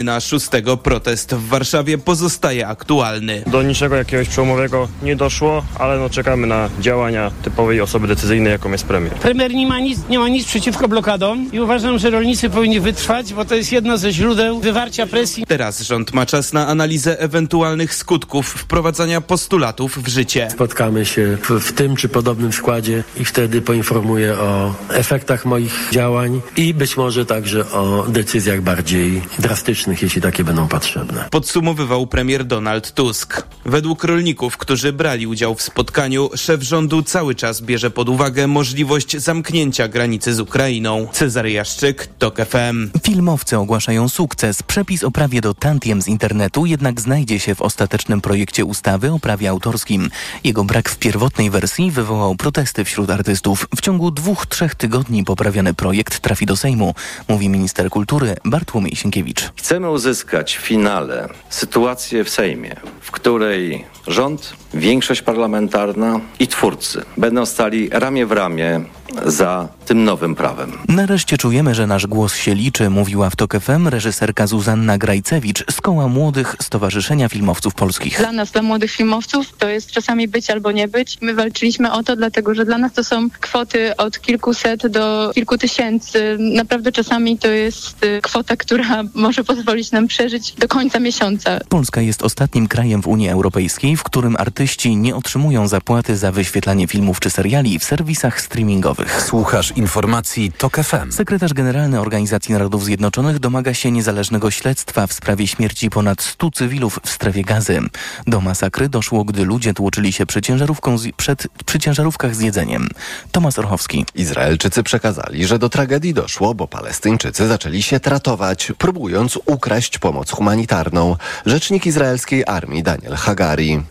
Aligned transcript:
Na 0.00 0.20
6 0.20 0.48
protest 0.82 1.34
w 1.34 1.48
Warszawie 1.48 1.98
pozostaje 1.98 2.68
aktualny. 2.68 3.42
Do 3.46 3.62
niczego 3.62 3.96
jakiegoś 3.96 4.28
przełomowego 4.28 4.88
nie 5.02 5.16
doszło, 5.16 5.64
ale 5.78 5.98
no 5.98 6.10
czekamy 6.10 6.46
na 6.46 6.70
działania 6.80 7.30
typowej 7.42 7.80
osoby 7.80 8.08
decyzyjnej, 8.08 8.52
jaką 8.52 8.72
jest 8.72 8.84
premier. 8.84 9.12
Premier 9.14 9.54
nie 9.54 9.66
ma 9.66 9.78
nic, 9.78 9.98
nie 10.08 10.18
ma 10.18 10.28
nic 10.28 10.46
przeciwko 10.46 10.88
blokadom 10.88 11.52
i 11.52 11.60
uważam, 11.60 11.98
że 11.98 12.10
rolnicy 12.10 12.50
powinni 12.50 12.80
wytrwać, 12.80 13.34
bo 13.34 13.44
to 13.44 13.54
jest 13.54 13.72
jedno 13.72 13.98
ze 13.98 14.12
źródeł 14.12 14.60
wywarcia 14.60 15.06
presji. 15.06 15.46
Teraz 15.46 15.80
rząd 15.80 16.14
ma 16.14 16.26
czas 16.26 16.52
na 16.52 16.66
analizę 16.66 17.18
ewentualnych 17.18 17.94
skutków 17.94 18.46
wprowadzania 18.48 19.20
postulatów 19.20 19.98
w 19.98 20.08
życie. 20.08 20.48
Spotkamy 20.50 21.06
się 21.06 21.38
w, 21.42 21.50
w 21.50 21.72
tym 21.72 21.96
czy 21.96 22.08
podobnym 22.08 22.52
składzie 22.52 23.04
i 23.20 23.24
wtedy 23.24 23.62
poinformuję 23.62 24.34
o 24.34 24.74
efektach 24.88 25.44
moich 25.44 25.88
działań 25.92 26.40
i 26.56 26.74
być 26.74 26.96
może 26.96 27.26
także 27.26 27.72
o 27.72 28.06
decyzjach 28.08 28.62
bardziej 28.62 29.22
drastycznych, 29.38 29.89
jeśli 30.02 30.22
takie 30.22 30.44
będą 30.44 30.68
potrzebne. 30.68 31.28
Podsumowywał 31.30 32.06
premier 32.06 32.44
Donald 32.44 32.92
Tusk. 32.92 33.42
Według 33.64 34.04
rolników, 34.04 34.56
którzy 34.56 34.92
brali 34.92 35.26
udział 35.26 35.54
w 35.54 35.62
spotkaniu, 35.62 36.30
szef 36.36 36.62
rządu 36.62 37.02
cały 37.02 37.34
czas 37.34 37.60
bierze 37.60 37.90
pod 37.90 38.08
uwagę 38.08 38.46
możliwość 38.46 39.16
zamknięcia 39.16 39.88
granicy 39.88 40.34
z 40.34 40.40
Ukrainą. 40.40 41.08
Cezary 41.12 41.50
Jaszczyk, 41.50 42.08
TOK 42.18 42.36
FM. 42.36 42.90
Filmowcy 43.02 43.58
ogłaszają 43.58 44.08
sukces. 44.08 44.62
Przepis 44.62 45.04
o 45.04 45.10
prawie 45.10 45.40
do 45.40 45.54
tantiem 45.54 46.02
z 46.02 46.08
internetu 46.08 46.66
jednak 46.66 47.00
znajdzie 47.00 47.40
się 47.40 47.54
w 47.54 47.62
ostatecznym 47.62 48.20
projekcie 48.20 48.64
ustawy 48.64 49.10
o 49.12 49.18
prawie 49.18 49.50
autorskim. 49.50 50.10
Jego 50.44 50.64
brak 50.64 50.88
w 50.88 50.98
pierwotnej 50.98 51.50
wersji 51.50 51.90
wywołał 51.90 52.36
protesty 52.36 52.84
wśród 52.84 53.10
artystów. 53.10 53.66
W 53.76 53.80
ciągu 53.80 54.10
dwóch, 54.10 54.46
trzech 54.46 54.74
tygodni 54.74 55.24
poprawiony 55.24 55.74
projekt 55.74 56.20
trafi 56.20 56.46
do 56.46 56.56
Sejmu, 56.56 56.94
mówi 57.28 57.48
minister 57.48 57.90
kultury 57.90 58.36
Bartłomiej 58.44 58.96
Sienkiewicz. 58.96 59.50
Chcemy 59.56 59.79
uzyskać 59.88 60.56
w 60.56 60.60
finale 60.60 61.28
sytuację 61.48 62.24
w 62.24 62.30
Sejmie, 62.30 62.76
w 63.00 63.10
której 63.10 63.84
rząd, 64.06 64.54
większość 64.74 65.22
parlamentarna 65.22 66.20
i 66.38 66.48
twórcy 66.48 67.02
będą 67.16 67.46
stali 67.46 67.88
ramię 67.92 68.26
w 68.26 68.32
ramię 68.32 68.80
za 69.26 69.68
tym 69.86 70.04
nowym 70.04 70.34
prawem. 70.34 70.72
Nareszcie 70.88 71.38
czujemy, 71.38 71.74
że 71.74 71.86
nasz 71.86 72.06
głos 72.06 72.34
się 72.34 72.54
liczy, 72.54 72.90
mówiła 72.90 73.30
w 73.30 73.36
TOK 73.36 73.60
FM 73.60 73.88
reżyserka 73.88 74.46
Zuzanna 74.46 74.98
Grajcewicz 74.98 75.64
z 75.70 75.80
Koła 75.80 76.08
Młodych 76.08 76.56
Stowarzyszenia 76.60 77.28
Filmowców 77.28 77.74
Polskich. 77.74 78.18
Dla 78.18 78.32
nas, 78.32 78.50
dla 78.50 78.62
młodych 78.62 78.90
filmowców, 78.90 79.46
to 79.58 79.68
jest 79.68 79.90
czasami 79.90 80.28
być 80.28 80.50
albo 80.50 80.72
nie 80.72 80.88
być. 80.88 81.18
My 81.20 81.34
walczyliśmy 81.34 81.92
o 81.92 82.02
to, 82.02 82.16
dlatego 82.16 82.54
że 82.54 82.64
dla 82.64 82.78
nas 82.78 82.92
to 82.92 83.04
są 83.04 83.30
kwoty 83.40 83.96
od 83.96 84.20
kilkuset 84.20 84.86
do 84.86 85.30
kilku 85.34 85.58
tysięcy. 85.58 86.36
Naprawdę 86.38 86.92
czasami 86.92 87.38
to 87.38 87.48
jest 87.48 88.04
y, 88.04 88.20
kwota, 88.22 88.56
która 88.56 89.02
może 89.14 89.44
pozwolić 89.44 89.92
nam 89.92 90.06
przeżyć 90.06 90.52
do 90.52 90.68
końca 90.68 91.00
miesiąca. 91.00 91.58
Polska 91.68 92.00
jest 92.00 92.22
ostatnim 92.22 92.68
krajem 92.68 93.02
w 93.02 93.06
Unii 93.06 93.28
Europejskiej, 93.28 93.96
w 93.96 94.02
którym 94.02 94.36
artyści 94.38 94.59
nie 94.96 95.16
otrzymują 95.16 95.68
zapłaty 95.68 96.16
za 96.16 96.32
wyświetlanie 96.32 96.86
filmów 96.86 97.20
czy 97.20 97.30
seriali 97.30 97.78
w 97.78 97.84
serwisach 97.84 98.40
streamingowych. 98.40 99.22
Słuchasz 99.22 99.72
informacji 99.76 100.52
TOK 100.52 100.76
FM. 100.76 101.12
Sekretarz 101.12 101.54
Generalny 101.54 102.00
Organizacji 102.00 102.52
Narodów 102.52 102.84
Zjednoczonych 102.84 103.38
domaga 103.38 103.74
się 103.74 103.90
niezależnego 103.90 104.50
śledztwa 104.50 105.06
w 105.06 105.12
sprawie 105.12 105.46
śmierci 105.46 105.90
ponad 105.90 106.22
100 106.22 106.50
cywilów 106.50 107.00
w 107.04 107.10
strefie 107.10 107.44
gazy. 107.44 107.80
Do 108.26 108.40
masakry 108.40 108.88
doszło, 108.88 109.24
gdy 109.24 109.44
ludzie 109.44 109.74
tłoczyli 109.74 110.12
się 110.12 110.26
przy, 110.26 110.42
ciężarówką 110.42 110.98
z, 110.98 111.12
przed, 111.16 111.46
przy 111.66 111.78
ciężarówkach 111.78 112.34
z 112.36 112.40
jedzeniem. 112.40 112.88
Tomasz 113.32 113.58
Orchowski. 113.58 114.06
Izraelczycy 114.14 114.82
przekazali, 114.82 115.46
że 115.46 115.58
do 115.58 115.68
tragedii 115.68 116.14
doszło, 116.14 116.54
bo 116.54 116.68
Palestyńczycy 116.68 117.46
zaczęli 117.46 117.82
się 117.82 118.00
tratować, 118.00 118.72
próbując 118.78 119.38
ukraść 119.46 119.98
pomoc 119.98 120.30
humanitarną. 120.30 121.16
Rzecznik 121.46 121.86
izraelskiej 121.86 122.44
armii 122.46 122.82
Daniel 122.82 123.14
Hagari. 123.14 123.82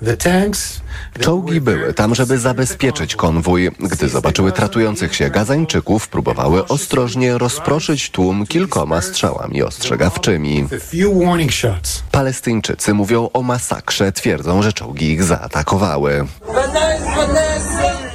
Czołgi 1.19 1.61
były 1.61 1.93
tam, 1.93 2.15
żeby 2.15 2.37
zabezpieczyć 2.37 3.15
konwój. 3.15 3.71
Gdy 3.79 4.09
zobaczyły 4.09 4.51
tratujących 4.51 5.15
się 5.15 5.29
Gazańczyków, 5.29 6.07
próbowały 6.07 6.67
ostrożnie 6.67 7.37
rozproszyć 7.37 8.09
tłum 8.09 8.47
kilkoma 8.47 9.01
strzałami 9.01 9.63
ostrzegawczymi. 9.63 10.67
Palestyńczycy 12.11 12.93
mówią 12.93 13.29
o 13.33 13.41
masakrze, 13.41 14.11
twierdzą, 14.11 14.61
że 14.61 14.73
czołgi 14.73 15.11
ich 15.11 15.23
zaatakowały. 15.23 16.27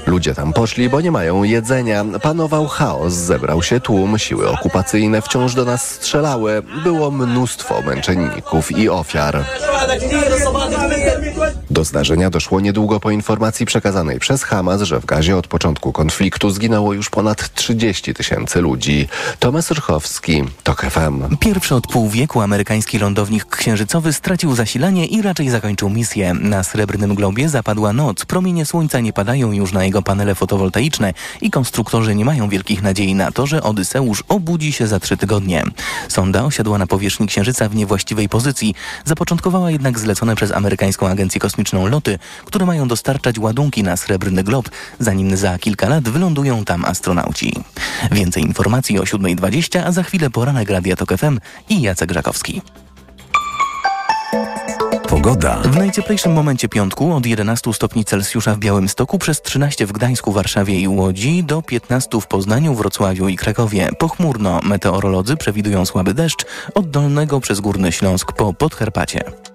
Ludzie 0.06 0.34
tam 0.34 0.52
poszli, 0.52 0.88
bo 0.88 1.00
nie 1.00 1.10
mają 1.10 1.42
jedzenia. 1.42 2.04
Panował 2.22 2.66
chaos, 2.66 3.12
zebrał 3.12 3.62
się 3.62 3.80
tłum, 3.80 4.18
siły 4.18 4.50
okupacyjne 4.50 5.22
wciąż 5.22 5.54
do 5.54 5.64
nas 5.64 5.90
strzelały. 5.90 6.62
Było 6.82 7.10
mnóstwo 7.10 7.82
męczenników 7.82 8.78
i 8.78 8.88
ofiar. 8.88 9.44
Do 11.74 11.84
zdarzenia 11.84 12.30
doszło 12.30 12.60
niedługo 12.60 13.00
po 13.00 13.10
informacji 13.10 13.66
przekazanej 13.66 14.18
przez 14.18 14.42
Hamas, 14.42 14.82
że 14.82 15.00
w 15.00 15.06
Gazie 15.06 15.36
od 15.36 15.46
początku 15.46 15.92
konfliktu 15.92 16.50
zginęło 16.50 16.92
już 16.92 17.10
ponad 17.10 17.54
30 17.54 18.14
tysięcy 18.14 18.60
ludzi. 18.60 19.08
Tomasz 19.38 19.70
Rychowski, 19.70 20.44
TOK 20.62 20.86
FM. 20.90 21.36
Pierwszy 21.36 21.74
od 21.74 21.86
pół 21.86 22.08
wieku 22.08 22.40
amerykański 22.40 22.98
lądownik 22.98 23.56
księżycowy 23.56 24.12
stracił 24.12 24.54
zasilanie 24.54 25.06
i 25.06 25.22
raczej 25.22 25.50
zakończył 25.50 25.90
misję. 25.90 26.34
Na 26.34 26.62
Srebrnym 26.62 27.14
Globie 27.14 27.48
zapadła 27.48 27.92
noc. 27.92 28.24
Promienie 28.24 28.66
słońca 28.66 29.00
nie 29.00 29.12
padają 29.12 29.52
już 29.52 29.72
na 29.72 29.84
jego 29.84 30.02
panele 30.02 30.34
fotowoltaiczne 30.34 31.14
i 31.40 31.50
konstruktorzy 31.50 32.14
nie 32.14 32.24
mają 32.24 32.48
wielkich 32.48 32.82
nadziei 32.82 33.14
na 33.14 33.32
to, 33.32 33.46
że 33.46 33.62
Odyseusz 33.62 34.24
obudzi 34.28 34.72
się 34.72 34.86
za 34.86 35.00
trzy 35.00 35.16
tygodnie. 35.16 35.64
Sonda 36.08 36.44
osiadła 36.44 36.78
na 36.78 36.86
powierzchni 36.86 37.26
Księżyca 37.26 37.68
w 37.68 37.74
niewłaściwej 37.74 38.28
pozycji. 38.28 38.74
Zapoczątkowała 39.04 39.70
jednak 39.70 39.98
zlecone 39.98 40.36
przez 40.36 40.52
amerykańską 40.52 41.08
agencję 41.08 41.40
kosmiczną 41.40 41.63
loty, 41.72 42.18
które 42.44 42.66
mają 42.66 42.88
dostarczać 42.88 43.38
ładunki 43.38 43.82
na 43.82 43.96
Srebrny 43.96 44.42
Glob, 44.42 44.70
zanim 44.98 45.36
za 45.36 45.58
kilka 45.58 45.88
lat 45.88 46.08
wylądują 46.08 46.64
tam 46.64 46.84
astronauci. 46.84 47.52
Więcej 48.12 48.42
informacji 48.42 48.98
o 48.98 49.02
7.20, 49.02 49.82
a 49.86 49.92
za 49.92 50.02
chwilę 50.02 50.30
poranek 50.30 50.70
Radia 50.70 50.96
Tok 50.96 51.16
FM 51.16 51.38
i 51.68 51.82
Jacek 51.82 52.08
Grzakowski. 52.08 52.62
Pogoda. 55.08 55.56
W 55.56 55.76
najcieplejszym 55.76 56.32
momencie 56.32 56.68
piątku 56.68 57.14
od 57.14 57.26
11 57.26 57.72
stopni 57.72 58.04
Celsjusza 58.04 58.54
w 58.54 58.58
Białymstoku 58.58 59.18
przez 59.18 59.42
13 59.42 59.86
w 59.86 59.92
Gdańsku, 59.92 60.32
Warszawie 60.32 60.80
i 60.80 60.88
Łodzi 60.88 61.44
do 61.44 61.62
15 61.62 62.20
w 62.20 62.26
Poznaniu, 62.26 62.74
Wrocławiu 62.74 63.28
i 63.28 63.36
Krakowie. 63.36 63.88
Pochmurno 63.98 64.60
meteorolodzy 64.62 65.36
przewidują 65.36 65.86
słaby 65.86 66.14
deszcz 66.14 66.44
od 66.74 66.90
Dolnego 66.90 67.40
przez 67.40 67.60
Górny 67.60 67.92
Śląsk 67.92 68.32
po 68.32 68.54
Podkarpacie. 68.54 69.53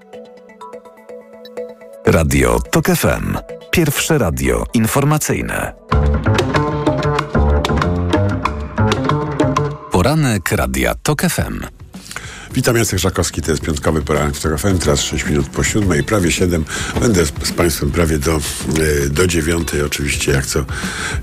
Radio 2.09 2.59
TOK 2.71 2.85
FM. 2.85 3.37
Pierwsze 3.71 4.17
radio 4.17 4.63
informacyjne. 4.73 5.73
Poranek 9.91 10.51
Radia 10.51 10.95
TOK 10.95 11.21
FM. 11.21 11.78
Witam, 12.53 12.77
Jacek 12.77 12.99
Żakowski, 12.99 13.41
to 13.41 13.51
jest 13.51 13.63
piątkowy 13.63 14.01
poranek 14.01 14.35
w 14.35 14.41
TOK 14.41 14.59
FM, 14.59 14.77
teraz 14.77 15.01
6 15.01 15.25
minut 15.25 15.47
po 15.47 15.63
siódmej, 15.63 16.03
prawie 16.03 16.31
7. 16.31 16.65
Będę 17.01 17.25
z, 17.25 17.31
z 17.43 17.51
Państwem 17.51 17.91
prawie 17.91 18.17
do, 18.17 18.35
e, 18.35 19.09
do 19.09 19.27
dziewiątej, 19.27 19.81
oczywiście 19.81 20.31
jak 20.31 20.45
co, 20.45 20.65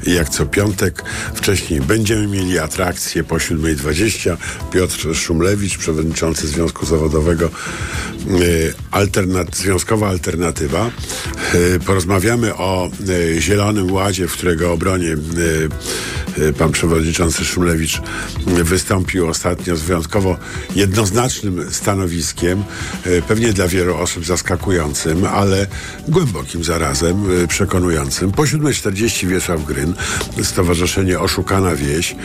jak 0.07 0.29
co 0.29 0.47
piątek. 0.47 1.03
Wcześniej 1.35 1.81
będziemy 1.81 2.27
mieli 2.27 2.59
atrakcje 2.59 3.25
po 3.25 3.37
7.20. 3.37 4.37
Piotr 4.71 5.15
Szumlewicz, 5.15 5.79
przewodniczący 5.79 6.49
Związku 6.49 6.87
Zawodowego 6.87 7.47
e, 7.47 7.51
alternat, 8.91 9.57
Związkowa 9.57 10.09
Alternatywa. 10.09 10.91
E, 11.55 11.79
porozmawiamy 11.81 12.55
o 12.55 12.91
Zielonym 13.39 13.93
Ładzie, 13.93 14.29
w 14.29 14.33
którego 14.33 14.73
obronie 14.73 15.17
pan 16.59 16.73
przewodniczący 16.73 17.45
Szumlewicz 17.45 18.01
wystąpił 18.47 19.29
ostatnio 19.29 19.77
z 19.77 19.83
wyjątkowo 19.83 20.37
jednoznacznym 21.17 21.73
stanowiskiem, 21.73 22.65
e, 23.05 23.23
pewnie 23.23 23.53
dla 23.53 23.69
wielu 23.69 23.97
osób 23.97 24.25
zaskakującym, 24.25 25.25
ale 25.25 25.67
głębokim 26.09 26.65
zarazem, 26.65 27.43
e, 27.43 27.47
przekonującym. 27.47 28.33
Po 28.33 28.47
7.40 28.47 29.27
Wiesław 29.27 29.65
Gryn, 29.65 29.95
Stowarzyszenie 30.43 31.21
Oszukana 31.21 31.77
Wieś, 31.77 32.17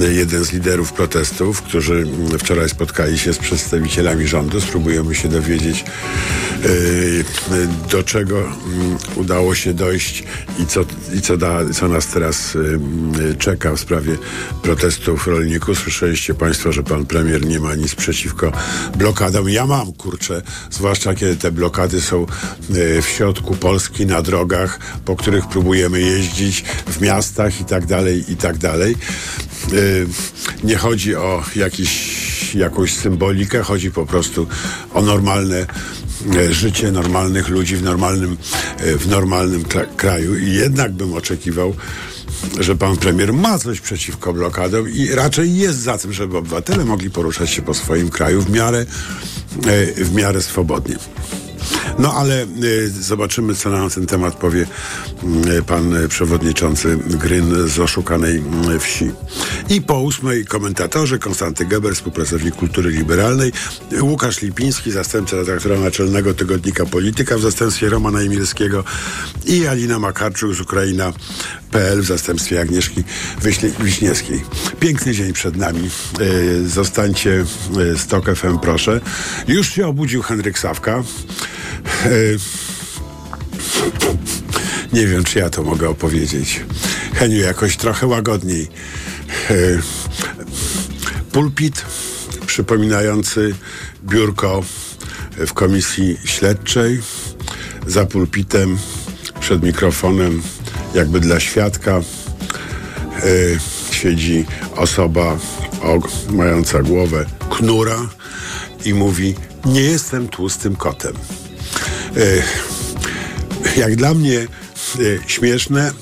e, 0.00 0.12
jeden 0.12 0.44
z 0.44 0.52
liderów 0.52 0.92
protestów, 0.92 1.62
którzy 1.62 1.94
mm, 1.94 2.38
wczoraj 2.38 2.68
spotkali 2.68 3.18
się 3.18 3.32
z 3.32 3.38
przedstawicielami 3.38 4.26
rządu. 4.26 4.60
Spróbujemy 4.60 5.14
się 5.14 5.28
dowiedzieć, 5.28 5.84
do 7.90 8.02
czego 8.02 8.38
mm, 8.38 8.98
udało 9.16 9.54
się 9.54 9.74
dojść 9.74 10.24
i 10.58 10.66
co, 10.66 10.84
i 11.14 11.20
co, 11.20 11.36
da, 11.36 11.70
co 11.74 11.88
nas 11.88 12.06
teraz 12.06 12.58
czeka 13.38 13.72
w 13.72 13.80
sprawie 13.80 14.16
protestów 14.62 15.26
rolników. 15.26 15.78
Słyszeliście 15.78 16.34
Państwo, 16.34 16.72
że 16.72 16.82
pan 16.82 17.06
premier 17.06 17.46
nie 17.46 17.60
ma 17.60 17.74
nic 17.74 17.94
przeciwko 18.32 18.52
blokadom. 18.98 19.48
Ja 19.48 19.66
mam, 19.66 19.92
kurczę, 19.92 20.42
zwłaszcza 20.70 21.14
kiedy 21.14 21.36
te 21.36 21.52
blokady 21.52 22.00
są 22.00 22.26
w 23.02 23.06
środku 23.16 23.56
Polski, 23.56 24.06
na 24.06 24.22
drogach, 24.22 24.78
po 25.04 25.16
których 25.16 25.48
próbujemy 25.48 26.00
jeździć, 26.00 26.64
w 26.86 27.00
miastach 27.00 27.60
i 27.60 27.64
tak 27.64 27.86
dalej, 27.86 28.24
i 28.32 28.36
tak 28.36 28.58
dalej. 28.58 28.96
Nie 30.64 30.76
chodzi 30.76 31.16
o 31.16 31.44
jakiś 31.56 32.54
jakąś 32.54 32.94
symbolikę, 32.94 33.62
chodzi 33.62 33.90
po 33.90 34.06
prostu 34.06 34.46
o 34.94 35.02
normalne 35.02 35.66
e, 36.36 36.52
życie 36.52 36.92
normalnych 36.92 37.48
ludzi 37.48 37.76
w 37.76 37.82
normalnym, 37.82 38.36
e, 38.78 38.98
w 38.98 39.08
normalnym 39.08 39.64
kraju 39.96 40.38
i 40.38 40.52
jednak 40.52 40.92
bym 40.92 41.14
oczekiwał, 41.14 41.74
że 42.60 42.76
pan 42.76 42.96
premier 42.96 43.32
ma 43.32 43.58
coś 43.58 43.80
przeciwko 43.80 44.32
blokadom 44.32 44.88
i 44.90 45.08
raczej 45.08 45.56
jest 45.56 45.78
za 45.78 45.98
tym, 45.98 46.12
żeby 46.12 46.38
obywatele 46.38 46.84
mogli 46.84 47.10
poruszać 47.10 47.50
się 47.50 47.62
po 47.62 47.74
swoim 47.74 48.10
kraju 48.10 48.42
w 48.42 48.50
miarę, 48.50 48.86
e, 49.66 50.04
w 50.04 50.14
miarę 50.14 50.42
swobodnie. 50.42 50.96
No 51.98 52.14
ale 52.14 52.46
y, 52.62 52.90
zobaczymy, 52.90 53.54
co 53.54 53.70
na 53.70 53.90
ten 53.90 54.06
temat 54.06 54.34
powie 54.34 54.66
y, 55.58 55.62
pan 55.62 55.94
przewodniczący 56.08 56.98
Gryn 57.06 57.68
z 57.68 57.78
oszukanej 57.78 58.42
y, 58.76 58.78
wsi. 58.78 59.10
I 59.68 59.82
po 59.82 60.00
ósmej 60.00 60.44
komentatorzy 60.44 61.18
Konstanty 61.18 61.64
Geber, 61.64 61.94
współpracownik 61.94 62.54
kultury 62.54 62.90
liberalnej, 62.90 63.52
Łukasz 64.00 64.42
Lipiński, 64.42 64.92
zastępca 64.92 65.36
redaktora 65.36 65.80
naczelnego 65.80 66.34
tygodnika 66.34 66.86
Polityka 66.86 67.38
w 67.38 67.40
zastępstwie 67.40 67.88
Romana 67.88 68.20
Emilskiego 68.20 68.84
i 69.46 69.66
Alina 69.66 69.98
Makarczuk 69.98 70.54
z 70.54 70.60
Ukraina.pl 70.60 72.02
w 72.02 72.06
zastępstwie 72.06 72.60
Agnieszki 72.60 73.04
Wiśniewskiej. 73.80 74.44
Piękny 74.80 75.12
dzień 75.14 75.32
przed 75.32 75.56
nami. 75.56 75.90
Zostańcie 76.66 77.44
z 77.96 78.06
TOK 78.06 78.36
FM, 78.36 78.58
proszę. 78.58 79.00
Już 79.48 79.68
się 79.70 79.86
obudził 79.86 80.22
Henryk 80.22 80.58
Sawka. 80.58 81.02
Nie 84.92 85.06
wiem, 85.06 85.24
czy 85.24 85.38
ja 85.38 85.50
to 85.50 85.62
mogę 85.62 85.88
opowiedzieć. 85.88 86.60
Heniu, 87.14 87.36
jakoś 87.36 87.76
trochę 87.76 88.06
łagodniej. 88.06 88.68
Pulpit 91.32 91.84
przypominający 92.46 93.54
biurko 94.04 94.62
w 95.46 95.52
komisji 95.52 96.18
śledczej. 96.24 97.00
Za 97.86 98.06
pulpitem, 98.06 98.78
przed 99.40 99.62
mikrofonem, 99.62 100.42
jakby 100.94 101.20
dla 101.20 101.40
świadka, 101.40 102.00
siedzi 103.90 104.44
osoba 104.76 105.38
mająca 106.30 106.82
głowę 106.82 107.26
knura 107.50 108.08
i 108.84 108.94
mówi: 108.94 109.34
Nie 109.64 109.80
jestem 109.80 110.28
tłustym 110.28 110.76
kotem. 110.76 111.14
E, 112.16 113.80
jak 113.80 113.96
dla 113.96 114.14
mnie 114.14 114.38
e, 114.38 114.46
śmieszne, 115.26 115.92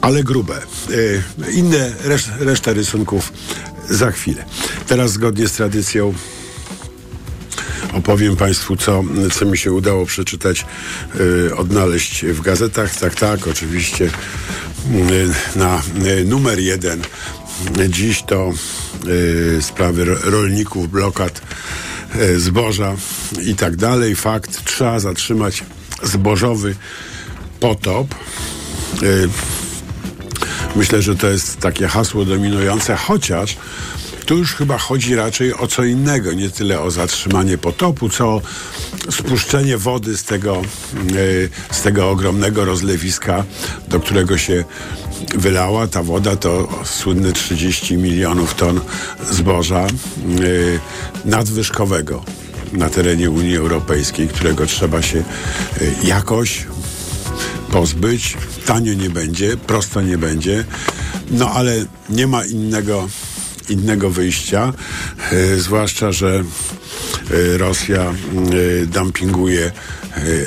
ale 0.00 0.22
grube. 0.22 0.56
E, 0.56 1.50
inne, 1.50 1.92
reszta 2.38 2.72
rysunków 2.72 3.32
za 3.90 4.10
chwilę. 4.10 4.44
Teraz 4.86 5.12
zgodnie 5.12 5.48
z 5.48 5.52
tradycją 5.52 6.14
opowiem 7.92 8.36
Państwu, 8.36 8.76
co, 8.76 9.04
co 9.32 9.44
mi 9.44 9.58
się 9.58 9.72
udało 9.72 10.06
przeczytać, 10.06 10.66
odnaleźć 11.56 12.24
w 12.24 12.40
gazetach. 12.40 12.96
Tak, 12.96 13.14
tak, 13.14 13.46
oczywiście 13.46 14.10
na 15.56 15.82
numer 16.24 16.58
jeden 16.58 17.02
dziś 17.88 18.22
to 18.22 18.52
sprawy 19.60 20.04
rolników, 20.04 20.90
blokad 20.90 21.42
E, 22.14 22.38
zboża 22.38 22.96
i 23.42 23.54
tak 23.54 23.76
dalej. 23.76 24.16
Fakt, 24.16 24.64
trzeba 24.64 25.00
zatrzymać 25.00 25.64
zbożowy 26.02 26.74
potop. 27.60 28.14
E, 30.74 30.78
myślę, 30.78 31.02
że 31.02 31.16
to 31.16 31.26
jest 31.26 31.56
takie 31.56 31.88
hasło 31.88 32.24
dominujące, 32.24 32.96
chociaż 32.96 33.56
tu 34.26 34.38
już 34.38 34.54
chyba 34.54 34.78
chodzi 34.78 35.14
raczej 35.14 35.54
o 35.54 35.66
co 35.66 35.84
innego, 35.84 36.32
nie 36.32 36.50
tyle 36.50 36.80
o 36.80 36.90
zatrzymanie 36.90 37.58
potopu, 37.58 38.08
co 38.08 38.28
o 38.28 38.42
spuszczenie 39.10 39.78
wody 39.78 40.16
z 40.16 40.24
tego, 40.24 40.62
e, 41.70 41.74
z 41.74 41.82
tego 41.82 42.10
ogromnego 42.10 42.64
rozlewiska, 42.64 43.44
do 43.88 44.00
którego 44.00 44.38
się 44.38 44.64
wylała. 45.34 45.86
Ta 45.86 46.02
woda 46.02 46.36
to 46.36 46.68
słynne 46.84 47.32
30 47.32 47.96
milionów 47.96 48.54
ton 48.54 48.80
zboża 49.30 49.86
yy, 50.38 50.80
nadwyżkowego 51.24 52.24
na 52.72 52.90
terenie 52.90 53.30
Unii 53.30 53.56
Europejskiej, 53.56 54.28
którego 54.28 54.66
trzeba 54.66 55.02
się 55.02 55.18
yy, 55.18 55.94
jakoś 56.04 56.66
pozbyć. 57.72 58.36
Tanio 58.66 58.94
nie 58.94 59.10
będzie, 59.10 59.56
prosto 59.56 60.02
nie 60.02 60.18
będzie, 60.18 60.64
no 61.30 61.50
ale 61.50 61.84
nie 62.08 62.26
ma 62.26 62.44
innego, 62.44 63.08
innego 63.68 64.10
wyjścia, 64.10 64.72
yy, 65.32 65.60
zwłaszcza, 65.60 66.12
że 66.12 66.44
Rosja 67.58 68.12
dumpinguje 68.86 69.66
E, 69.66 69.99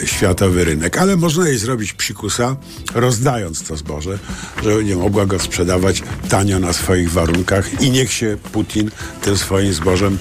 światowy 0.06 0.64
rynek, 0.64 0.98
ale 0.98 1.16
można 1.16 1.48
jej 1.48 1.58
zrobić 1.58 1.94
psikusa, 1.94 2.56
rozdając 2.96 3.64
to 3.64 3.78
zboże, 3.78 4.20
żeby 4.64 4.84
nie 4.84 4.96
mogła 4.96 5.26
go 5.26 5.40
sprzedawać 5.40 6.04
tanio 6.30 6.60
na 6.60 6.74
swoich 6.74 7.12
warunkach 7.12 7.82
i 7.82 7.92
niech 7.92 8.14
się 8.14 8.38
Putin 8.52 8.92
tym 9.22 9.38
swoim 9.38 9.74
zbożem 9.74 10.18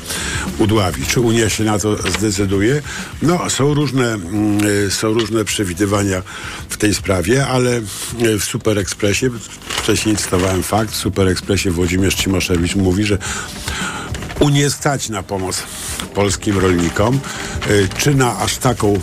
udławi. 0.58 1.06
Czy 1.06 1.20
Unia 1.20 1.48
się 1.48 1.64
na 1.64 1.78
to 1.78 2.10
zdecyduje? 2.10 2.82
No, 3.22 3.50
są 3.50 3.74
różne, 3.74 4.14
mm, 4.14 4.58
e, 4.86 4.90
są 4.90 5.12
różne 5.12 5.44
przewidywania 5.44 6.22
w 6.68 6.76
tej 6.76 6.94
sprawie, 6.94 7.46
ale 7.46 7.76
e, 7.76 7.82
w 8.38 8.44
Super 8.44 8.78
Expressie, 8.78 9.26
wcześniej 9.68 10.16
cytowałem 10.16 10.62
fakt, 10.62 10.92
w 10.92 10.96
Super 10.96 11.28
Expressie 11.28 11.70
Włodzimierz 11.70 12.14
Cimoszewicz 12.14 12.74
mówi, 12.74 13.04
że 13.04 13.18
Unię 14.40 14.70
stać 14.70 15.08
na 15.08 15.22
pomoc 15.22 15.62
polskim 16.14 16.58
rolnikom, 16.58 17.20
y, 17.70 17.88
czy 17.98 18.14
na 18.14 18.38
aż 18.38 18.56
taką 18.56 18.94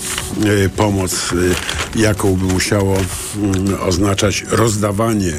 y, 0.46 0.70
pomoc, 0.70 1.32
y, 1.34 1.56
jaką 1.96 2.36
by 2.36 2.54
musiało 2.54 2.98
mm, 3.36 3.82
oznaczać 3.82 4.46
rozdawanie 4.50 5.34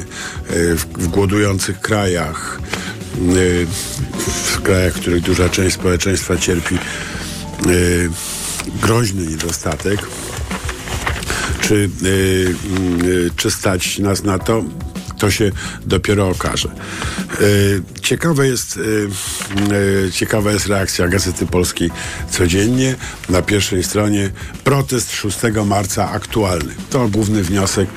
w 0.75 1.07
głodujących 1.07 1.79
krajach, 1.79 2.59
w 4.25 4.61
krajach, 4.61 4.93
w 4.93 4.99
których 4.99 5.21
duża 5.21 5.49
część 5.49 5.75
społeczeństwa 5.75 6.37
cierpi 6.37 6.77
groźny 8.81 9.25
niedostatek, 9.25 9.99
czy, 11.61 11.89
czy 13.35 13.51
stać 13.51 13.99
nas 13.99 14.23
na 14.23 14.39
to, 14.39 14.63
to 15.21 15.31
się 15.31 15.51
dopiero 15.85 16.29
okaże. 16.29 16.69
E, 16.69 17.41
ciekawe 18.01 18.47
jest, 18.47 18.77
e, 18.77 20.07
e, 20.07 20.11
ciekawa 20.11 20.51
jest 20.51 20.67
reakcja 20.67 21.07
Gazety 21.07 21.45
Polskiej 21.45 21.91
codziennie. 22.31 22.95
Na 23.29 23.41
pierwszej 23.41 23.83
stronie 23.83 24.31
protest 24.63 25.11
6 25.11 25.37
marca 25.65 26.11
aktualny. 26.11 26.73
To 26.89 27.07
główny 27.07 27.43
wniosek 27.43 27.89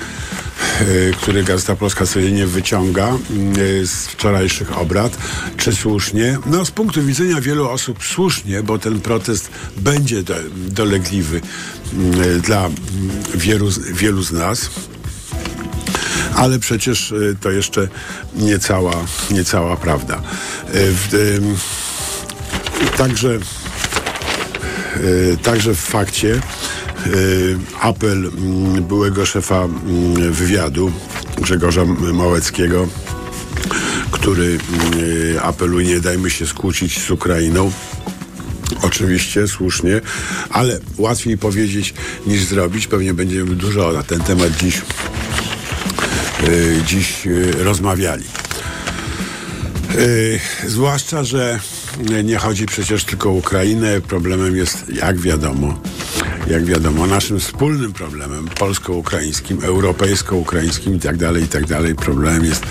który 1.17 1.45
Gazeta 1.45 1.77
Polska 1.77 2.07
codziennie 2.07 2.47
wyciąga 2.47 3.19
z 3.85 4.07
wczorajszych 4.07 4.79
obrad. 4.79 5.19
Czy 5.57 5.73
słusznie? 5.73 6.39
No 6.47 6.65
z 6.65 6.71
punktu 6.71 7.03
widzenia 7.03 7.41
wielu 7.41 7.69
osób 7.69 8.05
słusznie, 8.05 8.63
bo 8.63 8.79
ten 8.79 9.01
protest 9.01 9.51
będzie 9.77 10.23
dolegliwy 10.55 11.41
dla 12.43 12.71
wielu, 13.35 13.69
wielu 13.95 14.23
z 14.23 14.33
nas 14.33 14.71
ale 16.35 16.59
przecież 16.59 17.13
y, 17.13 17.37
to 17.41 17.51
jeszcze 17.51 17.89
nie 18.37 18.59
cała, 18.59 18.95
nie 19.31 19.45
cała 19.45 19.77
prawda. 19.77 20.23
Y, 20.75 21.41
także, 22.97 23.39
y, 24.97 25.37
także 25.43 25.75
w 25.75 25.81
fakcie 25.81 26.41
apel 27.81 28.31
mm, 28.37 28.85
byłego 28.85 29.27
szefa 29.27 29.65
mm, 29.65 30.33
wywiadu 30.33 30.93
Grzegorza 31.39 31.85
Małeckiego, 32.15 32.89
który 34.11 34.59
apeluje, 35.43 35.87
nie 35.87 36.01
dajmy 36.01 36.31
się 36.31 36.47
skłócić 36.47 37.01
z 37.01 37.11
Ukrainą. 37.11 37.73
Oczywiście, 38.83 39.49
słusznie, 39.49 40.01
ale 40.51 40.81
łatwiej 40.99 41.39
powiedzieć 41.39 41.95
niż 42.27 42.45
zrobić. 42.45 42.87
Pewnie 42.87 43.15
będziemy 43.15 43.55
dużo 43.55 43.93
na 43.93 44.03
ten 44.03 44.21
temat 44.21 44.57
dziś 44.57 44.83
dziś 46.87 47.27
y, 47.27 47.53
rozmawiali. 47.65 48.25
Y, 49.95 50.41
zwłaszcza, 50.67 51.25
że 51.25 51.61
nie 52.25 52.37
chodzi 52.37 52.67
przecież 52.67 53.05
tylko 53.05 53.29
o 53.29 53.33
Ukrainę. 53.33 54.01
Problemem 54.01 54.57
jest, 54.57 54.85
jak 54.89 55.19
wiadomo, 55.19 55.81
jak 56.47 56.65
wiadomo, 56.65 57.07
naszym 57.07 57.41
wspólnym 57.41 57.93
problemem 57.93 58.49
polsko-ukraińskim, 58.49 59.59
europejsko-ukraińskim 59.63 60.95
i 60.95 61.01
tak 61.01 61.17
dalej, 61.17 61.43
i 61.43 61.49
tak 61.49 61.67
dalej. 61.67 61.95
Problemem 61.95 62.45
jest 62.45 62.67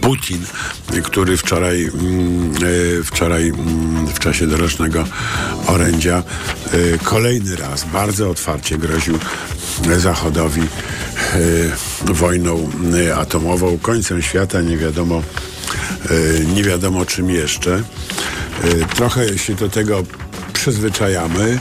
Putin, 0.00 0.38
który 1.02 1.36
wczoraj, 1.36 1.84
mm, 1.84 2.54
wczoraj 3.04 3.48
mm, 3.48 4.06
w 4.06 4.18
czasie 4.18 4.46
dorocznego 4.46 5.04
orędzia 5.66 6.22
kolejny 7.04 7.56
raz 7.56 7.84
bardzo 7.84 8.30
otwarcie 8.30 8.78
groził 8.78 9.18
Zachodowi 9.98 10.60
e, 10.60 12.12
wojną 12.12 12.68
e, 13.08 13.16
atomową, 13.16 13.78
końcem 13.78 14.22
świata, 14.22 14.60
nie 14.60 14.76
wiadomo, 14.76 15.22
e, 16.10 16.44
nie 16.44 16.64
wiadomo 16.64 17.06
czym 17.06 17.30
jeszcze. 17.30 17.82
Trochę 18.96 19.38
się 19.38 19.54
do 19.54 19.68
tego 19.68 20.02
przyzwyczajamy, 20.52 21.58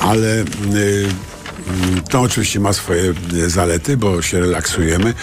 ale 0.00 0.44
to 2.10 2.20
oczywiście 2.20 2.60
ma 2.60 2.72
swoje 2.72 3.14
zalety, 3.46 3.96
bo 3.96 4.22
się 4.22 4.40
relaksujemy, 4.40 5.14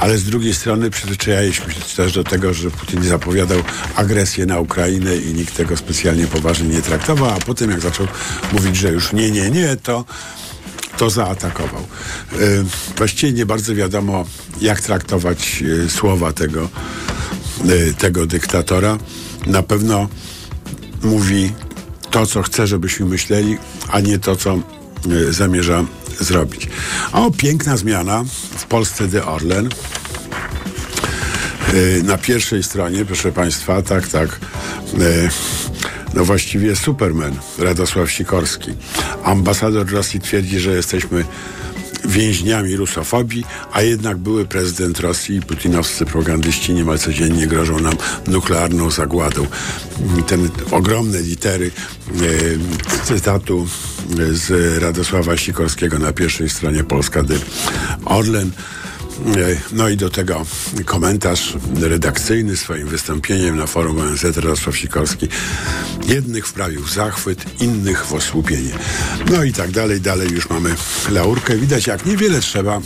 ale 0.00 0.18
z 0.18 0.24
drugiej 0.24 0.54
strony 0.54 0.90
przyzwyczailiśmy 0.90 1.74
się 1.74 1.80
też 1.96 2.12
do 2.12 2.24
tego, 2.24 2.54
że 2.54 2.70
Putin 2.70 3.02
zapowiadał 3.02 3.58
agresję 3.96 4.46
na 4.46 4.60
Ukrainę 4.60 5.16
i 5.16 5.34
nikt 5.34 5.56
tego 5.56 5.76
specjalnie 5.76 6.26
poważnie 6.26 6.68
nie 6.68 6.82
traktował, 6.82 7.30
a 7.30 7.38
potem 7.46 7.70
jak 7.70 7.80
zaczął 7.80 8.06
mówić, 8.52 8.76
że 8.76 8.92
już 8.92 9.12
nie, 9.12 9.30
nie, 9.30 9.50
nie, 9.50 9.76
to 9.76 10.04
to 10.96 11.10
zaatakował. 11.10 11.86
Właściwie 12.96 13.32
nie 13.32 13.46
bardzo 13.46 13.74
wiadomo, 13.74 14.24
jak 14.60 14.80
traktować 14.80 15.64
słowa 15.88 16.32
tego, 16.32 16.68
tego 17.98 18.26
dyktatora. 18.26 18.98
Na 19.46 19.62
pewno 19.62 20.08
mówi 21.02 21.52
to, 22.10 22.26
co 22.26 22.42
chce, 22.42 22.66
żebyśmy 22.66 23.06
myśleli, 23.06 23.58
a 23.88 24.00
nie 24.00 24.18
to, 24.18 24.36
co 24.36 24.58
Y, 25.12 25.32
zamierza 25.32 25.84
zrobić. 26.20 26.68
O, 27.12 27.30
piękna 27.30 27.76
zmiana 27.76 28.24
w 28.58 28.66
Polsce 28.66 29.08
The 29.08 29.24
Orlen. 29.24 29.68
Y, 31.74 32.02
na 32.04 32.18
pierwszej 32.18 32.62
stronie, 32.62 33.04
proszę 33.04 33.32
Państwa, 33.32 33.82
tak, 33.82 34.08
tak, 34.08 34.40
y, 34.98 35.28
no 36.14 36.24
właściwie 36.24 36.76
Superman, 36.76 37.36
Radosław 37.58 38.10
Sikorski. 38.10 38.74
Ambasador 39.24 39.90
Rosji 39.90 40.20
twierdzi, 40.20 40.60
że 40.60 40.70
jesteśmy 40.70 41.24
więźniami 42.04 42.76
rusofobii, 42.76 43.44
a 43.72 43.82
jednak 43.82 44.16
były 44.16 44.44
prezydent 44.44 45.00
Rosji 45.00 45.36
i 45.36 45.42
putinowscy 45.42 46.04
propagandyści 46.06 46.74
niemal 46.74 46.98
codziennie 46.98 47.46
grożą 47.46 47.80
nam 47.80 47.94
nuklearną 48.26 48.90
zagładą. 48.90 49.46
Ten 50.26 50.48
ogromne 50.70 51.20
litery 51.20 51.70
e, 51.70 53.04
cytatu 53.04 53.68
z 54.32 54.50
Radosława 54.82 55.36
Sikorskiego 55.36 55.98
na 55.98 56.12
pierwszej 56.12 56.48
stronie 56.48 56.84
Polska 56.84 57.22
Dy 57.22 57.38
Orlen. 58.04 58.50
E, 59.16 59.56
no 59.72 59.88
i 59.88 59.96
do 59.96 60.10
tego 60.10 60.46
komentarz 60.84 61.54
redakcyjny 61.80 62.56
swoim 62.56 62.88
wystąpieniem 62.88 63.56
na 63.56 63.66
forum 63.66 63.98
ONZ 63.98 64.24
Radosław 64.24 64.76
Sikorski. 64.76 65.28
Jednych 66.08 66.46
wprawił 66.46 66.82
w 66.82 66.92
zachwyt, 66.92 67.62
innych 67.62 68.06
w 68.06 68.14
osłupienie. 68.14 68.72
No 69.30 69.44
i 69.44 69.52
tak 69.52 69.70
dalej, 69.70 70.00
dalej 70.00 70.28
już 70.30 70.50
mamy 70.50 70.74
laurkę. 71.10 71.56
Widać 71.56 71.86
jak 71.86 72.06
niewiele 72.06 72.40
trzeba, 72.40 72.80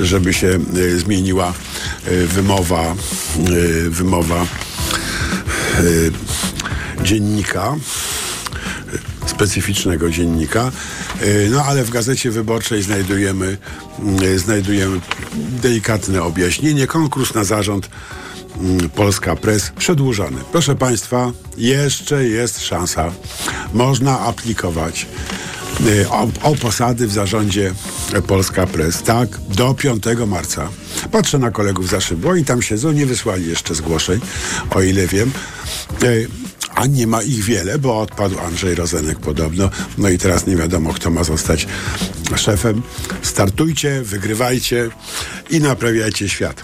żeby 0.00 0.34
się 0.34 0.58
y, 0.76 0.98
zmieniła 0.98 1.52
y, 2.08 2.26
wymowa, 2.26 2.94
y, 3.50 3.90
wymowa 3.90 4.46
dziennika 7.02 7.76
specyficznego 9.26 10.10
dziennika. 10.10 10.72
E, 11.20 11.48
no 11.50 11.64
ale 11.64 11.84
w 11.84 11.90
Gazecie 11.90 12.30
Wyborczej 12.30 12.82
znajdujemy, 12.82 13.56
mm, 13.98 14.38
znajdujemy 14.38 15.00
delikatne 15.62 16.22
objaśnienie. 16.22 16.86
Konkurs 16.86 17.34
na 17.34 17.44
zarząd 17.44 17.88
mm, 18.60 18.90
Polska 18.90 19.36
Press 19.36 19.70
przedłużony. 19.78 20.36
Proszę 20.52 20.76
Państwa, 20.76 21.32
jeszcze 21.56 22.24
jest 22.24 22.60
szansa. 22.60 23.12
Można 23.72 24.20
aplikować 24.20 25.06
e, 26.02 26.10
o, 26.10 26.28
o, 26.42 26.54
posady 26.54 27.06
w 27.06 27.12
zarządzie 27.12 27.74
Polska 28.26 28.66
Press. 28.66 29.02
Tak, 29.02 29.28
do 29.48 29.74
5 29.74 30.04
marca. 30.26 30.68
Patrzę 31.12 31.38
na 31.38 31.50
kolegów 31.50 31.88
za 31.88 32.00
szybą 32.00 32.34
i 32.34 32.44
tam 32.44 32.62
siedzą, 32.62 32.92
nie 32.92 33.06
wysłali 33.06 33.46
jeszcze 33.48 33.74
zgłoszeń, 33.74 34.20
o 34.70 34.82
ile 34.82 35.06
wiem. 35.06 35.32
A 36.74 36.86
nie 36.86 37.06
ma 37.06 37.22
ich 37.22 37.44
wiele, 37.44 37.78
bo 37.78 38.00
odpadł 38.00 38.38
Andrzej 38.38 38.74
Rozenek 38.74 39.18
podobno. 39.18 39.70
No 39.98 40.08
i 40.08 40.18
teraz 40.18 40.46
nie 40.46 40.56
wiadomo, 40.56 40.92
kto 40.94 41.10
ma 41.10 41.24
zostać 41.24 41.66
szefem. 42.36 42.82
Startujcie, 43.22 44.02
wygrywajcie 44.02 44.90
i 45.50 45.60
naprawiajcie 45.60 46.28
świat. 46.28 46.62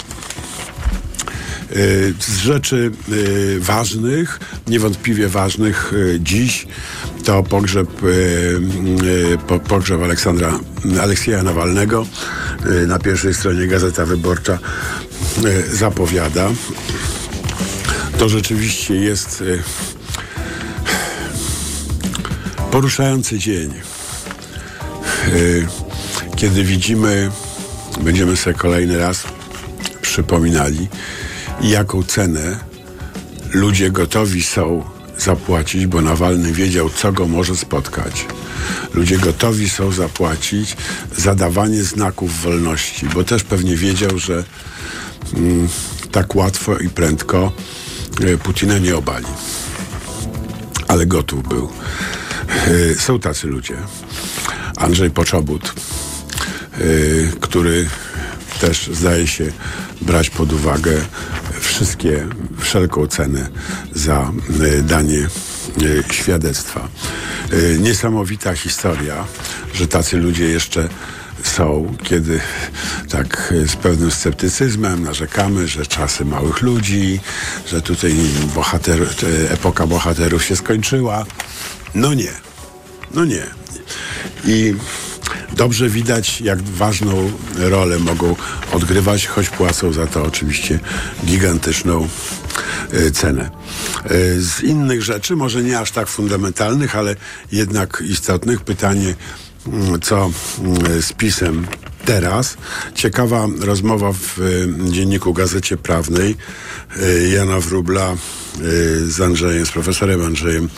Y, 1.77 2.15
z 2.21 2.37
rzeczy 2.37 2.91
y, 3.13 3.61
ważnych, 3.61 4.41
niewątpliwie 4.67 5.29
ważnych 5.29 5.93
y, 5.93 6.19
dziś, 6.23 6.67
to 7.25 7.43
pogrzeb, 7.43 7.89
pogrzeb 9.69 10.03
Aleksandra, 10.03 10.61
Aleksieja 11.03 11.43
Nawalnego. 11.43 12.07
Na 12.87 12.99
pierwszej 12.99 13.35
stronie 13.35 13.67
Gazeta 13.67 14.07
Wyborcza 14.07 14.59
zapowiada. 15.73 16.49
To 18.19 18.29
rzeczywiście 18.29 18.95
jest 18.95 19.45
Poruszający 22.71 23.39
dzień. 23.39 23.73
Y, 25.29 25.67
kiedy 26.37 26.65
widzimy, 26.65 27.31
będziemy 28.01 28.37
sobie 28.37 28.57
kolejny 28.57 28.99
raz 28.99 29.25
przypominali, 30.03 30.89
jaką 31.63 32.03
cenę 32.03 32.59
ludzie 33.53 33.91
gotowi 33.91 34.43
są 34.43 34.85
zapłacić, 35.19 35.87
bo 35.87 36.01
Nawalny 36.01 36.53
wiedział, 36.53 36.91
co 36.91 37.13
go 37.13 37.29
może 37.29 37.57
spotkać. 37.57 38.27
Ludzie 38.95 39.19
gotowi 39.19 39.71
są 39.71 39.93
zapłacić 39.93 40.77
za 41.17 41.35
dawanie 41.35 41.85
znaków 41.85 42.41
wolności, 42.43 43.07
bo 43.07 43.25
też 43.25 43.45
pewnie 43.45 43.77
wiedział, 43.77 44.19
że 44.19 44.45
mm, 45.35 45.69
tak 46.13 46.35
łatwo 46.37 46.79
i 46.79 46.89
prędko 46.89 47.53
y, 48.21 48.39
Putina 48.39 48.79
nie 48.79 48.97
obali. 48.97 49.27
Ale 50.89 51.07
gotów 51.07 51.49
był. 51.49 51.69
E, 52.67 52.95
są 52.95 53.19
tacy 53.19 53.47
ludzie. 53.47 53.77
Andrzej 54.77 55.11
Poczobut, 55.11 55.75
e, 56.75 56.79
który 57.41 57.89
też 58.61 58.91
zdaje 58.93 59.27
się 59.27 59.53
brać 60.01 60.31
pod 60.31 60.53
uwagę 60.53 60.93
wszystkie, 61.61 62.27
wszelką 62.59 63.07
cenę 63.07 63.49
za 63.95 64.33
e, 64.79 64.83
danie 64.83 65.29
świadectwa. 66.11 66.89
Niesamowita 67.79 68.55
historia, 68.55 69.25
że 69.75 69.89
tacy 69.89 70.17
ludzie 70.17 70.45
jeszcze 70.45 70.89
są, 71.43 71.95
kiedy 72.03 72.41
tak 73.11 73.55
z 73.67 73.77
pewnym 73.77 74.11
sceptycyzmem 74.11 75.03
narzekamy, 75.03 75.69
że 75.69 75.87
czasy 75.87 76.25
małych 76.25 76.63
ludzi, 76.63 77.21
że 77.67 77.83
tutaj 77.83 78.15
bohater, 78.55 79.07
epoka 79.49 79.87
bohaterów 79.87 80.45
się 80.45 80.57
skończyła. 80.57 81.27
No 81.95 82.15
nie. 82.15 82.50
No 83.15 83.25
nie. 83.25 83.47
I 84.45 84.75
dobrze 85.53 85.89
widać, 85.89 86.41
jak 86.41 86.63
ważną 86.63 87.33
rolę 87.57 87.99
mogą 87.99 88.37
odgrywać, 88.73 89.27
choć 89.27 89.49
płacą 89.49 89.93
za 89.93 90.07
to 90.07 90.23
oczywiście 90.23 90.79
gigantyczną 91.25 92.09
y, 92.95 93.11
cenę. 93.11 93.51
Y, 94.11 94.43
z 94.43 94.63
innych 94.63 95.03
rzeczy, 95.03 95.37
może 95.37 95.63
nie 95.63 95.79
aż 95.79 95.91
tak 95.91 96.09
fundamentalnych, 96.09 96.97
ale 96.97 97.17
jednak 97.53 98.03
istotnych, 98.07 98.61
pytanie, 98.61 99.15
y, 99.95 99.99
co 100.03 100.31
z 101.01 101.13
pisem 101.13 101.67
teraz. 102.05 102.57
Ciekawa 102.95 103.47
rozmowa 103.61 104.13
w 104.13 104.39
dzienniku 104.91 105.33
Gazecie 105.33 105.77
Prawnej 105.77 106.37
Jana 107.33 107.61
Wróbla 107.61 108.17
z 109.07 109.21
Andrzejem, 109.21 109.67
z 109.67 109.71
profesorem 109.71 110.25
Andrzejem 110.25 110.69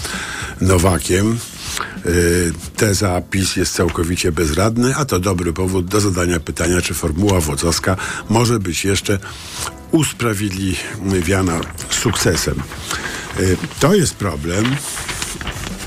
Nowakiem. 0.60 1.38
Y, 2.06 2.52
teza 2.76 3.20
PiS 3.30 3.56
jest 3.56 3.74
całkowicie 3.74 4.32
bezradny, 4.32 4.96
a 4.96 5.04
to 5.04 5.18
dobry 5.18 5.52
powód 5.52 5.86
do 5.86 6.00
zadania 6.00 6.40
pytania, 6.40 6.82
czy 6.82 6.94
formuła 6.94 7.40
wodzowska 7.40 7.96
może 8.28 8.58
być 8.58 8.84
jeszcze 8.84 9.18
usprawiedliwiana 9.90 11.60
sukcesem. 11.90 12.62
Y, 13.40 13.56
to 13.80 13.94
jest 13.94 14.14
problem, 14.14 14.76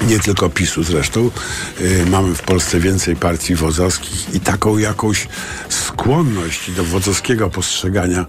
nie 0.06 0.20
tylko 0.20 0.50
PiSu 0.50 0.84
zresztą. 0.84 1.32
Yy, 1.80 2.06
mamy 2.06 2.36
w 2.36 2.42
Polsce 2.42 2.80
więcej 2.80 3.16
partii 3.16 3.56
wodzowskich 3.56 4.36
i 4.36 4.40
taką 4.40 4.78
jakąś 4.78 5.28
skłonność 5.70 6.72
do 6.72 6.84
wodzowskiego 6.84 7.50
postrzegania 7.50 8.26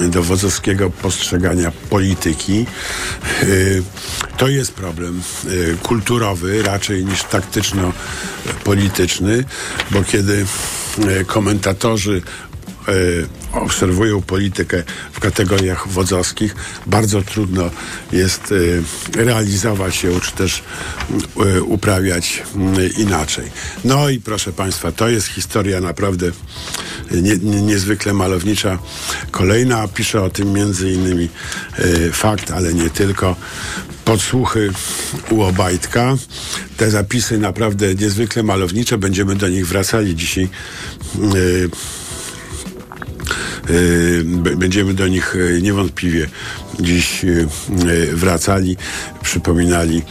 yy, 0.00 0.08
do 0.08 0.22
wodzowskiego 0.22 0.90
postrzegania 0.90 1.72
polityki. 1.90 2.66
Yy, 3.42 3.82
to 4.38 4.48
jest 4.48 4.72
problem 4.72 5.22
y, 5.44 5.76
kulturowy 5.82 6.62
raczej 6.62 7.04
niż 7.04 7.24
taktyczno-polityczny, 7.24 9.44
bo 9.90 10.04
kiedy 10.04 10.46
y, 11.20 11.24
komentatorzy 11.24 12.22
obserwują 13.52 14.22
politykę 14.22 14.82
w 15.12 15.20
kategoriach 15.20 15.88
wodzowskich, 15.88 16.54
bardzo 16.86 17.22
trudno 17.22 17.70
jest 18.12 18.54
realizować 19.16 20.04
ją, 20.04 20.20
czy 20.20 20.32
też 20.32 20.62
uprawiać 21.66 22.42
inaczej. 22.98 23.50
No 23.84 24.08
i 24.08 24.20
proszę 24.20 24.52
Państwa, 24.52 24.92
to 24.92 25.08
jest 25.08 25.26
historia 25.26 25.80
naprawdę 25.80 26.30
nie, 27.10 27.36
nie, 27.36 27.62
niezwykle 27.62 28.12
malownicza. 28.12 28.78
Kolejna 29.30 29.88
pisze 29.88 30.22
o 30.22 30.30
tym 30.30 30.52
między 30.52 30.90
innymi 30.90 31.28
fakt, 32.12 32.50
ale 32.50 32.74
nie 32.74 32.90
tylko 32.90 33.36
podsłuchy 34.04 34.72
u 35.30 35.42
Obajtka. 35.42 36.16
Te 36.76 36.90
zapisy 36.90 37.38
naprawdę 37.38 37.94
niezwykle 37.94 38.42
malownicze. 38.42 38.98
Będziemy 38.98 39.36
do 39.36 39.48
nich 39.48 39.68
wracali 39.68 40.16
dzisiaj. 40.16 40.48
Yy, 43.68 44.56
będziemy 44.56 44.94
do 44.94 45.08
nich 45.08 45.36
niewątpliwie 45.62 46.28
dziś 46.80 47.24
yy, 47.24 47.46
wracali, 48.16 48.76
przypominali, 49.22 50.02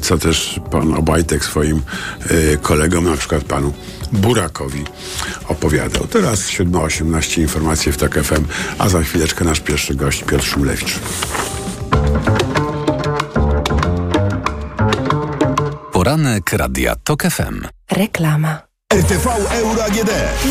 co 0.00 0.18
też 0.18 0.60
pan 0.70 0.94
Obajtek 0.94 1.44
swoim 1.44 1.82
kolegom, 2.62 3.04
na 3.04 3.16
przykład 3.16 3.44
panu 3.44 3.72
Burakowi 4.12 4.84
opowiadał. 5.48 6.06
Teraz 6.06 6.48
7.18 6.48 7.40
informacje 7.40 7.92
w 7.92 7.96
TOK 7.96 8.14
FM, 8.14 8.44
a 8.78 8.88
za 8.88 9.02
chwileczkę 9.02 9.44
nasz 9.44 9.60
pierwszy 9.60 9.94
gość 9.94 10.24
Piotr 10.24 10.44
Szumlewicz. 10.44 10.98
Poranek 15.92 16.52
Radia 16.52 16.96
TOK 17.04 17.22
FM. 17.22 17.66
Reklama. 17.90 18.73
RTV 18.94 19.26
Euro 19.50 19.84
AGD. 19.84 20.10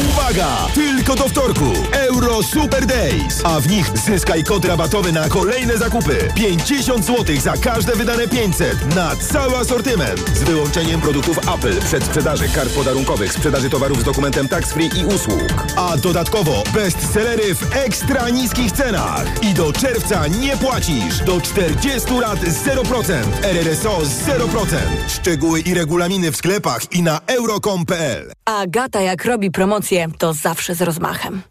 Uwaga! 0.10 0.48
Tylko 0.76 1.16
do 1.16 1.28
wtorku. 1.28 1.66
Euro 1.92 2.44
Super 2.44 2.86
Days. 2.86 3.42
A 3.44 3.60
w 3.60 3.68
nich 3.68 3.92
zyskaj 3.98 4.44
kod 4.44 4.66
rabatowy 4.66 5.12
na 5.12 5.30
kolejne 5.30 5.78
zakupy. 5.78 6.18
50 6.36 7.06
zł 7.06 7.36
za 7.42 7.54
każde 7.58 7.96
wydane 7.96 8.28
500 8.28 8.96
na 8.96 9.16
cały 9.16 9.58
asortyment. 9.58 10.20
Z 10.36 10.44
wyłączeniem 10.44 11.02
produktów 11.02 11.38
Apple 11.38 11.82
przed 11.82 12.04
sprzedaży 12.04 12.50
kart 12.50 12.74
podarunkowych, 12.74 13.34
sprzedaży 13.34 13.70
towarów 13.70 14.02
z 14.02 14.04
dokumentem 14.04 14.48
tax 14.48 14.72
free 14.74 15.00
i 15.00 15.06
usług. 15.06 15.54
A 15.76 15.98
dodatkowo 15.98 16.64
bestsellery 16.74 17.56
w 17.56 17.76
ekstra 17.76 18.30
niskich 18.30 18.72
cenach. 18.72 19.44
I 19.44 19.54
do 19.54 19.74
czerwca 19.74 20.28
nie 20.28 20.58
płacisz. 20.58 21.20
Do 21.26 21.42
40 21.42 22.20
lat 22.20 22.40
0%. 22.40 23.14
RRSO 23.44 24.02
0%. 24.28 24.78
Szczegóły 25.08 25.60
i 25.60 25.74
regulaminy 25.74 26.32
w 26.32 26.36
sklepach 26.36 26.92
i 26.92 27.04
na 27.04 27.20
euro.com.pl 27.28 28.33
Agata 28.46 29.02
jak 29.02 29.26
robi 29.26 29.52
promocję, 29.52 30.08
to 30.18 30.34
zawsze 30.34 30.76
z 30.76 30.82
rozmachem. 30.82 31.42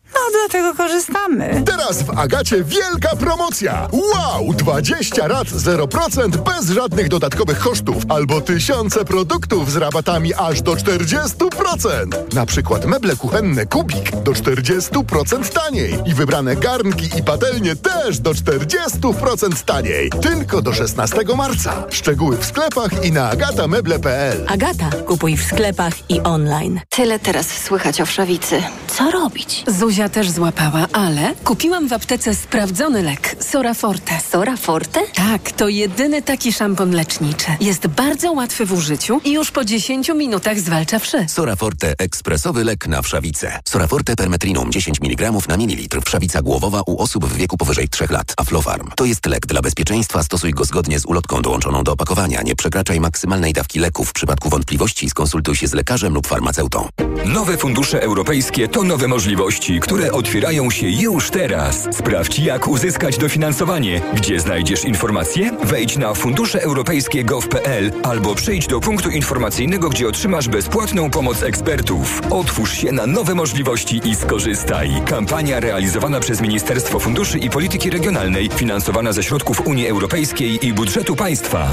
Dlatego 0.48 0.74
korzystamy. 0.74 1.62
Teraz 1.66 2.02
w 2.02 2.18
Agacie 2.18 2.64
wielka 2.64 3.16
promocja! 3.16 3.88
Wow! 3.92 4.54
20 4.54 5.28
rat 5.28 5.48
0% 5.48 6.36
bez 6.36 6.70
żadnych 6.70 7.08
dodatkowych 7.08 7.58
kosztów 7.58 7.96
albo 8.08 8.40
tysiące 8.40 9.04
produktów 9.04 9.72
z 9.72 9.76
rabatami 9.76 10.34
aż 10.34 10.62
do 10.62 10.72
40%. 10.72 12.34
Na 12.34 12.46
przykład 12.46 12.84
meble 12.86 13.16
kuchenne 13.16 13.66
Kubik 13.66 14.10
do 14.10 14.32
40% 14.32 15.48
taniej 15.48 15.98
i 16.06 16.14
wybrane 16.14 16.56
garnki 16.56 17.18
i 17.18 17.22
patelnie 17.22 17.76
też 17.76 18.18
do 18.18 18.30
40% 18.30 19.64
taniej. 19.64 20.10
Tylko 20.10 20.62
do 20.62 20.72
16 20.72 21.16
marca. 21.36 21.84
Szczegóły 21.90 22.36
w 22.36 22.44
sklepach 22.44 23.04
i 23.04 23.12
na 23.12 23.30
agatameble.pl. 23.30 24.44
Agata, 24.48 24.90
kupuj 25.06 25.36
w 25.36 25.44
sklepach 25.44 26.10
i 26.10 26.20
online. 26.20 26.80
Tyle 26.88 27.18
teraz 27.18 27.46
słychać 27.46 28.00
o 28.00 28.06
wszawicy. 28.06 28.62
Co 28.88 29.10
robić? 29.10 29.64
Zuzia 29.66 30.08
też 30.08 30.31
złapała, 30.32 30.86
ale 30.92 31.34
kupiłam 31.44 31.88
w 31.88 31.92
aptece 31.92 32.34
sprawdzony 32.34 33.02
lek 33.02 33.36
Sora 33.40 33.74
Forte. 33.74 34.20
Sora 34.30 34.56
Forte? 34.56 35.00
Tak, 35.14 35.52
to 35.52 35.68
jedyny 35.68 36.22
taki 36.22 36.52
szampon 36.52 36.90
leczniczy. 36.90 37.46
Jest 37.60 37.86
bardzo 37.86 38.32
łatwy 38.32 38.66
w 38.66 38.72
użyciu 38.72 39.20
i 39.24 39.32
już 39.32 39.50
po 39.50 39.64
10 39.64 40.08
minutach 40.08 40.60
zwalcza 40.60 40.98
wszy. 40.98 41.26
Sora 41.28 41.56
Forte 41.56 41.94
ekspresowy 41.98 42.64
lek 42.64 42.86
na 42.86 43.02
wszawicę. 43.02 43.60
Sora 43.64 43.86
Forte 43.86 44.16
permetrinum 44.16 44.72
10 44.72 44.98
mg 45.02 45.32
na 45.48 45.56
mililitr. 45.56 46.00
Wszawica 46.06 46.42
głowowa 46.42 46.82
u 46.86 47.02
osób 47.02 47.24
w 47.24 47.36
wieku 47.36 47.56
powyżej 47.56 47.88
3 47.88 48.06
lat. 48.10 48.34
Aflofarm. 48.36 48.90
To 48.96 49.04
jest 49.04 49.26
lek 49.26 49.46
dla 49.46 49.60
bezpieczeństwa. 49.60 50.22
Stosuj 50.22 50.50
go 50.50 50.64
zgodnie 50.64 51.00
z 51.00 51.06
ulotką 51.06 51.42
dołączoną 51.42 51.84
do 51.84 51.92
opakowania. 51.92 52.42
Nie 52.42 52.56
przekraczaj 52.56 53.00
maksymalnej 53.00 53.52
dawki 53.52 53.78
leku. 53.78 54.04
W 54.04 54.12
przypadku 54.12 54.48
wątpliwości 54.48 55.10
skonsultuj 55.10 55.56
się 55.56 55.66
z 55.66 55.72
lekarzem 55.72 56.14
lub 56.14 56.26
farmaceutą. 56.26 56.88
Nowe 57.24 57.56
fundusze 57.56 58.02
europejskie 58.02 58.68
to 58.68 58.82
nowe 58.82 59.08
możliwości, 59.08 59.80
które 59.80 60.12
otwierają 60.22 60.70
się 60.70 60.88
już 60.88 61.30
teraz. 61.30 61.88
Sprawdź, 61.92 62.38
jak 62.38 62.68
uzyskać 62.68 63.18
dofinansowanie. 63.18 64.00
Gdzie 64.14 64.40
znajdziesz 64.40 64.84
informacje? 64.84 65.50
Wejdź 65.64 65.96
na 65.96 66.14
funduszereuropejskie.gov.pl 66.14 67.90
albo 68.02 68.34
przyjdź 68.34 68.66
do 68.66 68.80
punktu 68.80 69.10
informacyjnego, 69.10 69.88
gdzie 69.88 70.08
otrzymasz 70.08 70.48
bezpłatną 70.48 71.10
pomoc 71.10 71.42
ekspertów. 71.42 72.20
Otwórz 72.30 72.72
się 72.72 72.92
na 72.92 73.06
nowe 73.06 73.34
możliwości 73.34 74.00
i 74.04 74.16
skorzystaj. 74.16 74.90
Kampania 75.06 75.60
realizowana 75.60 76.20
przez 76.20 76.40
Ministerstwo 76.40 76.98
Funduszy 76.98 77.38
i 77.38 77.50
Polityki 77.50 77.90
Regionalnej, 77.90 78.48
finansowana 78.48 79.12
ze 79.12 79.22
środków 79.22 79.66
Unii 79.66 79.88
Europejskiej 79.88 80.66
i 80.66 80.72
budżetu 80.72 81.16
państwa. 81.16 81.72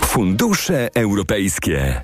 Fundusze 0.00 0.90
europejskie. 0.94 2.02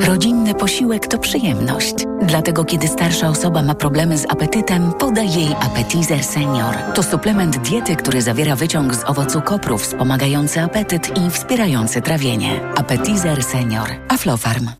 Rodzinny 0.00 0.54
posiłek 0.54 1.06
to 1.06 1.18
przyjemność. 1.18 1.94
Dlatego 2.22 2.64
kiedy 2.64 2.88
starsza 2.88 3.28
osoba 3.28 3.62
ma 3.62 3.74
problemy 3.74 4.18
z 4.18 4.30
apetytem, 4.30 4.92
podaj 4.92 5.32
jej 5.32 5.48
Appetizer 5.60 6.24
Senior. 6.24 6.74
To 6.94 7.02
suplement 7.02 7.56
diety, 7.56 7.96
który 7.96 8.22
zawiera 8.22 8.56
wyciąg 8.56 8.94
z 8.94 9.04
owocu 9.04 9.42
kopru 9.42 9.78
wspomagający 9.78 10.60
apetyt 10.60 11.18
i 11.18 11.30
wspierający 11.30 12.02
trawienie. 12.02 12.60
Appetizer 12.76 13.44
Senior. 13.44 13.88
Aflofarm. 14.08 14.70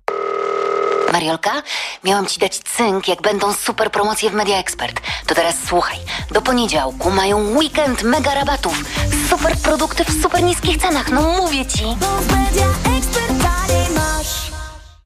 Mariolka, 1.12 1.62
miałam 2.04 2.26
ci 2.26 2.40
dać 2.40 2.58
cynk, 2.58 3.08
jak 3.08 3.22
będą 3.22 3.52
super 3.52 3.90
promocje 3.90 4.30
w 4.30 4.34
Media 4.34 4.58
Expert. 4.58 5.00
To 5.26 5.34
teraz 5.34 5.54
słuchaj. 5.68 5.98
Do 6.30 6.42
poniedziałku 6.42 7.10
mają 7.10 7.56
weekend 7.56 8.02
mega 8.02 8.34
rabatów. 8.34 8.84
Super 9.30 9.56
produkty 9.56 10.04
w 10.04 10.22
super 10.22 10.42
niskich 10.42 10.76
cenach. 10.76 11.12
No 11.12 11.22
mówię 11.22 11.66
ci. 11.66 11.84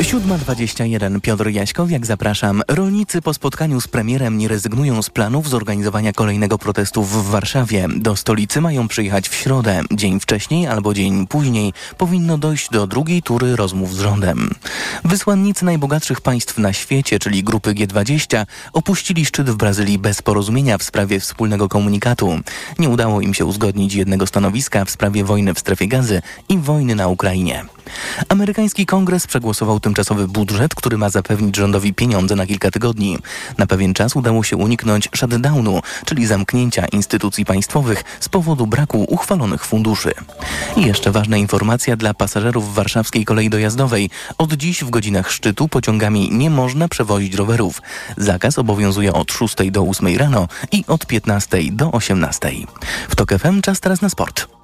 7.21 0.00 1.20
Piotr 1.20 1.48
Jaśkowiak, 1.48 2.06
zapraszam. 2.06 2.62
Rolnicy 2.68 3.22
po 3.22 3.34
spotkaniu 3.34 3.80
z 3.80 3.88
premierem 3.88 4.38
nie 4.38 4.48
rezygnują 4.48 5.02
z 5.02 5.10
planów 5.10 5.48
zorganizowania 5.48 6.12
kolejnego 6.12 6.58
protestu 6.58 7.02
w 7.02 7.30
Warszawie. 7.30 7.88
Do 7.96 8.16
stolicy 8.16 8.60
mają 8.60 8.88
przyjechać 8.88 9.28
w 9.28 9.34
środę. 9.34 9.80
Dzień 9.90 10.20
wcześniej 10.20 10.66
albo 10.66 10.94
dzień 10.94 11.26
później 11.26 11.72
powinno 11.98 12.38
dojść 12.38 12.70
do 12.70 12.86
drugiej 12.86 13.22
tury 13.22 13.56
rozmów 13.56 13.94
z 13.94 13.98
rządem. 13.98 14.50
Wysłannicy 15.04 15.64
najbogatszych 15.64 16.20
państw 16.20 16.58
na 16.58 16.72
świecie, 16.72 17.18
czyli 17.18 17.44
grupy 17.44 17.74
G20, 17.74 18.46
opuścili 18.72 19.26
szczyt 19.26 19.50
w 19.50 19.56
Brazylii 19.56 19.98
bez 19.98 20.22
porozumienia 20.22 20.78
w 20.78 20.82
sprawie 20.82 21.20
wspólnego 21.20 21.68
komunikatu. 21.68 22.40
Nie 22.78 22.88
udało 22.88 23.20
im 23.20 23.34
się 23.34 23.44
uzgodnić 23.44 23.94
jednego 23.94 24.26
stanowiska 24.26 24.84
w 24.84 24.90
sprawie 24.90 25.24
wojny 25.24 25.54
w 25.54 25.58
strefie 25.58 25.88
gazy 25.88 26.22
i 26.48 26.58
wojny 26.58 26.94
na 26.94 27.08
Ukrainie. 27.08 27.64
Amerykański 28.28 28.86
kongres 28.86 29.26
przegłosował 29.26 29.80
tymczasowy 29.80 30.28
budżet, 30.28 30.74
który 30.74 30.98
ma 30.98 31.10
zapewnić 31.10 31.56
rządowi 31.56 31.94
pieniądze 31.94 32.36
na 32.36 32.46
kilka 32.46 32.70
tygodni. 32.70 33.18
Na 33.58 33.66
pewien 33.66 33.94
czas 33.94 34.16
udało 34.16 34.42
się 34.42 34.56
uniknąć 34.56 35.08
shutdownu, 35.16 35.80
czyli 36.04 36.26
zamknięcia 36.26 36.86
instytucji 36.86 37.44
państwowych 37.44 38.04
z 38.20 38.28
powodu 38.28 38.66
braku 38.66 39.04
uchwalonych 39.08 39.64
funduszy. 39.64 40.12
I 40.76 40.82
jeszcze 40.82 41.12
ważna 41.12 41.36
informacja 41.36 41.96
dla 41.96 42.14
pasażerów 42.14 42.74
warszawskiej 42.74 43.24
kolei 43.24 43.50
dojazdowej. 43.50 44.10
Od 44.38 44.52
dziś 44.52 44.84
w 44.84 44.90
godzinach 44.90 45.30
szczytu 45.30 45.68
pociągami 45.68 46.28
nie 46.32 46.50
można 46.50 46.88
przewozić 46.88 47.34
rowerów. 47.34 47.82
Zakaz 48.16 48.58
obowiązuje 48.58 49.12
od 49.12 49.32
6 49.32 49.56
do 49.70 49.82
8 49.82 50.16
rano 50.16 50.48
i 50.72 50.84
od 50.88 51.06
15 51.06 51.58
do 51.72 51.92
18. 51.92 52.50
W 53.08 53.16
TOK 53.16 53.30
FM 53.38 53.60
czas 53.60 53.80
teraz 53.80 54.02
na 54.02 54.08
sport. 54.08 54.61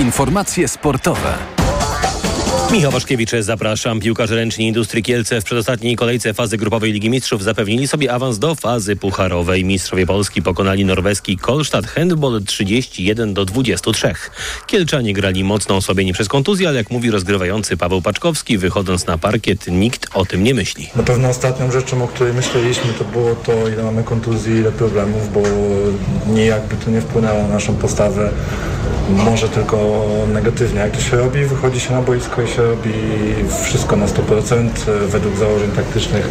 Informacje 0.00 0.68
sportowe. 0.68 1.59
Michał 2.72 2.92
Waszkiewicz, 2.92 3.30
zapraszam. 3.40 4.00
Piłkarze 4.00 4.36
ręczni 4.36 4.66
Industrii 4.66 5.02
Kielce 5.02 5.40
w 5.40 5.44
przedostatniej 5.44 5.96
kolejce 5.96 6.34
fazy 6.34 6.56
grupowej 6.56 6.92
Ligi 6.92 7.10
Mistrzów 7.10 7.42
zapewnili 7.42 7.88
sobie 7.88 8.12
awans 8.12 8.38
do 8.38 8.54
fazy 8.54 8.96
pucharowej. 8.96 9.64
Mistrzowie 9.64 10.06
Polski 10.06 10.42
pokonali 10.42 10.84
norweski 10.84 11.36
Kolstadt 11.36 11.86
Handball 11.86 12.42
31 12.46 13.34
do 13.34 13.44
23. 13.44 14.14
Kielczanie 14.66 15.12
grali 15.12 15.44
mocno 15.44 15.76
osłabieni 15.76 16.12
przez 16.12 16.28
kontuzję, 16.28 16.68
ale 16.68 16.78
jak 16.78 16.90
mówi 16.90 17.10
rozgrywający 17.10 17.76
Paweł 17.76 18.02
Paczkowski, 18.02 18.58
wychodząc 18.58 19.06
na 19.06 19.18
parkiet, 19.18 19.66
nikt 19.68 20.06
o 20.14 20.24
tym 20.24 20.44
nie 20.44 20.54
myśli. 20.54 20.90
Na 20.96 21.02
pewno 21.02 21.28
ostatnią 21.28 21.70
rzeczą, 21.70 22.04
o 22.04 22.08
której 22.08 22.34
myśleliśmy, 22.34 22.92
to 22.92 23.04
było 23.04 23.34
to, 23.34 23.68
ile 23.68 23.82
mamy 23.82 24.02
kontuzji, 24.02 24.56
ile 24.56 24.72
problemów, 24.72 25.32
bo 25.32 25.42
jakby 26.34 26.76
to 26.84 26.90
nie 26.90 27.00
wpłynęło 27.00 27.42
na 27.42 27.48
naszą 27.48 27.76
postawę 27.76 28.30
może 29.10 29.48
tylko 29.48 30.06
negatywnie. 30.32 30.80
Jak 30.80 30.90
to 30.90 31.00
się 31.00 31.16
robi, 31.16 31.44
wychodzi 31.44 31.80
się 31.80 31.92
na 31.92 32.02
boisko 32.02 32.42
i 32.42 32.48
się 32.48 32.59
robi 32.62 32.92
wszystko 33.64 33.96
na 33.96 34.06
100% 34.06 34.70
według 35.06 35.36
założeń 35.36 35.70
taktycznych, 35.70 36.28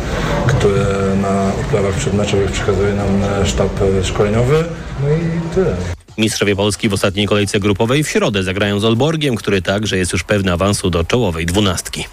które 0.48 0.86
na 1.22 1.54
odprawach 1.62 1.96
przedmeczowych 1.96 2.52
przekazuje 2.52 2.94
nam 2.94 3.22
sztab 3.46 3.80
szkoleniowy. 4.04 4.64
No 5.04 5.10
i 5.10 5.56
tyle. 5.56 5.76
Mistrzowie 6.18 6.56
Polski 6.56 6.90
w 6.90 6.94
ostatniej 6.94 7.28
kolejce 7.28 7.60
grupowej 7.60 8.04
w 8.04 8.10
środę 8.10 8.44
zagrają 8.44 8.80
z 8.80 8.86
Olborgiem, 8.86 9.36
który 9.36 9.62
także 9.62 9.98
jest 9.98 10.14
już 10.14 10.24
pewny 10.24 10.54
awansu 10.54 10.90
do 10.90 11.04
czołowej 11.04 11.46
dwunastki. 11.46 12.06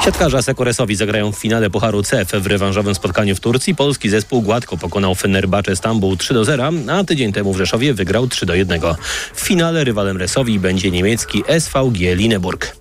Siatkarze 0.00 0.42
Sekoresowi 0.42 0.96
zagrają 0.96 1.32
w 1.32 1.38
finale 1.38 1.70
Pucharu 1.70 2.02
CEF 2.02 2.30
w 2.30 2.46
rewanżowym 2.46 2.94
spotkaniu 2.94 3.36
w 3.36 3.40
Turcji. 3.40 3.74
Polski 3.74 4.08
zespół 4.08 4.42
gładko 4.42 4.76
pokonał 4.76 5.14
Fenerbahce 5.14 5.76
Stambuł 5.76 6.16
3 6.16 6.34
do 6.34 6.44
0, 6.44 6.70
a 6.90 7.04
tydzień 7.04 7.32
temu 7.32 7.52
w 7.52 7.58
Rzeszowie 7.58 7.94
wygrał 7.94 8.28
3 8.28 8.46
do 8.46 8.54
1. 8.54 8.80
W 9.34 9.40
finale 9.40 9.84
rywalem 9.84 10.16
Resowi 10.16 10.58
będzie 10.58 10.90
niemiecki 10.90 11.42
SVG 11.58 12.14
Lineburg. 12.14 12.76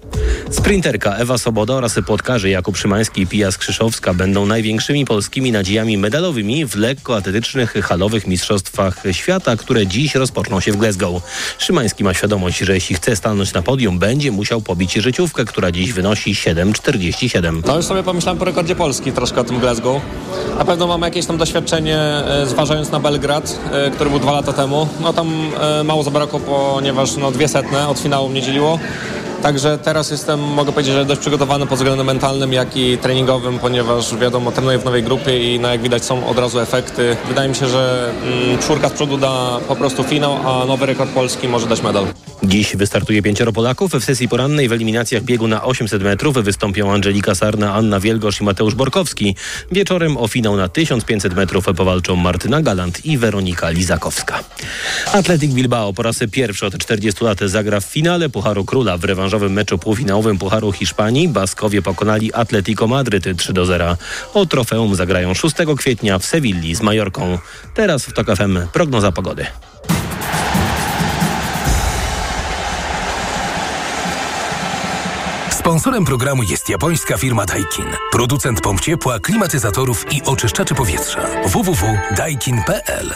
Sprinterka 0.51 1.15
Ewa 1.15 1.37
Soboda 1.37 1.73
oraz 1.73 1.95
płotkarze 2.05 2.49
Jakub 2.49 2.77
Szymański 2.77 3.21
i 3.21 3.27
Pija 3.27 3.51
Skrzyszowska 3.51 4.13
będą 4.13 4.45
największymi 4.45 5.05
polskimi 5.05 5.51
nadziejami 5.51 5.97
medalowymi 5.97 6.65
w 6.65 6.75
lekkoatletycznych 6.75 7.73
halowych 7.73 8.27
mistrzostwach 8.27 9.03
świata, 9.11 9.55
które 9.55 9.87
dziś 9.87 10.15
rozpoczną 10.15 10.59
się 10.59 10.71
w 10.71 10.77
Glasgow. 10.77 11.23
Szymański 11.57 12.03
ma 12.03 12.13
świadomość, 12.13 12.59
że 12.59 12.73
jeśli 12.73 12.95
chce 12.95 13.15
stanąć 13.15 13.53
na 13.53 13.61
podium, 13.61 13.99
będzie 13.99 14.31
musiał 14.31 14.61
pobić 14.61 14.93
życiówkę, 14.93 15.45
która 15.45 15.71
dziś 15.71 15.93
wynosi 15.93 16.35
7,47. 17.11 17.61
No 17.67 17.75
już 17.75 17.85
sobie 17.85 18.03
pomyślałem 18.03 18.39
po 18.39 18.45
rekordzie 18.45 18.75
Polski 18.75 19.11
troszkę 19.11 19.41
o 19.41 19.43
tym 19.43 19.59
Glasgow. 19.59 20.01
Na 20.57 20.65
pewno 20.65 20.87
mam 20.87 21.01
jakieś 21.01 21.25
tam 21.25 21.37
doświadczenie 21.37 21.97
e, 21.97 22.45
zważając 22.45 22.91
na 22.91 22.99
Belgrad, 22.99 23.59
e, 23.71 23.91
który 23.91 24.09
był 24.09 24.19
dwa 24.19 24.31
lata 24.31 24.53
temu. 24.53 24.87
No 25.01 25.13
tam 25.13 25.51
e, 25.61 25.83
mało 25.83 26.03
zabrakło, 26.03 26.39
ponieważ 26.39 27.17
no, 27.17 27.31
dwie 27.31 27.47
setne 27.47 27.87
od 27.87 27.99
finału 27.99 28.29
mnie 28.29 28.41
dzieliło. 28.41 28.79
Także 29.41 29.77
teraz 29.77 30.11
jestem, 30.11 30.39
mogę 30.39 30.71
powiedzieć, 30.71 30.93
że 30.93 31.05
dość 31.05 31.21
przygotowany 31.21 31.67
pod 31.67 31.77
względem 31.77 32.05
mentalnym, 32.05 32.53
jak 32.53 32.77
i 32.77 32.97
treningowym, 32.97 33.59
ponieważ 33.59 34.15
wiadomo, 34.15 34.51
trenuję 34.51 34.77
w 34.77 34.85
nowej 34.85 35.03
grupie 35.03 35.55
i 35.55 35.59
no, 35.59 35.69
jak 35.69 35.81
widać 35.81 36.05
są 36.05 36.27
od 36.27 36.39
razu 36.39 36.59
efekty. 36.59 37.17
Wydaje 37.27 37.49
mi 37.49 37.55
się, 37.55 37.67
że 37.67 38.11
mm, 38.23 38.57
czwórka 38.59 38.89
z 38.89 38.91
przodu 38.91 39.17
da 39.17 39.59
po 39.67 39.75
prostu 39.75 40.03
finał, 40.03 40.37
a 40.45 40.65
nowy 40.65 40.85
rekord 40.85 41.11
polski 41.11 41.47
może 41.47 41.67
dać 41.67 41.81
medal. 41.81 42.05
Dziś 42.43 42.75
wystartuje 42.75 43.21
pięcioro 43.21 43.53
Polaków. 43.53 43.91
W 43.91 44.03
sesji 44.03 44.27
porannej 44.27 44.69
w 44.69 44.71
eliminacjach 44.71 45.23
biegu 45.23 45.47
na 45.47 45.63
800 45.63 46.03
metrów 46.03 46.35
wystąpią 46.35 46.93
Angelika 46.93 47.35
Sarna, 47.35 47.73
Anna 47.73 47.99
Wielgosz 47.99 48.41
i 48.41 48.43
Mateusz 48.43 48.75
Borkowski. 48.75 49.35
Wieczorem 49.71 50.17
o 50.17 50.27
finał 50.27 50.57
na 50.57 50.69
1500 50.69 51.35
metrów 51.35 51.65
powalczą 51.77 52.15
Martyna 52.15 52.61
Galant 52.61 53.05
i 53.05 53.17
Weronika 53.17 53.69
Lizakowska. 53.69 54.43
Atletic 55.13 55.53
Bilbao 55.53 55.93
po 55.93 56.03
raz 56.03 56.19
pierwszy 56.31 56.65
od 56.65 56.77
40 56.77 57.23
lat 57.23 57.39
zagra 57.39 57.79
w 57.79 57.85
finale 57.85 58.29
Pucharu 58.29 58.65
Króla 58.65 58.97
w 58.97 59.03
rewanżowym 59.31 59.53
meczu 59.53 59.77
półfinałowym 59.77 60.37
Pucharu 60.37 60.71
Hiszpanii. 60.71 61.27
Baskowie 61.27 61.81
pokonali 61.81 62.33
Atletico 62.33 62.87
Madryt 62.87 63.37
3 63.37 63.53
do 63.53 63.65
0. 63.65 63.97
O 64.33 64.45
trofeum 64.45 64.95
zagrają 64.95 65.33
6 65.33 65.55
kwietnia 65.77 66.19
w 66.19 66.25
Sewilli 66.25 66.75
z 66.75 66.81
Majorką. 66.81 67.37
Teraz 67.73 68.05
w 68.05 68.13
TOK 68.13 68.27
FM 68.35 68.57
prognoza 68.73 69.11
pogody. 69.11 69.45
Sponsorem 75.51 76.05
programu 76.05 76.43
jest 76.43 76.69
japońska 76.69 77.17
firma 77.17 77.45
Daikin. 77.45 77.85
Producent 78.11 78.61
pomp 78.61 78.81
ciepła, 78.81 79.19
klimatyzatorów 79.19 80.05
i 80.13 80.21
oczyszczaczy 80.25 80.75
powietrza. 80.75 81.21
www.daikin.pl 81.45 83.13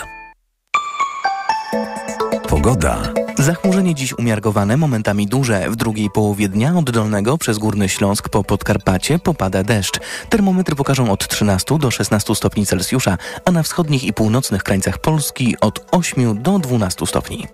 Pogoda. 2.50 3.15
Zachmurzenie 3.46 3.96
dziś 3.96 4.14
umiarkowane, 4.14 4.78
momentami 4.78 5.28
duże. 5.28 5.70
W 5.70 5.76
drugiej 5.76 6.10
połowie 6.10 6.50
dnia 6.50 6.74
od 6.78 6.92
Dolnego 6.92 7.38
przez 7.38 7.58
Górny 7.58 7.90
Śląsk 7.90 8.30
po 8.30 8.44
Podkarpacie 8.44 9.20
popada 9.20 9.64
deszcz. 9.64 10.00
Termometry 10.30 10.76
pokażą 10.76 11.12
od 11.12 11.28
13 11.28 11.80
do 11.80 11.92
16 11.92 12.36
stopni 12.36 12.66
Celsjusza, 12.66 13.18
a 13.46 13.52
na 13.52 13.64
wschodnich 13.64 14.04
i 14.04 14.14
północnych 14.14 14.64
krańcach 14.64 14.98
Polski 14.98 15.56
od 15.62 15.86
8 15.92 16.44
do 16.44 16.60
12 16.60 17.06
stopni. 17.06 17.48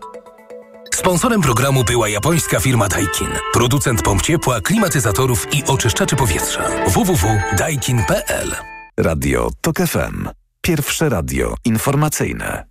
Sponsorem 0.95 1.41
programu 1.41 1.83
była 1.83 2.09
japońska 2.09 2.59
firma 2.59 2.87
Daikin. 2.87 3.29
Producent 3.53 4.01
pomp 4.01 4.21
ciepła, 4.21 4.61
klimatyzatorów 4.61 5.47
i 5.53 5.63
oczyszczaczy 5.63 6.15
powietrza. 6.15 6.63
www.daikin.pl 6.87 8.55
Radio 8.97 9.49
TOK 9.61 9.77
FM. 9.77 10.29
Pierwsze 10.61 11.09
radio 11.09 11.55
informacyjne. 11.65 12.65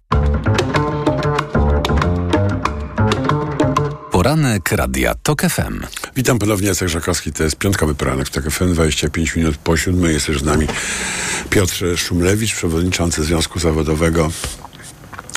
Poranek 4.20 4.72
Radia 4.72 5.14
TOK 5.14 5.42
FM. 5.42 5.80
Witam 6.16 6.38
ponownie, 6.38 6.68
Jacek 6.68 6.88
Żakowski, 6.88 7.32
to 7.32 7.44
jest 7.44 7.56
piątkowy 7.56 7.94
poranek 7.94 8.26
w 8.26 8.30
TOK 8.30 8.50
FM, 8.50 8.74
25 8.74 9.36
minut 9.36 9.56
po 9.56 9.76
siódmej. 9.76 10.14
Jest 10.14 10.28
już 10.28 10.40
z 10.40 10.44
nami 10.44 10.66
Piotr 11.50 11.84
Szumlewicz, 11.96 12.54
przewodniczący 12.54 13.24
Związku 13.24 13.60
Zawodowego 13.60 14.30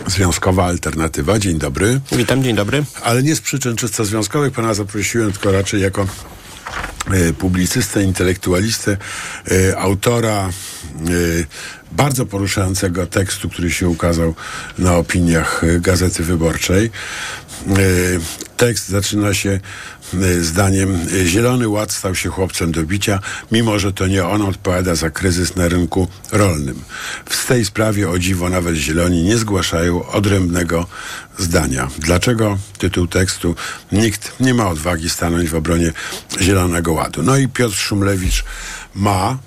Związkowa 0.07 0.65
Alternatywa. 0.65 1.39
Dzień 1.39 1.59
dobry. 1.59 1.99
Witam, 2.11 2.43
dzień 2.43 2.55
dobry. 2.55 2.83
Ale 3.03 3.23
nie 3.23 3.35
z 3.35 3.41
przyczyn 3.41 3.75
czysto 3.75 4.05
związkowych 4.05 4.53
pana 4.53 4.73
zaprosiłem, 4.73 5.31
tylko 5.31 5.51
raczej 5.51 5.81
jako 5.81 6.07
e, 7.11 7.33
publicystę, 7.33 8.03
intelektualistę, 8.03 8.97
e, 9.51 9.77
autora 9.77 10.49
e, 10.49 10.51
bardzo 11.91 12.25
poruszającego 12.25 13.07
tekstu, 13.07 13.49
który 13.49 13.71
się 13.71 13.89
ukazał 13.89 14.35
na 14.77 14.95
opiniach 14.95 15.61
Gazety 15.79 16.23
Wyborczej. 16.23 16.91
Tekst 18.57 18.89
zaczyna 18.89 19.33
się 19.33 19.59
zdaniem 20.41 20.99
Zielony 21.25 21.67
Ład 21.67 21.91
stał 21.91 22.15
się 22.15 22.29
chłopcem 22.29 22.71
do 22.71 22.83
bicia, 22.83 23.19
mimo 23.51 23.79
że 23.79 23.93
to 23.93 24.07
nie 24.07 24.25
on 24.25 24.41
odpowiada 24.41 24.95
za 24.95 25.09
kryzys 25.09 25.55
na 25.55 25.67
rynku 25.67 26.07
rolnym. 26.31 26.81
W 27.25 27.47
tej 27.47 27.65
sprawie 27.65 28.09
o 28.09 28.19
dziwo 28.19 28.49
nawet 28.49 28.75
Zieloni 28.75 29.23
nie 29.23 29.37
zgłaszają 29.37 30.05
odrębnego 30.07 30.87
zdania. 31.37 31.89
Dlaczego 31.99 32.57
tytuł 32.77 33.07
tekstu 33.07 33.55
nikt 33.91 34.39
nie 34.39 34.53
ma 34.53 34.69
odwagi 34.69 35.09
stanąć 35.09 35.49
w 35.49 35.55
obronie 35.55 35.91
Zielonego 36.41 36.93
Ładu? 36.93 37.23
No 37.23 37.37
i 37.37 37.47
Piotr 37.47 37.75
Szumlewicz 37.75 38.43
ma 38.95 39.37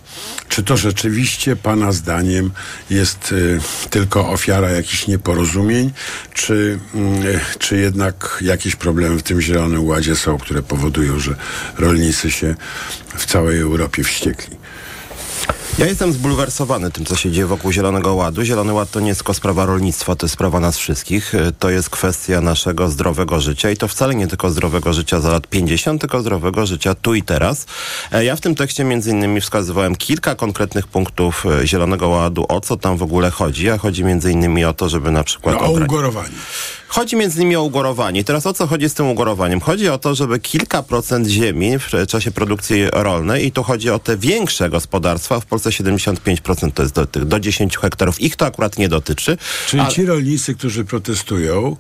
czy 0.49 0.63
to 0.63 0.77
rzeczywiście 0.77 1.57
Pana 1.57 1.93
zdaniem 1.93 2.51
jest 2.91 3.33
y, 3.33 3.61
tylko 3.91 4.29
ofiara 4.29 4.71
jakichś 4.71 5.07
nieporozumień, 5.07 5.93
czy, 6.35 6.79
y, 7.25 7.41
czy 7.59 7.77
jednak 7.77 8.39
jakieś 8.41 8.77
problemy 8.77 9.19
w 9.19 9.23
tym 9.23 9.41
Zielonym 9.41 9.85
Ładzie 9.85 10.17
są, 10.17 10.39
które 10.39 10.63
powodują, 10.63 11.19
że 11.19 11.35
rolnicy 11.79 12.31
się 12.31 12.55
w 13.17 13.27
całej 13.27 13.61
Europie 13.61 14.05
wściekli? 14.05 14.57
Ja 15.79 15.87
jestem 15.87 16.13
zbulwersowany 16.13 16.91
tym, 16.91 17.05
co 17.05 17.17
się 17.17 17.31
dzieje 17.31 17.47
wokół 17.47 17.73
Zielonego 17.73 18.15
Ładu. 18.15 18.45
Zielony 18.45 18.73
Ład 18.73 18.91
to 18.91 19.01
nie 19.01 19.09
jest 19.09 19.21
tylko 19.21 19.35
sprawa 19.35 19.67
rolnictwa, 19.67 20.17
to 20.17 20.27
jest 20.27 20.35
sprawa 20.35 20.61
nas 20.61 20.79
wszystkich. 20.79 21.33
To 21.59 21.71
jest 21.71 21.91
kwestia 21.91 22.41
naszego 22.41 22.91
zdrowego 22.91 23.41
życia 23.41 23.71
i 23.71 23.77
to 23.77 23.89
wcale 23.89 24.15
nie 24.15 24.27
tylko 24.27 24.51
zdrowego 24.51 24.93
życia 24.93 25.21
za 25.21 25.31
lat 25.31 25.47
50, 25.47 26.01
tylko 26.01 26.21
zdrowego 26.21 26.67
życia 26.67 26.95
tu 26.95 27.15
i 27.15 27.23
teraz. 27.23 27.67
E, 28.13 28.25
ja 28.25 28.37
w 28.37 28.41
tym 28.41 28.55
tekście 28.55 28.85
między 28.85 29.11
innymi 29.11 29.41
wskazywałem 29.41 29.97
kilka 29.97 30.35
konkretnych 30.35 30.87
punktów 30.87 31.47
e, 31.47 31.67
Zielonego 31.67 32.09
Ładu, 32.09 32.47
o 32.49 32.61
co 32.61 32.77
tam 32.77 32.97
w 32.97 33.03
ogóle 33.03 33.31
chodzi. 33.31 33.71
A 33.71 33.79
chodzi 33.79 34.05
między 34.05 34.33
innymi 34.33 34.65
o 34.65 34.75
to, 34.75 34.89
żeby 34.89 35.11
na 35.11 35.25
przykład... 35.25 35.57
No, 35.61 35.67
o 35.67 35.71
ugorowanie. 35.71 36.35
Chodzi 36.89 37.17
między 37.17 37.37
innymi 37.37 37.57
o 37.57 37.63
ugorowanie. 37.63 38.25
Teraz 38.25 38.47
o 38.47 38.53
co 38.53 38.67
chodzi 38.67 38.89
z 38.89 38.95
tym 38.95 39.07
ugorowaniem? 39.07 39.61
Chodzi 39.61 39.89
o 39.89 39.99
to, 39.99 40.15
żeby 40.15 40.39
kilka 40.39 40.83
procent 40.83 41.29
ziemi 41.29 41.79
w 41.79 42.07
czasie 42.07 42.31
produkcji 42.31 42.87
rolnej 42.93 43.47
i 43.47 43.53
tu 43.53 43.63
chodzi 43.63 43.91
o 43.91 43.99
te 43.99 44.17
większe 44.17 44.71
gospodarstwa, 44.71 45.41
w 45.41 45.47
Polsce 45.47 45.71
75% 45.71 46.73
to 46.73 46.83
jest 46.83 46.95
do, 46.95 47.07
tych, 47.07 47.25
do 47.25 47.41
10 47.41 47.79
hektarów. 47.79 48.21
Ich 48.21 48.37
to 48.37 48.47
akurat 48.47 48.79
nie 48.79 48.89
dotyczy. 48.89 49.39
Czyli 49.67 49.81
ale... 49.81 49.93
ci 49.93 50.07
rolnicy, 50.07 50.55
którzy 50.55 50.85
protestują, 50.85 51.77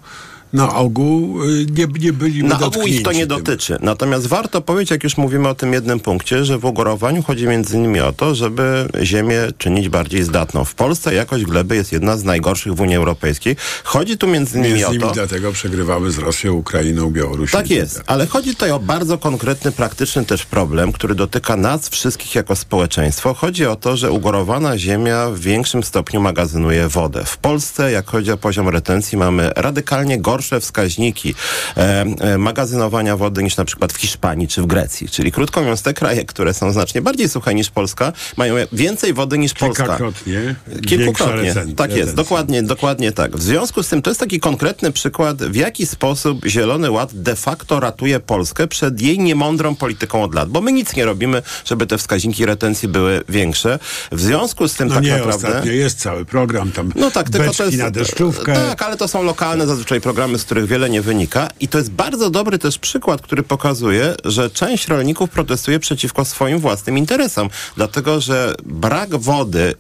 na 0.56 0.74
ogół 0.74 1.42
y, 1.44 1.66
nie, 1.76 1.86
nie 2.00 2.12
byli 2.12 2.44
Na 2.44 2.60
ogół 2.60 2.86
ich 2.86 3.02
to 3.02 3.12
nie 3.12 3.26
dotyczy. 3.26 3.78
Natomiast 3.80 4.26
warto 4.26 4.60
powiedzieć, 4.60 4.90
jak 4.90 5.04
już 5.04 5.16
mówimy 5.16 5.48
o 5.48 5.54
tym 5.54 5.72
jednym 5.72 6.00
punkcie, 6.00 6.44
że 6.44 6.58
w 6.58 6.64
ugorowaniu 6.64 7.22
chodzi 7.22 7.46
między 7.46 7.76
innymi 7.76 8.00
o 8.00 8.12
to, 8.12 8.34
żeby 8.34 8.88
ziemię 9.02 9.40
czynić 9.58 9.88
bardziej 9.88 10.22
zdatną. 10.22 10.64
W 10.64 10.74
Polsce 10.74 11.14
jakość 11.14 11.44
gleby 11.44 11.76
jest 11.76 11.92
jedna 11.92 12.16
z 12.16 12.24
najgorszych 12.24 12.74
w 12.74 12.80
Unii 12.80 12.96
Europejskiej. 12.96 13.56
Chodzi 13.84 14.18
tu 14.18 14.26
między 14.26 14.58
innymi 14.58 14.74
Między 14.74 14.98
o 14.98 15.00
to... 15.00 15.14
dlatego 15.14 15.52
przegrywamy 15.52 16.10
z 16.10 16.18
Rosją, 16.18 16.52
Ukrainą, 16.52 17.10
Białorusią. 17.10 17.58
Tak 17.58 17.70
jest, 17.70 18.02
ale 18.06 18.26
chodzi 18.26 18.50
tutaj 18.50 18.70
o 18.70 18.78
bardzo 18.78 19.18
konkretny, 19.18 19.72
praktyczny 19.72 20.24
też 20.24 20.46
problem, 20.46 20.92
który 20.92 21.14
dotyka 21.14 21.56
nas 21.56 21.88
wszystkich 21.88 22.34
jako 22.34 22.56
społeczeństwo. 22.56 23.34
Chodzi 23.34 23.66
o 23.66 23.76
to, 23.76 23.96
że 23.96 24.10
ugorowana 24.10 24.78
ziemia 24.78 25.30
w 25.30 25.40
większym 25.40 25.82
stopniu 25.82 26.20
magazynuje 26.20 26.88
wodę. 26.88 27.24
W 27.24 27.38
Polsce, 27.38 27.92
jak 27.92 28.10
chodzi 28.10 28.32
o 28.32 28.36
poziom 28.36 28.68
retencji, 28.68 29.18
mamy 29.18 29.50
radykalnie 29.56 30.18
gorsze 30.46 30.60
wskaźniki 30.60 31.34
e, 31.76 32.04
e, 32.20 32.38
magazynowania 32.38 33.16
wody 33.16 33.42
niż 33.42 33.56
na 33.56 33.64
przykład 33.64 33.92
w 33.92 33.96
Hiszpanii 33.96 34.48
czy 34.48 34.62
w 34.62 34.66
Grecji. 34.66 35.08
Czyli 35.08 35.32
krótko 35.32 35.60
mówiąc, 35.60 35.82
te 35.82 35.94
kraje, 35.94 36.24
które 36.24 36.54
są 36.54 36.72
znacznie 36.72 37.02
bardziej 37.02 37.28
suche 37.28 37.54
niż 37.54 37.70
Polska, 37.70 38.12
mają 38.36 38.54
więcej 38.72 39.14
wody 39.14 39.38
niż 39.38 39.52
Polska. 39.54 39.82
Kilkakrotnie. 39.84 40.54
Kilkukrotnie. 40.86 41.54
Tak 41.76 41.96
jest, 41.96 42.14
dokładnie, 42.14 42.62
dokładnie 42.62 43.12
tak. 43.12 43.36
W 43.36 43.42
związku 43.42 43.82
z 43.82 43.88
tym 43.88 44.02
to 44.02 44.10
jest 44.10 44.20
taki 44.20 44.40
konkretny 44.40 44.92
przykład, 44.92 45.42
w 45.42 45.54
jaki 45.54 45.86
sposób 45.86 46.46
Zielony 46.46 46.90
Ład 46.90 47.14
de 47.14 47.36
facto 47.36 47.80
ratuje 47.80 48.20
Polskę 48.20 48.66
przed 48.66 49.00
jej 49.00 49.18
niemądrą 49.18 49.76
polityką 49.76 50.22
od 50.22 50.34
lat. 50.34 50.48
Bo 50.48 50.60
my 50.60 50.72
nic 50.72 50.96
nie 50.96 51.04
robimy, 51.04 51.42
żeby 51.64 51.86
te 51.86 51.98
wskaźniki 51.98 52.46
retencji 52.46 52.88
były 52.88 53.22
większe. 53.28 53.78
W 54.12 54.20
związku 54.20 54.68
z 54.68 54.74
tym 54.74 54.88
No 54.88 54.94
tak 54.94 55.04
nie, 55.04 55.10
naprawdę... 55.10 55.48
ostatnio 55.48 55.72
jest 55.72 55.98
cały 55.98 56.24
program 56.24 56.72
tam. 56.72 56.92
No 56.96 57.10
tak, 57.10 57.30
tylko 57.30 57.52
to 57.52 57.64
jest. 57.64 57.78
na 57.78 57.90
deszczówkę. 57.90 58.54
Tak, 58.54 58.82
ale 58.82 58.96
to 58.96 59.08
są 59.08 59.22
lokalne 59.22 59.66
zazwyczaj 59.66 60.00
programy, 60.00 60.25
z 60.34 60.44
których 60.44 60.66
wiele 60.66 60.90
nie 60.90 61.02
wynika. 61.02 61.48
I 61.60 61.68
to 61.68 61.78
jest 61.78 61.90
bardzo 61.90 62.30
dobry 62.30 62.58
też 62.58 62.78
przykład, 62.78 63.22
który 63.22 63.42
pokazuje, 63.42 64.14
że 64.24 64.50
część 64.50 64.88
rolników 64.88 65.30
protestuje 65.30 65.78
przeciwko 65.78 66.24
swoim 66.24 66.58
własnym 66.58 66.98
interesom. 66.98 67.48
Dlatego, 67.76 68.20
że 68.20 68.54
brak 68.64 69.16
wody, 69.16 69.74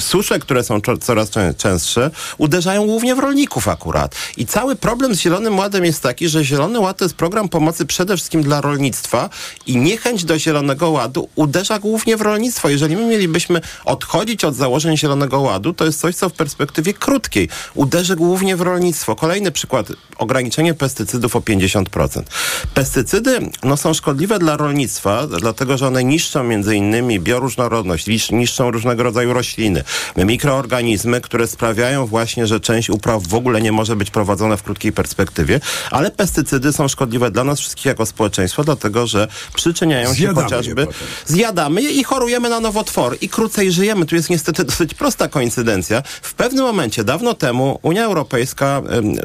susze, 0.00 0.38
które 0.38 0.64
są 0.64 0.80
coraz 1.00 1.30
czę- 1.30 1.54
częstsze, 1.54 2.10
uderzają 2.38 2.86
głównie 2.86 3.14
w 3.14 3.18
rolników 3.18 3.68
akurat. 3.68 4.14
I 4.36 4.46
cały 4.46 4.76
problem 4.76 5.14
z 5.14 5.20
Zielonym 5.20 5.58
Ładem 5.58 5.84
jest 5.84 6.02
taki, 6.02 6.28
że 6.28 6.44
Zielony 6.44 6.80
Ład 6.80 6.96
to 6.98 7.04
jest 7.04 7.14
program 7.14 7.48
pomocy 7.48 7.86
przede 7.86 8.16
wszystkim 8.16 8.42
dla 8.42 8.60
rolnictwa 8.60 9.30
i 9.66 9.76
niechęć 9.76 10.24
do 10.24 10.38
Zielonego 10.38 10.90
Ładu 10.90 11.28
uderza 11.34 11.78
głównie 11.78 12.16
w 12.16 12.20
rolnictwo. 12.20 12.68
Jeżeli 12.68 12.96
my 12.96 13.04
mielibyśmy 13.04 13.60
odchodzić 13.84 14.44
od 14.44 14.54
założeń 14.54 14.96
Zielonego 14.96 15.40
Ładu, 15.40 15.72
to 15.72 15.84
jest 15.84 16.00
coś, 16.00 16.14
co 16.16 16.28
w 16.28 16.32
perspektywie 16.32 16.94
krótkiej 16.94 17.48
uderzy 17.74 18.16
głównie 18.16 18.56
w 18.56 18.60
rolnictwo. 18.60 19.16
Kolejny 19.16 19.50
przykład, 19.50 19.75
ograniczenie 20.18 20.74
pestycydów 20.74 21.36
o 21.36 21.40
50%. 21.40 22.22
Pestycydy 22.74 23.38
no, 23.62 23.76
są 23.76 23.94
szkodliwe 23.94 24.38
dla 24.38 24.56
rolnictwa, 24.56 25.26
dlatego 25.26 25.78
że 25.78 25.86
one 25.86 26.04
niszczą 26.04 26.44
między 26.44 26.76
innymi 26.76 27.20
bioróżnorodność, 27.20 28.30
niszczą 28.30 28.70
różnego 28.70 29.02
rodzaju 29.02 29.32
rośliny, 29.32 29.84
mikroorganizmy, 30.16 31.20
które 31.20 31.46
sprawiają 31.46 32.06
właśnie, 32.06 32.46
że 32.46 32.60
część 32.60 32.90
upraw 32.90 33.26
w 33.26 33.34
ogóle 33.34 33.62
nie 33.62 33.72
może 33.72 33.96
być 33.96 34.10
prowadzona 34.10 34.56
w 34.56 34.62
krótkiej 34.62 34.92
perspektywie, 34.92 35.60
ale 35.90 36.10
pestycydy 36.10 36.72
są 36.72 36.88
szkodliwe 36.88 37.30
dla 37.30 37.44
nas 37.44 37.60
wszystkich 37.60 37.86
jako 37.86 38.06
społeczeństwo, 38.06 38.64
dlatego 38.64 39.06
że 39.06 39.28
przyczyniają 39.54 40.14
Zjadamy 40.14 40.34
się 40.34 40.40
je 40.40 40.44
chociażby, 40.44 40.86
potem. 40.86 41.00
zjadamy 41.26 41.82
je 41.82 41.90
i 41.90 42.04
chorujemy 42.04 42.48
na 42.48 42.60
nowotwory 42.60 43.16
i 43.16 43.28
krócej 43.28 43.72
żyjemy. 43.72 44.06
Tu 44.06 44.14
jest 44.14 44.30
niestety 44.30 44.64
dosyć 44.70 44.94
prosta 44.94 45.28
koincydencja. 45.28 46.02
W 46.22 46.34
pewnym 46.34 46.64
momencie, 46.64 47.04
dawno 47.04 47.34
temu, 47.34 47.78
Unia 47.82 48.04
Europejska 48.04 48.82
em, 48.88 49.16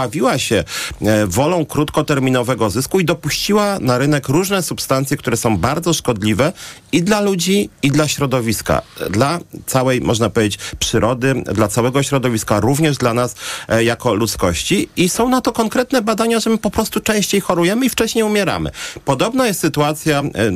zadławiła 0.00 0.38
się 0.38 0.64
e, 1.02 1.26
wolą 1.26 1.66
krótkoterminowego 1.66 2.70
zysku 2.70 3.00
i 3.00 3.04
dopuściła 3.04 3.78
na 3.80 3.98
rynek 3.98 4.28
różne 4.28 4.62
substancje, 4.62 5.16
które 5.16 5.36
są 5.36 5.56
bardzo 5.56 5.92
szkodliwe 5.92 6.52
i 6.92 7.02
dla 7.02 7.20
ludzi, 7.20 7.70
i 7.82 7.90
dla 7.90 8.08
środowiska. 8.08 8.82
Dla 9.10 9.38
całej, 9.66 10.00
można 10.00 10.30
powiedzieć, 10.30 10.58
przyrody, 10.78 11.34
dla 11.34 11.68
całego 11.68 12.02
środowiska, 12.02 12.60
również 12.60 12.96
dla 12.96 13.14
nas 13.14 13.34
e, 13.68 13.84
jako 13.84 14.14
ludzkości. 14.14 14.88
I 14.96 15.08
są 15.08 15.28
na 15.28 15.40
to 15.40 15.52
konkretne 15.52 16.02
badania, 16.02 16.40
że 16.40 16.50
my 16.50 16.58
po 16.58 16.70
prostu 16.70 17.00
częściej 17.00 17.40
chorujemy 17.40 17.86
i 17.86 17.88
wcześniej 17.88 18.24
umieramy. 18.24 18.70
Podobna 19.04 19.46
jest 19.46 19.60
sytuacja 19.60 20.20
e, 20.20 20.50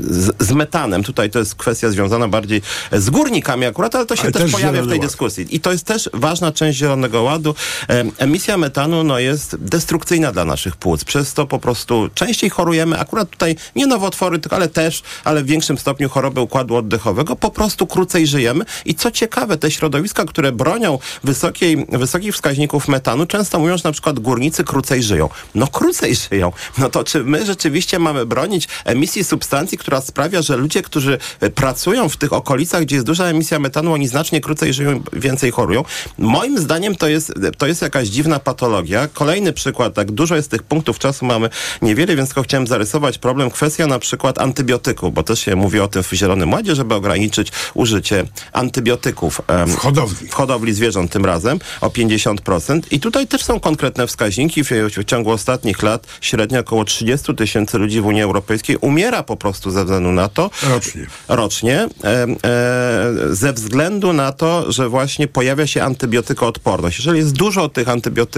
z, 0.00 0.30
z 0.38 0.52
metanem. 0.52 1.02
Tutaj 1.02 1.30
to 1.30 1.38
jest 1.38 1.54
kwestia 1.54 1.90
związana 1.90 2.28
bardziej 2.28 2.62
z 2.92 3.10
górnikami 3.10 3.66
akurat, 3.66 3.94
ale 3.94 4.06
to 4.06 4.16
się 4.16 4.22
Ale 4.22 4.32
też, 4.32 4.42
też 4.42 4.52
pojawia 4.52 4.82
w 4.82 4.88
tej 4.88 5.00
dyskusji. 5.00 5.46
I 5.50 5.60
to 5.60 5.72
jest 5.72 5.84
też 5.84 6.10
ważna 6.12 6.52
część 6.52 6.78
Zielonego 6.78 7.22
Ładu. 7.22 7.54
E, 7.88 8.26
emisja 8.52 8.58
metanu 8.58 9.04
no, 9.04 9.18
jest 9.18 9.56
destrukcyjna 9.56 10.32
dla 10.32 10.44
naszych 10.44 10.76
płuc. 10.76 11.04
Przez 11.04 11.34
to 11.34 11.46
po 11.46 11.58
prostu 11.58 12.10
częściej 12.14 12.50
chorujemy. 12.50 12.98
Akurat 12.98 13.30
tutaj 13.30 13.56
nie 13.76 13.86
nowotwory, 13.86 14.38
tylko 14.38 14.56
ale 14.56 14.68
też, 14.68 15.02
ale 15.24 15.42
w 15.42 15.46
większym 15.46 15.78
stopniu 15.78 16.08
choroby 16.08 16.40
układu 16.40 16.76
oddechowego. 16.76 17.36
Po 17.36 17.50
prostu 17.50 17.86
krócej 17.86 18.26
żyjemy. 18.26 18.64
I 18.84 18.94
co 18.94 19.10
ciekawe, 19.10 19.56
te 19.56 19.70
środowiska, 19.70 20.24
które 20.24 20.52
bronią 20.52 20.98
wysokiej, 21.24 21.86
wysokich 21.92 22.34
wskaźników 22.34 22.88
metanu, 22.88 23.26
często 23.26 23.58
mówią, 23.58 23.76
że 23.76 23.82
na 23.84 23.92
przykład 23.92 24.18
górnicy 24.18 24.64
krócej 24.64 25.02
żyją. 25.02 25.28
No 25.54 25.66
krócej 25.66 26.14
żyją. 26.14 26.52
No 26.78 26.88
to 26.90 27.04
czy 27.04 27.24
my 27.24 27.46
rzeczywiście 27.46 27.98
mamy 27.98 28.26
bronić 28.26 28.68
emisji 28.84 29.24
substancji, 29.24 29.78
która 29.78 30.00
sprawia, 30.00 30.42
że 30.42 30.56
ludzie, 30.56 30.82
którzy 30.82 31.18
e, 31.40 31.50
pracują 31.50 32.08
w 32.08 32.16
tych 32.16 32.32
okolicach, 32.32 32.82
gdzie 32.82 32.96
jest 32.96 33.06
duża 33.06 33.24
emisja 33.24 33.58
metanu, 33.58 33.92
oni 33.92 34.08
znacznie 34.08 34.40
krócej 34.40 34.72
żyją, 34.72 35.02
więcej 35.12 35.50
chorują. 35.50 35.84
Moim 36.18 36.58
zdaniem 36.58 36.96
to 36.96 37.08
jest, 37.08 37.32
to 37.58 37.66
jest 37.66 37.82
jakaś 37.82 38.08
dziwna 38.08 38.41
patologia. 38.44 39.08
Kolejny 39.12 39.52
przykład, 39.52 39.94
tak 39.94 40.10
dużo 40.10 40.36
jest 40.36 40.50
tych 40.50 40.62
punktów, 40.62 40.98
czasu 40.98 41.24
mamy 41.26 41.48
niewiele, 41.82 42.16
więc 42.16 42.28
tylko 42.28 42.42
chciałem 42.42 42.66
zarysować 42.66 43.18
problem. 43.18 43.50
Kwestia 43.50 43.86
na 43.86 43.98
przykład 43.98 44.38
antybiotyków, 44.40 45.14
bo 45.14 45.22
też 45.22 45.40
się 45.40 45.56
mówi 45.56 45.80
o 45.80 45.88
tym 45.88 46.02
w 46.02 46.10
Zielonym 46.12 46.52
Ładzie, 46.52 46.74
żeby 46.74 46.94
ograniczyć 46.94 47.52
użycie 47.74 48.24
antybiotyków. 48.52 49.40
em, 49.48 49.68
W 49.68 49.76
hodowli. 49.76 50.28
w 50.28 50.34
hodowli 50.34 50.74
zwierząt 50.74 51.12
tym 51.12 51.24
razem 51.24 51.58
o 51.80 51.88
50%. 51.90 52.80
I 52.90 53.00
tutaj 53.00 53.26
też 53.26 53.44
są 53.44 53.60
konkretne 53.60 54.06
wskaźniki. 54.06 54.64
W, 54.64 54.68
w 54.96 55.04
ciągu 55.04 55.30
ostatnich 55.30 55.82
lat 55.82 56.06
średnio 56.20 56.60
około 56.60 56.84
30 56.84 57.34
tysięcy 57.34 57.78
ludzi 57.78 58.00
w 58.00 58.06
Unii 58.06 58.22
Europejskiej 58.22 58.76
umiera 58.76 59.22
po 59.22 59.36
prostu 59.36 59.70
ze 59.70 59.84
względu 59.84 60.12
na 60.12 60.28
to, 60.28 60.50
Rocznie. 60.62 61.06
rocznie, 61.28 61.88
e, 62.04 62.26
e, 62.44 63.34
ze 63.34 63.52
względu 63.52 64.12
na 64.12 64.32
to, 64.32 64.72
że 64.72 64.88
właśnie 64.88 65.28
pojawia 65.28 65.66
się 65.66 65.82
antybiotykoodporność. 65.82 66.98
Jeżeli 66.98 67.18
jest 67.18 67.32
dużo 67.32 67.68
tych 67.68 67.88
antybiotyków 67.88 68.31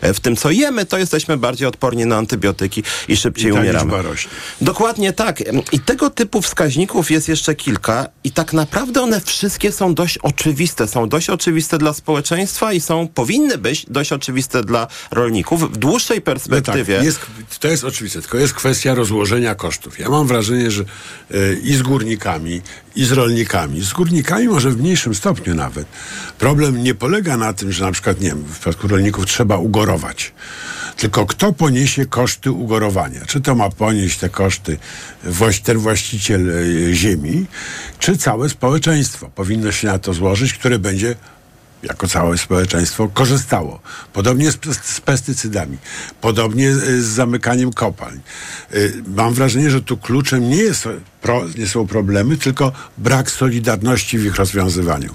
e, 0.00 0.14
w 0.14 0.20
tym, 0.20 0.36
co 0.36 0.50
jemy, 0.50 0.86
to 0.86 0.98
jesteśmy 0.98 1.36
bardziej 1.36 1.68
odporni 1.68 2.06
na 2.06 2.16
antybiotyki 2.16 2.82
i 3.08 3.16
szybciej 3.16 3.50
I 3.50 3.54
ta 3.54 3.60
umieramy. 3.60 4.02
rośnie. 4.02 4.30
Dokładnie 4.60 5.12
tak. 5.12 5.40
I 5.72 5.80
tego 5.80 6.10
typu 6.10 6.42
wskaźników 6.42 7.10
jest 7.10 7.28
jeszcze 7.28 7.54
kilka 7.54 8.06
i 8.24 8.30
tak 8.30 8.52
naprawdę 8.52 9.02
one 9.02 9.20
wszystkie 9.20 9.72
są 9.72 9.94
dość 9.94 10.18
oczywiste. 10.18 10.88
Są 10.88 11.08
dość 11.08 11.30
oczywiste 11.30 11.78
dla 11.78 11.92
społeczeństwa 11.92 12.72
i 12.72 12.80
są, 12.80 13.08
powinny 13.08 13.58
być 13.58 13.86
dość 13.88 14.12
oczywiste 14.12 14.64
dla 14.64 14.86
rolników. 15.10 15.72
W 15.72 15.76
dłuższej 15.76 16.16
No 16.16 16.22
perspektywie... 16.22 16.96
tak, 16.96 17.04
jest, 17.04 17.20
to 17.60 17.68
jest 17.68 17.84
oczywiste, 17.84 18.20
tylko 18.20 18.38
jest 18.38 18.54
kwestia 18.54 18.94
rozłożenia 18.94 19.54
kosztów. 19.54 19.98
Ja 19.98 20.08
mam 20.08 20.26
wrażenie, 20.26 20.70
że 20.70 20.82
e, 21.30 21.52
i 21.62 21.74
z 21.74 21.82
górnikami, 21.82 22.60
i 22.96 23.04
z 23.04 23.12
rolnikami, 23.12 23.80
z 23.80 23.92
górnikami 23.92 24.48
może 24.48 24.70
w 24.70 24.80
mniejszym 24.80 25.14
stopniu 25.14 25.54
nawet. 25.54 25.86
Problem 26.38 26.82
nie 26.82 26.94
polega 26.94 27.36
na 27.36 27.52
tym, 27.52 27.72
że 27.72 27.84
na 27.84 27.92
przykład, 27.92 28.20
nie 28.20 28.28
wiem, 28.28 28.44
w 28.44 28.58
przypadku 28.58 28.88
rolników 28.88 29.26
trzeba 29.26 29.56
ugorować. 29.56 30.32
Tylko 30.96 31.26
kto 31.26 31.52
poniesie 31.52 32.06
koszty 32.06 32.50
ugorowania? 32.50 33.20
Czy 33.26 33.40
to 33.40 33.54
ma 33.54 33.70
ponieść 33.70 34.18
te 34.18 34.28
koszty 34.28 34.78
ten 35.64 35.78
właściciel 35.78 36.50
e, 36.50 36.94
ziemi, 36.94 37.46
czy 37.98 38.16
całe 38.16 38.48
społeczeństwo 38.48 39.30
powinno 39.34 39.72
się 39.72 39.88
na 39.88 39.98
to 39.98 40.14
złożyć, 40.14 40.54
które 40.54 40.78
będzie 40.78 41.14
jako 41.82 42.08
całe 42.08 42.38
społeczeństwo 42.38 43.08
korzystało. 43.14 43.80
Podobnie 44.12 44.50
z, 44.50 44.58
z 44.82 45.00
pestycydami, 45.00 45.78
podobnie 46.20 46.68
y, 46.68 47.02
z 47.02 47.06
zamykaniem 47.06 47.72
kopalń. 47.72 48.20
Y, 48.74 49.02
Mam 49.06 49.34
wrażenie, 49.34 49.70
że 49.70 49.82
tu 49.82 49.96
kluczem 49.96 50.48
nie, 50.48 50.56
jest, 50.56 50.88
nie 51.58 51.66
są 51.66 51.86
problemy, 51.86 52.36
tylko 52.36 52.72
brak 52.98 53.30
solidarności 53.30 54.18
w 54.18 54.24
ich 54.24 54.36
rozwiązywaniu. 54.36 55.14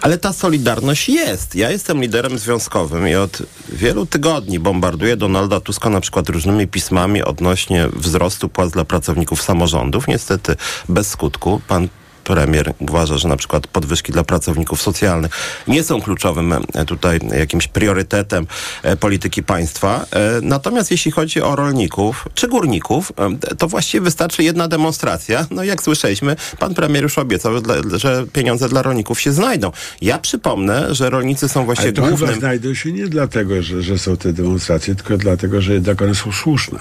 Ale 0.00 0.18
ta 0.18 0.32
solidarność 0.32 1.08
jest. 1.08 1.54
Ja 1.54 1.70
jestem 1.70 2.00
liderem 2.00 2.38
związkowym 2.38 3.08
i 3.08 3.14
od 3.14 3.42
wielu 3.68 4.06
tygodni 4.06 4.58
bombarduję 4.58 5.16
Donalda 5.16 5.60
Tuska 5.60 5.90
na 5.90 6.00
przykład 6.00 6.28
różnymi 6.28 6.68
pismami 6.68 7.22
odnośnie 7.22 7.88
wzrostu 7.88 8.48
płac 8.48 8.70
dla 8.70 8.84
pracowników 8.84 9.42
samorządów. 9.42 10.08
Niestety 10.08 10.56
bez 10.88 11.08
skutku. 11.08 11.60
Pan 11.68 11.88
premier 12.24 12.74
uważa, 12.78 13.18
że 13.18 13.28
na 13.28 13.36
przykład 13.36 13.66
podwyżki 13.66 14.12
dla 14.12 14.24
pracowników 14.24 14.82
socjalnych 14.82 15.32
nie 15.68 15.84
są 15.84 16.00
kluczowym 16.00 16.52
e, 16.52 16.84
tutaj 16.84 17.20
jakimś 17.38 17.68
priorytetem 17.68 18.46
e, 18.82 18.96
polityki 18.96 19.42
państwa. 19.42 20.06
E, 20.10 20.40
Natomiast 20.42 20.90
jeśli 20.90 21.10
chodzi 21.10 21.42
o 21.42 21.56
rolników 21.56 22.28
czy 22.34 22.48
górników, 22.48 23.12
to 23.58 23.68
właściwie 23.68 24.00
wystarczy 24.04 24.42
jedna 24.42 24.68
demonstracja. 24.68 25.46
No 25.50 25.64
jak 25.64 25.82
słyszeliśmy, 25.82 26.36
pan 26.58 26.74
premier 26.74 27.02
już 27.02 27.18
obiecał, 27.18 27.52
że 27.96 28.26
pieniądze 28.32 28.68
dla 28.68 28.82
rolników 28.82 29.20
się 29.20 29.32
znajdą. 29.32 29.72
Ja 30.02 30.18
przypomnę, 30.18 30.94
że 30.94 31.10
rolnicy 31.10 31.48
są 31.48 31.64
właściwie 31.64 31.88
Ale 31.88 31.96
to 31.96 32.16
głównym... 32.16 32.40
znajdą 32.40 32.74
się 32.74 32.92
nie 32.92 33.08
dlatego, 33.08 33.62
że, 33.62 33.82
że 33.82 33.98
są 33.98 34.16
te 34.16 34.32
demonstracje, 34.32 34.94
tylko 34.94 35.16
dlatego, 35.16 35.60
że 35.60 35.74
jednak 35.74 36.02
one 36.02 36.14
są 36.14 36.32
słuszne. 36.32 36.78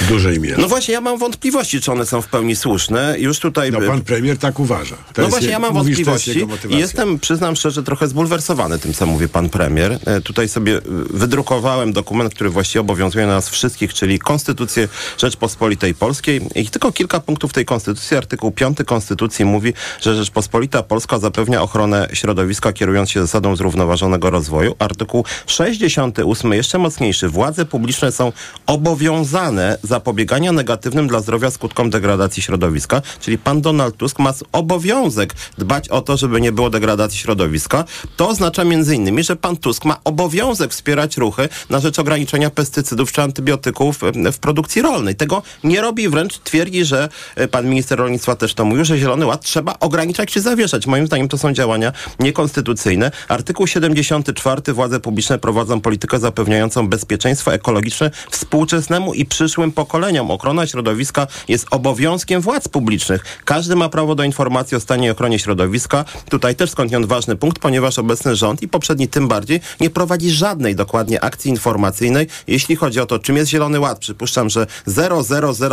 W 0.00 0.08
dużej 0.08 0.40
mierze. 0.40 0.56
No 0.58 0.68
właśnie, 0.68 0.94
ja 0.94 1.00
mam 1.00 1.18
wątpliwości, 1.18 1.80
czy 1.80 1.92
one 1.92 2.06
są 2.06 2.22
w 2.22 2.26
pełni 2.26 2.56
słuszne. 2.56 3.14
Już 3.18 3.38
tutaj... 3.38 3.70
No 3.70 3.80
pan 3.80 4.00
premier 4.00 4.38
tak 4.38 4.60
uważa. 4.60 4.96
To 5.12 5.22
no 5.22 5.28
właśnie, 5.28 5.46
je- 5.46 5.52
ja 5.52 5.58
mam 5.58 5.74
mówisz, 5.74 5.96
wątpliwości 6.04 6.46
jestem, 6.68 7.18
przyznam 7.18 7.56
szczerze, 7.56 7.82
trochę 7.82 8.08
zbulwersowany 8.08 8.78
tym, 8.78 8.94
co 8.94 9.06
mówi 9.06 9.28
pan 9.28 9.48
premier. 9.48 9.98
E, 10.06 10.20
Tutaj 10.20 10.48
sobie 10.48 10.76
e, 10.76 10.80
wydrukowałem 11.10 11.92
dokument, 11.92 12.34
który 12.34 12.50
właściwie 12.50 12.80
obowiązuje 12.80 13.26
nas 13.26 13.48
wszystkich, 13.48 13.94
czyli 13.94 14.18
Konstytucję 14.18 14.88
Rzeczpospolitej 15.18 15.94
Polskiej 15.94 16.40
i 16.54 16.70
tylko 16.70 16.92
kilka 16.92 17.20
punktów 17.20 17.52
tej 17.52 17.64
Konstytucji. 17.64 18.16
Artykuł 18.16 18.50
5 18.50 18.78
Konstytucji 18.86 19.44
mówi, 19.44 19.72
że 20.00 20.14
Rzeczpospolita 20.16 20.82
Polska 20.82 21.18
zapewnia 21.18 21.62
ochronę 21.62 22.08
środowiska 22.12 22.72
kierując 22.72 23.10
się 23.10 23.20
zasadą 23.20 23.56
zrównoważonego 23.56 24.30
rozwoju. 24.30 24.76
Artykuł 24.78 25.24
68 25.46 26.52
jeszcze 26.52 26.78
mocniejszy. 26.78 27.28
Władze 27.28 27.64
publiczne 27.64 28.12
są 28.12 28.32
obowiązane 28.66 29.45
zapobiegania 29.82 30.52
negatywnym 30.52 31.08
dla 31.08 31.20
zdrowia 31.20 31.50
skutkom 31.50 31.90
degradacji 31.90 32.42
środowiska, 32.42 33.02
czyli 33.20 33.38
pan 33.38 33.60
Donald 33.60 33.96
Tusk 33.96 34.18
ma 34.18 34.32
obowiązek 34.52 35.34
dbać 35.58 35.88
o 35.88 36.00
to, 36.00 36.16
żeby 36.16 36.40
nie 36.40 36.52
było 36.52 36.70
degradacji 36.70 37.18
środowiska. 37.18 37.84
To 38.16 38.28
oznacza 38.28 38.62
innymi, 38.94 39.24
że 39.24 39.36
pan 39.36 39.56
Tusk 39.56 39.84
ma 39.84 39.96
obowiązek 40.04 40.72
wspierać 40.72 41.16
ruchy 41.16 41.48
na 41.70 41.80
rzecz 41.80 41.98
ograniczenia 41.98 42.50
pestycydów 42.50 43.12
czy 43.12 43.22
antybiotyków 43.22 44.00
w 44.32 44.38
produkcji 44.38 44.82
rolnej. 44.82 45.14
Tego 45.14 45.42
nie 45.64 45.80
robi, 45.80 46.08
wręcz 46.08 46.38
twierdzi, 46.38 46.84
że 46.84 47.08
e, 47.36 47.48
pan 47.48 47.68
minister 47.68 47.98
rolnictwa 47.98 48.36
też 48.36 48.54
to 48.54 48.64
mówił, 48.64 48.84
że 48.84 48.98
Zielony 48.98 49.26
Ład 49.26 49.44
trzeba 49.44 49.74
ograniczać 49.80 50.32
czy 50.32 50.40
zawieszać. 50.40 50.86
Moim 50.86 51.06
zdaniem 51.06 51.28
to 51.28 51.38
są 51.38 51.52
działania 51.52 51.92
niekonstytucyjne. 52.20 53.10
Artykuł 53.28 53.66
74. 53.66 54.72
Władze 54.72 55.00
publiczne 55.00 55.38
prowadzą 55.38 55.80
politykę 55.80 56.18
zapewniającą 56.18 56.88
bezpieczeństwo 56.88 57.54
ekologiczne 57.54 58.10
współczesnemu 58.30 59.14
i 59.14 59.26
przyszłym 59.36 59.72
pokoleniom. 59.72 60.30
Ochrona 60.30 60.66
środowiska 60.66 61.26
jest 61.48 61.66
obowiązkiem 61.70 62.40
władz 62.40 62.68
publicznych. 62.68 63.40
Każdy 63.44 63.76
ma 63.76 63.88
prawo 63.88 64.14
do 64.14 64.24
informacji 64.24 64.76
o 64.76 64.80
stanie 64.80 65.06
i 65.08 65.10
ochronie 65.10 65.38
środowiska. 65.38 66.04
Tutaj 66.30 66.56
też 66.56 66.70
skądinąd 66.70 67.06
ważny 67.06 67.36
punkt, 67.36 67.58
ponieważ 67.58 67.98
obecny 67.98 68.36
rząd 68.36 68.62
i 68.62 68.68
poprzedni 68.68 69.08
tym 69.08 69.28
bardziej 69.28 69.60
nie 69.80 69.90
prowadzi 69.90 70.30
żadnej 70.30 70.74
dokładnie 70.76 71.24
akcji 71.24 71.50
informacyjnej, 71.50 72.26
jeśli 72.46 72.76
chodzi 72.76 73.00
o 73.00 73.06
to, 73.06 73.18
czym 73.18 73.36
jest 73.36 73.50
Zielony 73.50 73.80
Ład. 73.80 73.98
Przypuszczam, 73.98 74.48
że 74.50 74.66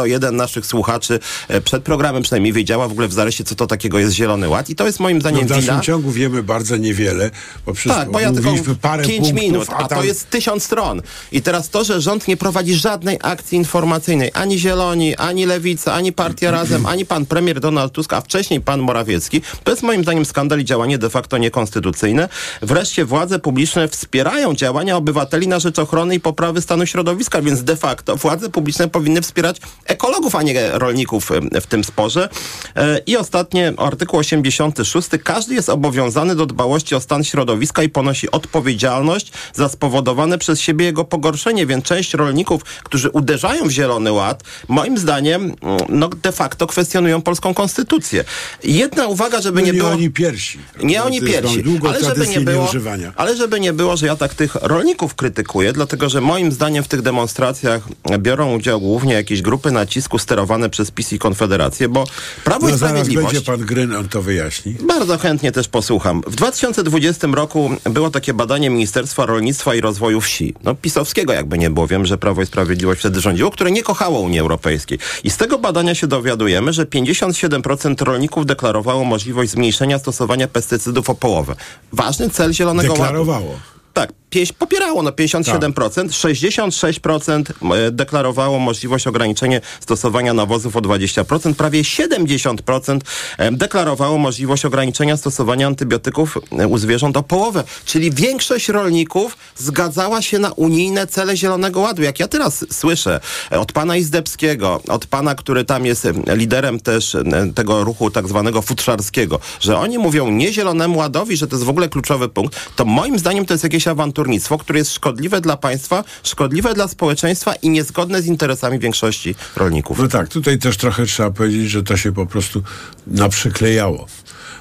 0001 0.04 0.36
naszych 0.36 0.66
słuchaczy 0.66 1.20
e, 1.48 1.62
przed 1.62 1.84
programem 1.84 2.24
przynajmniej 2.24 2.54
wiedziała 2.54 2.88
w 2.88 2.92
ogóle 2.92 3.08
w 3.08 3.14
zarysie, 3.14 3.44
co 3.44 3.56
to 3.56 3.68
takiego 3.68 4.00
jest 4.00 4.14
Zielony 4.14 4.50
Ład. 4.50 4.70
I 4.70 4.76
to 4.76 4.86
jest 4.86 5.00
moim 5.00 5.18
No 5.18 5.22
zdaniem 5.22 5.46
w 5.46 5.50
dalszym 5.50 5.70
wina. 5.70 5.82
ciągu 5.82 6.12
wiemy 6.12 6.44
bardzo 6.44 6.78
niewiele, 6.78 7.32
bo 7.66 7.74
wszystko 7.74 8.02
Tak, 8.02 8.12
bo 8.12 8.20
ja 8.20 8.32
tylko 8.32 8.52
parę 8.82 9.04
5 9.04 9.18
punktów, 9.20 9.44
minut, 9.44 9.68
a, 9.70 9.88
tam... 9.88 10.00
to 10.00 10.04
jest 10.06 10.30
tysiąc 10.30 10.64
stron. 10.64 11.02
I 11.32 11.42
teraz 11.42 11.70
to, 11.70 11.84
że 11.84 12.02
rząd 12.02 12.28
nie 12.28 12.38
prowadzi 12.38 12.76
żadnej 12.76 13.18
akcji 13.22 13.53
informacyjnej, 13.54 14.32
ani 14.34 14.60
Zieloni, 14.60 15.16
ani 15.16 15.46
Lewica, 15.46 15.94
ani 15.94 16.12
Partia 16.12 16.52
Razem, 16.52 16.86
ani 16.86 17.06
pan 17.06 17.26
premier 17.26 17.60
Donald 17.60 17.94
Tusk, 17.94 18.14
a 18.14 18.22
wcześniej 18.22 18.62
pan 18.62 18.80
Morawiecki, 18.80 19.42
to 19.64 19.72
jest 19.72 19.84
moim 19.84 20.04
zdaniem 20.04 20.26
skandal 20.26 20.60
i 20.60 20.66
działanie 20.66 20.98
de 20.98 21.10
facto 21.10 21.38
niekonstytucyjne. 21.38 22.30
Wreszcie 22.62 23.06
władze 23.06 23.40
publiczne 23.40 23.88
wspierają 23.88 24.56
działania 24.56 24.98
obywateli 24.98 25.48
na 25.48 25.60
rzecz 25.60 25.80
ochrony 25.80 26.16
i 26.16 26.20
poprawy 26.20 26.62
stanu 26.62 26.86
środowiska, 26.86 27.42
więc 27.42 27.64
de 27.64 27.76
facto 27.76 28.16
władze 28.16 28.50
publiczne 28.50 28.88
powinny 28.90 29.22
wspierać 29.22 29.58
ekologów, 29.86 30.36
a 30.36 30.44
nie 30.44 30.70
rolników 30.72 31.30
w 31.62 31.68
tym 31.68 31.84
sporze. 31.84 32.30
E, 32.76 32.98
I 33.06 33.18
ostatnie, 33.18 33.74
artykuł 33.78 34.20
86. 34.20 35.10
Każdy 35.24 35.56
jest 35.56 35.70
obowiązany 35.70 36.36
do 36.36 36.46
dbałości 36.46 36.96
o 36.96 37.00
stan 37.00 37.24
środowiska 37.24 37.84
i 37.84 37.90
ponosi 37.90 38.32
odpowiedzialność 38.32 39.32
za 39.54 39.70
spowodowane 39.70 40.38
przez 40.38 40.60
siebie 40.60 40.86
jego 40.86 41.06
pogorszenie, 41.06 41.66
więc 41.66 41.86
część 41.86 42.14
rolników, 42.14 42.64
którzy 42.84 43.10
uderzają 43.10 43.43
w 43.66 43.70
Zielony 43.72 44.12
Ład, 44.12 44.44
moim 44.68 44.98
zdaniem, 44.98 45.42
mm, 45.44 45.78
no 45.90 46.10
de 46.10 46.32
facto 46.32 46.68
kwestionują 46.68 47.22
polską 47.22 47.54
konstytucję. 47.54 48.24
Jedna 48.64 49.08
uwaga, 49.08 49.42
żeby 49.42 49.60
No 49.62 49.66
nie 49.68 49.72
nie 49.72 49.78
było... 49.80 49.90
oni 49.92 50.10
pierwsi. 50.10 50.60
Nie 50.84 51.04
oni 51.04 51.16
jest 51.16 51.28
pierwsi, 51.28 51.64
długą 51.64 51.90
ale 51.90 52.00
żeby 52.04 52.28
nie 52.28 52.42
było, 52.42 52.64
nieużywania. 52.64 53.14
ale 53.16 53.36
żeby 53.38 53.60
nie 53.60 53.74
było, 53.74 53.98
że 53.98 54.06
ja 54.08 54.16
tak 54.16 54.34
tych 54.34 54.56
rolników 54.56 55.16
krytykuję, 55.16 55.74
dlatego 55.74 56.10
że 56.10 56.22
moim 56.22 56.52
zdaniem 56.52 56.84
w 56.84 56.88
tych 56.88 57.02
demonstracjach 57.02 57.82
biorą 58.20 58.54
udział 58.56 58.80
głównie 58.82 59.14
jakieś 59.14 59.42
grupy 59.42 59.72
nacisku 59.72 60.20
sterowane 60.20 60.70
przez 60.70 60.92
PiS 60.92 61.14
i 61.14 61.20
Konfederację, 61.20 61.90
bo 61.90 62.04
Prawo 62.44 62.68
No 62.68 62.76
i 62.76 62.78
Sprawiedliwość... 62.78 63.34
będzie 63.34 63.46
pan 63.46 63.60
Gryn, 63.62 63.96
on 63.96 64.10
to 64.10 64.22
wyjaśni. 64.22 64.76
Bardzo 64.88 65.18
chętnie 65.18 65.52
też 65.52 65.68
posłucham. 65.68 66.22
W 66.28 66.36
2020 66.36 67.28
roku 67.28 67.72
było 67.84 68.10
takie 68.10 68.34
badanie 68.34 68.70
Ministerstwa 68.70 69.26
Rolnictwa 69.26 69.76
i 69.76 69.82
Rozwoju 69.82 70.22
Wsi. 70.22 70.54
No 70.64 70.76
pisowskiego 70.76 71.34
jakby 71.34 71.58
nie 71.58 71.70
było. 71.70 71.88
Wiem, 71.88 72.06
że 72.06 72.18
Prawo 72.18 72.42
i 72.42 72.46
Sprawiedliwość 72.46 73.00
wtedy 73.00 73.22
rządziło, 73.22 73.33
które 73.52 73.72
nie 73.72 73.84
kochało 73.84 74.20
Unii 74.20 74.40
Europejskiej. 74.40 75.00
I 75.24 75.30
z 75.30 75.38
tego 75.38 75.58
badania 75.58 75.96
się 75.96 76.08
dowiadujemy, 76.08 76.74
że 76.74 76.86
57% 76.86 78.04
rolników 78.04 78.46
deklarowało 78.46 79.04
możliwość 79.04 79.52
zmniejszenia 79.52 80.00
stosowania 80.00 80.48
pestycydów 80.48 81.10
o 81.10 81.16
połowę. 81.16 81.56
Ważny 81.94 82.30
cel 82.30 82.54
Zielonego 82.54 82.92
Ładu. 82.92 83.04
Deklarowało. 83.04 83.60
Tak, 83.94 84.10
pieś, 84.12 84.23
popierało 84.58 85.04
no 85.04 85.12
57%, 85.12 86.08
66% 86.08 87.44
e, 87.76 87.92
deklarowało 87.92 88.60
możliwość 88.60 89.08
ograniczenia 89.08 89.60
stosowania 89.80 90.34
nawozów 90.34 90.76
o 90.76 90.80
20%, 90.80 91.54
prawie 91.54 91.82
70% 91.82 93.00
e, 93.38 93.52
deklarowało 93.52 94.18
możliwość 94.18 94.66
ograniczenia 94.66 95.18
stosowania 95.18 95.68
antybiotyków 95.68 96.38
e, 96.60 96.68
u 96.68 96.78
zwierząt 96.78 97.18
o 97.18 97.24
połowę. 97.24 97.64
Czyli 97.86 98.12
większość 98.12 98.70
rolników 98.70 99.38
zgadzała 99.56 100.22
się 100.22 100.40
na 100.40 100.52
unijne 100.52 101.08
cele 101.08 101.38
Zielonego 101.38 101.80
Ładu. 101.80 102.02
Jak 102.02 102.20
ja 102.20 102.28
teraz 102.28 102.66
słyszę 102.72 103.20
od 103.52 103.72
pana 103.72 103.98
Izdebskiego, 103.98 104.82
od 104.88 105.06
pana, 105.06 105.36
który 105.36 105.66
tam 105.66 105.86
jest 105.86 106.08
liderem 106.28 106.80
też 106.80 107.18
tego 107.56 107.84
ruchu 107.84 108.12
tak 108.12 108.28
zwanego 108.28 108.62
futrzarskiego, 108.62 109.40
że 109.60 109.78
oni 109.78 109.98
mówią 109.98 110.32
nie 110.32 110.54
Zielonemu 110.54 110.98
Ładowi, 110.98 111.38
że 111.38 111.48
to 111.48 111.56
jest 111.56 111.66
w 111.66 111.70
ogóle 111.70 111.90
kluczowy 111.90 112.30
punkt, 112.30 112.60
to 112.76 112.86
moim 112.86 113.20
zdaniem 113.20 113.46
to 113.46 113.54
jest 113.54 113.64
jakieś 113.64 113.88
awanturnictwo, 114.24 114.58
które 114.58 114.80
jest 114.80 114.94
szkodliwe 114.94 115.42
dla 115.42 115.58
państwa, 115.58 116.04
szkodliwe 116.24 116.74
dla 116.74 116.88
społeczeństwa 116.88 117.54
i 117.56 117.70
niezgodne 117.70 118.22
z 118.22 118.26
interesami 118.26 118.80
większości 118.80 119.36
rolników. 119.56 120.00
No 120.00 120.08
tak, 120.08 120.30
tutaj 120.30 120.60
też 120.60 120.78
trochę 120.78 121.06
trzeba 121.06 121.32
powiedzieć, 121.32 121.70
że 121.70 121.84
to 121.84 121.98
się 121.98 122.12
po 122.12 122.26
prostu 122.26 122.64
naprzyklejało. 123.08 124.08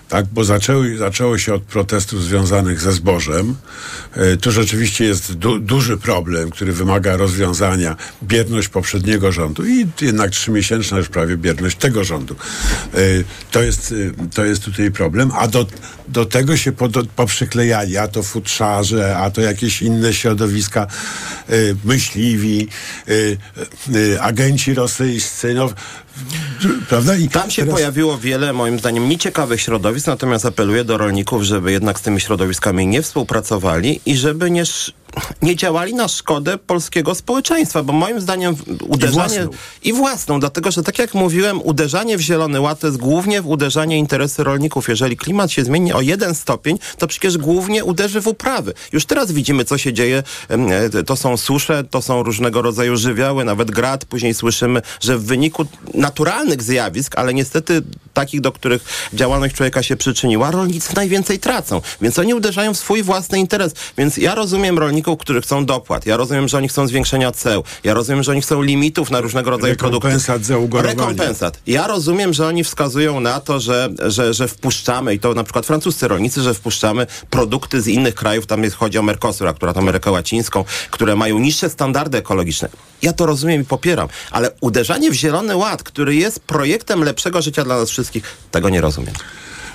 Tak, 0.09 0.27
bo 0.27 0.45
zaczęły, 0.45 0.97
zaczęło 0.97 1.39
się 1.39 1.55
od 1.55 1.63
protestów 1.63 2.23
związanych 2.23 2.81
ze 2.81 2.93
zbożem. 2.93 3.57
E, 4.13 4.37
tu 4.37 4.53
rzeczywiście 4.53 5.05
jest 5.05 5.33
du, 5.33 5.59
duży 5.59 5.97
problem, 5.97 6.51
który 6.51 6.73
wymaga 6.73 7.17
rozwiązania. 7.17 7.97
Bierność 8.23 8.69
poprzedniego 8.69 9.33
rządu 9.33 9.67
i 9.67 9.87
jednak 10.01 10.31
trzymiesięczna 10.31 10.99
już 10.99 11.09
prawie 11.09 11.37
bierność 11.37 11.77
tego 11.77 12.05
rządu. 12.05 12.37
E, 12.95 12.99
to, 13.51 13.63
jest, 13.63 13.95
e, 14.23 14.29
to 14.35 14.45
jest 14.45 14.65
tutaj 14.65 14.91
problem. 14.91 15.31
A 15.39 15.49
do, 15.49 15.67
do 16.13 16.27
tego 16.27 16.57
się 16.57 16.73
po, 16.73 16.89
do, 16.89 17.03
poprzyklejali, 17.17 17.97
a 17.99 18.09
to 18.09 18.23
futrzarze, 18.23 19.17
a 19.17 19.31
to 19.31 19.41
jakieś 19.41 19.83
inne 19.83 20.15
środowiska, 20.15 20.87
e, 21.49 21.55
myśliwi, 21.85 22.69
e, 23.09 23.13
e, 24.15 24.23
agenci 24.23 24.75
rosyjscy. 24.75 25.55
No, 25.55 25.69
prawda? 26.89 27.17
I 27.17 27.29
Tam 27.29 27.51
się 27.51 27.63
teraz- 27.63 27.75
pojawiło 27.75 28.19
wiele, 28.19 28.53
moim 28.53 28.79
zdaniem, 28.79 29.09
nieciekawych 29.09 29.61
środowisk, 29.61 30.07
natomiast 30.07 30.47
apeluję 30.47 30.85
do 30.85 30.99
rolników, 30.99 31.43
żeby 31.43 31.73
jednak 31.73 31.99
z 31.99 32.03
tymi 32.03 32.21
środowiskami 32.21 32.87
nie 32.87 33.03
współpracowali 33.03 34.01
i 34.07 34.17
żeby 34.17 34.51
nie, 34.51 34.63
nie 35.43 35.57
działali 35.57 35.95
na 35.95 36.09
szkodę 36.09 36.59
polskiego 36.59 37.15
społeczeństwa, 37.15 37.83
bo 37.83 37.93
moim 37.93 38.21
zdaniem 38.21 38.57
uderzanie... 38.89 39.13
własną. 39.45 39.59
I 39.83 39.93
własną, 39.93 40.41
dlatego 40.41 40.71
że 40.71 40.83
tak 40.83 40.99
jak 40.99 41.15
mówiłem, 41.15 41.63
uderzanie 41.63 42.19
w 42.19 42.21
Zielony 42.21 42.61
Ład 42.61 42.81
to 42.81 42.87
jest 42.87 42.99
głównie 42.99 43.43
w 43.43 43.49
uderzanie 43.49 43.99
interesy 43.99 44.45
rolników. 44.45 44.89
Jeżeli 44.89 45.17
klimat 45.17 45.51
się 45.51 45.65
zmieni 45.65 45.93
o 45.93 46.01
jeden 46.01 46.35
stopień, 46.35 46.79
to 46.99 47.07
przecież 47.07 47.39
głównie 47.39 47.85
uderzy 47.85 48.21
w 48.21 48.27
uprawy. 48.27 48.75
Już 48.93 49.07
teraz 49.07 49.33
widzimy, 49.33 49.65
co 49.65 49.79
się 49.79 49.93
dzieje. 49.93 50.23
E, 50.49 51.03
To 51.05 51.17
są 51.17 51.37
susze, 51.37 51.85
to 51.85 52.03
są 52.03 52.23
różnego 52.23 52.63
rodzaju 52.63 52.97
żywioły, 52.97 53.45
nawet 53.45 53.71
grad. 53.71 54.05
Później 54.05 54.35
słyszymy, 54.35 54.83
że 55.01 55.19
w 55.19 55.25
wyniku 55.25 55.67
naturalnych 55.95 56.63
zjawisk, 56.63 57.19
ale 57.19 57.35
niestety 57.35 57.83
takich, 58.15 58.41
do 58.41 58.53
których 58.53 58.85
działalność 59.15 59.55
człowieka 59.55 59.83
się 59.83 59.97
przyczyniła, 59.97 60.51
rolnicy 60.51 60.97
najwięcej 60.97 61.39
tracą. 61.39 61.81
Więc 62.01 62.19
oni 62.19 62.35
uderzają 62.35 62.75
w 62.75 62.79
swój 62.79 63.03
własny 63.03 63.39
interes. 63.39 63.75
Więc 63.99 64.17
ja 64.17 64.35
rozumiem 64.35 64.79
rolników, 64.79 65.02
którzy 65.03 65.41
chcą 65.41 65.67
dopłat. 65.67 66.07
Ja 66.07 66.17
rozumiem, 66.17 66.49
że 66.49 66.57
oni 66.57 66.69
chcą 66.69 66.87
zwiększenia 66.87 67.33
ceł. 67.33 67.65
Ja 67.85 67.95
rozumiem, 67.95 68.23
że 68.23 68.33
oni 68.33 68.43
chcą 68.43 68.63
limitów 68.63 69.11
na 69.11 69.21
różnego 69.21 69.51
rodzaju 69.51 69.77
produkty. 69.77 70.09
Rekompensat 70.09 70.45
za 70.45 70.59
ugorowanie. 70.59 71.01
Rekompensat. 71.01 71.61
Ja 71.67 71.87
rozumiem, 71.87 72.33
że 72.33 72.47
oni 72.47 72.65
wskazują 72.65 73.21
na 73.21 73.41
to, 73.41 73.61
że, 73.61 73.89
że, 74.07 74.35
że 74.35 74.49
wpuszczamy, 74.49 75.15
i 75.15 75.21
to 75.21 75.35
na 75.35 75.45
przykład 75.45 75.67
francuscy 75.67 76.09
rolnicy, 76.09 76.43
że 76.43 76.55
wpuszczamy 76.55 77.07
produkty 77.31 77.83
z 77.83 77.89
innych 77.89 78.15
krajów, 78.15 78.47
tam 78.47 78.65
jest, 78.65 78.77
chodzi 78.77 78.99
o 78.99 79.03
Mercosur, 79.03 79.49
akurat 79.49 79.77
Amerykę 79.77 80.11
Łacińską, 80.11 80.65
które 80.91 81.17
mają 81.17 81.39
niższe 81.39 81.71
standardy 81.71 82.19
ekologiczne. 82.19 82.69
Ja 83.03 83.13
to 83.13 83.27
rozumiem 83.27 83.63
i 83.63 83.65
popieram, 83.65 84.09
ale 84.31 84.51
uderzanie 84.61 85.11
w 85.11 85.15
Zielony 85.15 85.57
Ład, 85.57 85.83
który 85.83 86.15
jest 86.15 86.41
projektem 86.41 87.05
lepszego 87.05 87.43
życia 87.43 87.65
dla 87.65 87.77
nas 87.77 87.91
wszystkich, 87.91 88.37
tego 88.51 88.69
nie 88.69 88.81
rozumiem. 88.81 89.15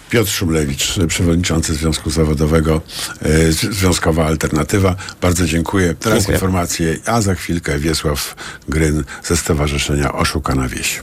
Piotr 0.09 0.29
Szumlewicz, 0.31 0.99
przewodniczący 1.07 1.73
Związku 1.75 2.09
Zawodowego, 2.09 2.81
e, 3.21 3.51
Związkowa 3.51 4.25
Alternatywa. 4.25 4.95
Bardzo 5.21 5.45
dziękuję. 5.45 5.95
Teraz 5.99 6.17
Dziękuję. 6.19 6.35
informacje, 6.35 6.97
a 7.05 7.21
za 7.21 7.35
chwilkę 7.35 7.79
Wiesław 7.79 8.35
Gryn 8.69 9.03
ze 9.23 9.37
Stowarzyszenia 9.37 10.13
Oszukana 10.13 10.67
Wieś. 10.67 11.01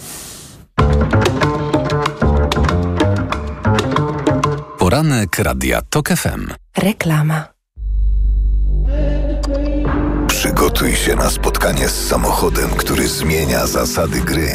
Poranek 4.78 5.38
Radia 5.38 5.82
TOK 5.82 6.08
FM. 6.08 6.46
Reklama. 6.76 7.53
Przygotuj 10.74 10.96
się 10.96 11.16
na 11.16 11.30
spotkanie 11.30 11.88
z 11.88 12.08
samochodem, 12.08 12.70
który 12.70 13.08
zmienia 13.08 13.66
zasady 13.66 14.20
gry. 14.20 14.48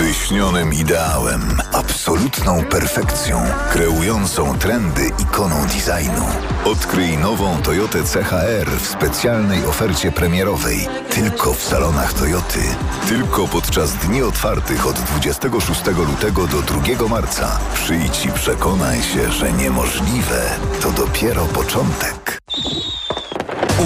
Wyśnionym 0.00 0.74
ideałem, 0.74 1.40
absolutną 1.72 2.64
perfekcją, 2.64 3.42
kreującą 3.72 4.58
trendy 4.58 5.10
ikoną 5.18 5.56
designu. 5.62 6.26
Odkryj 6.64 7.18
nową 7.18 7.62
Toyotę 7.62 7.98
CHR 8.02 8.70
w 8.80 8.86
specjalnej 8.86 9.66
ofercie 9.66 10.12
premierowej. 10.12 10.88
Tylko 11.10 11.54
w 11.54 11.62
salonach 11.62 12.12
Toyoty. 12.12 12.62
Tylko 13.08 13.48
podczas 13.48 13.94
dni 13.94 14.22
otwartych 14.22 14.86
od 14.86 14.96
26 14.96 15.86
lutego 15.86 16.46
do 16.46 16.62
2 16.62 17.08
marca. 17.08 17.58
Przyjdź 17.74 18.26
i 18.26 18.32
przekonaj 18.32 19.02
się, 19.02 19.32
że 19.32 19.52
niemożliwe 19.52 20.42
to 20.82 20.90
dopiero 20.90 21.44
początek. 21.44 22.38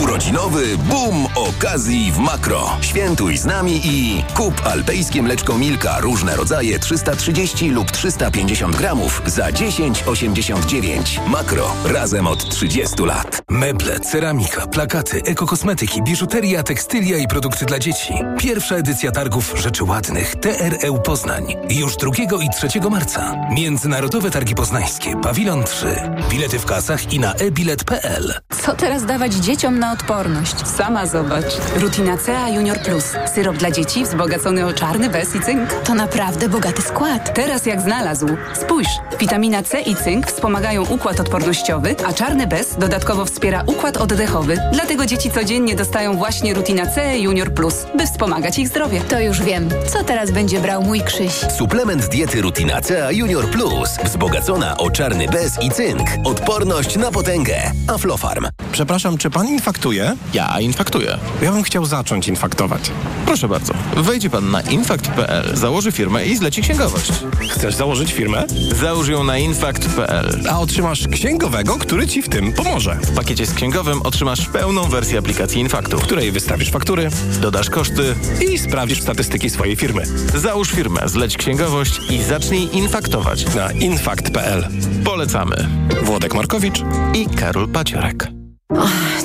Urodzinowy 0.01 0.79
boom 0.79 1.27
okazji 1.35 2.13
w 2.13 2.19
Makro. 2.19 2.77
Świętuj 2.81 3.37
z 3.37 3.45
nami 3.45 3.81
i 3.85 4.25
kup 4.35 4.67
alpejskie 4.67 5.23
mleczko 5.23 5.59
Milka 5.59 6.01
różne 6.01 6.37
rodzaje 6.37 6.79
330 6.79 7.71
lub 7.71 7.91
350 7.91 8.77
gramów 8.77 9.23
za 9.27 9.51
10,89. 9.51 11.29
Makro. 11.29 11.73
Razem 11.85 12.27
od 12.27 12.49
30 12.49 13.03
lat. 13.03 13.43
Meble, 13.51 14.01
ceramika, 14.01 14.67
plakaty, 14.67 15.23
ekokosmetyki, 15.27 16.03
biżuteria, 16.03 16.63
tekstylia 16.63 17.19
i 17.19 17.29
produkty 17.29 17.65
dla 17.65 17.79
dzieci. 17.79 18.15
Pierwsza 18.39 18.77
edycja 18.77 19.11
targów 19.13 19.55
Rzeczy 19.57 19.85
Ładnych 19.85 20.37
TREU 20.37 20.99
Poznań. 21.03 21.55
Już 21.71 21.97
2 21.97 22.11
i 22.43 22.69
3 22.71 22.81
marca. 22.91 23.35
Międzynarodowe 23.51 24.31
Targi 24.31 24.55
Poznańskie, 24.55 25.17
Pawilon 25.23 25.65
3. 25.65 25.87
Bilety 26.31 26.59
w 26.59 26.67
kasach 26.67 27.13
i 27.13 27.21
na 27.21 27.35
e-bilet.pl. 27.35 28.35
Co 28.63 28.75
teraz 28.75 29.07
dawać 29.07 29.35
dzieciom 29.35 29.82
na 29.83 29.93
odporność? 29.93 30.55
Sama 30.77 31.07
zobacz. 31.07 31.45
Rutina 31.77 32.17
CA 32.27 32.49
Junior 32.49 32.79
Plus. 32.79 33.05
Syrop 33.35 33.57
dla 33.57 33.71
dzieci 33.71 34.05
wzbogacony 34.05 34.67
o 34.67 34.73
czarny 34.73 35.11
bez 35.11 35.35
i 35.35 35.41
cynk. 35.41 35.73
To 35.73 35.95
naprawdę 35.95 36.49
bogaty 36.49 36.83
skład. 36.83 37.35
Teraz 37.35 37.67
jak 37.67 37.81
znalazł. 37.81 38.27
Spójrz, 38.55 38.89
witamina 39.21 39.63
C 39.63 39.81
i 39.81 39.97
cynk 39.97 40.27
wspomagają 40.27 40.87
układ 40.87 41.21
odpornościowy, 41.21 41.97
a 42.07 42.13
czarny 42.13 42.47
bez 42.47 42.77
dodatkowo 42.79 43.25
wspiera 43.25 43.63
układ 43.67 43.97
oddechowy. 43.97 44.57
Dlatego 44.73 45.07
dzieci 45.07 45.31
codziennie 45.31 45.77
dostają 45.77 46.17
właśnie 46.17 46.55
Rutina 46.55 46.87
C 46.87 47.19
Junior 47.19 47.55
Plus, 47.55 47.75
by 47.95 48.07
wspomagać 48.07 48.59
ich 48.59 48.69
zdrowie. 48.69 49.01
To 49.01 49.21
już 49.21 49.43
wiem. 49.43 49.69
Co 49.87 50.05
teraz 50.05 50.31
będzie 50.31 50.61
brał 50.61 50.83
mój 50.83 51.01
Krzyś? 51.01 51.33
Suplement 51.59 52.09
diety 52.09 52.43
Rutina 52.43 52.81
CA 52.81 53.13
Junior 53.13 53.51
Plus. 53.51 53.91
Wzbogacona 54.05 54.77
o 54.77 54.91
czarny 54.91 55.29
bez 55.29 55.63
i 55.63 55.71
cynk. 55.71 56.09
Odporność 56.25 56.97
na 56.97 57.11
potęgę. 57.11 57.57
Aflofarm. 57.89 58.47
Przepraszam, 58.73 59.19
czy 59.19 59.31
pan 59.31 59.49
infaktuje? 59.73 60.17
Ja 60.35 60.61
infaktuję. 60.61 61.19
Ja 61.43 61.53
bym 61.53 61.63
chciał 61.63 61.85
zacząć 61.85 62.29
infaktować. 62.29 62.91
Proszę 63.27 63.49
bardzo. 63.49 63.73
Wejdzie 63.97 64.31
pan 64.31 64.51
na 64.51 64.61
infakt.pl, 64.61 65.57
założy 65.57 65.93
firmę 65.93 66.27
i 66.27 66.37
zleci 66.37 66.63
księgowość. 66.63 67.13
Chcesz 67.51 67.75
założyć 67.75 68.13
firmę? 68.13 68.45
Załóż 68.81 69.09
ją 69.09 69.25
na 69.25 69.39
infakt.pl. 69.39 70.43
A 70.51 70.61
otrzymasz 70.61 71.09
księgowego, 71.09 71.79
który 71.79 72.07
ci 72.07 72.23
w 72.23 72.29
tym 72.29 72.53
pomoże. 72.53 72.99
W 73.03 73.15
pakiecie 73.15 73.47
z 73.47 73.55
księgowym 73.55 74.03
otrzymasz 74.03 74.47
pełną 74.47 74.85
wersję 74.85 75.19
aplikacji 75.19 75.61
Infaktu. 75.61 75.99
W 75.99 76.03
której 76.03 76.33
wystawisz 76.33 76.71
faktury 76.71 77.09
Dodasz 77.41 77.71
koszty. 77.71 78.15
i 78.51 78.59
sprawdzisz 78.59 79.03
statystyki 79.03 79.51
swojej 79.51 79.77
firmy. 79.77 80.03
Załóż 80.35 80.71
firmę, 80.71 81.01
zleć 81.07 81.37
księgowość 81.37 82.01
i 82.11 82.23
zacznij 82.23 82.69
infaktować. 82.77 83.55
Na 83.55 83.73
infakt.pl. 83.73 84.69
Polecamy. 85.05 85.69
Włodek 86.03 86.35
Markowicz 86.35 86.81
I 87.15 87.27
Karol 87.37 87.69
Paciorek. 87.69 88.42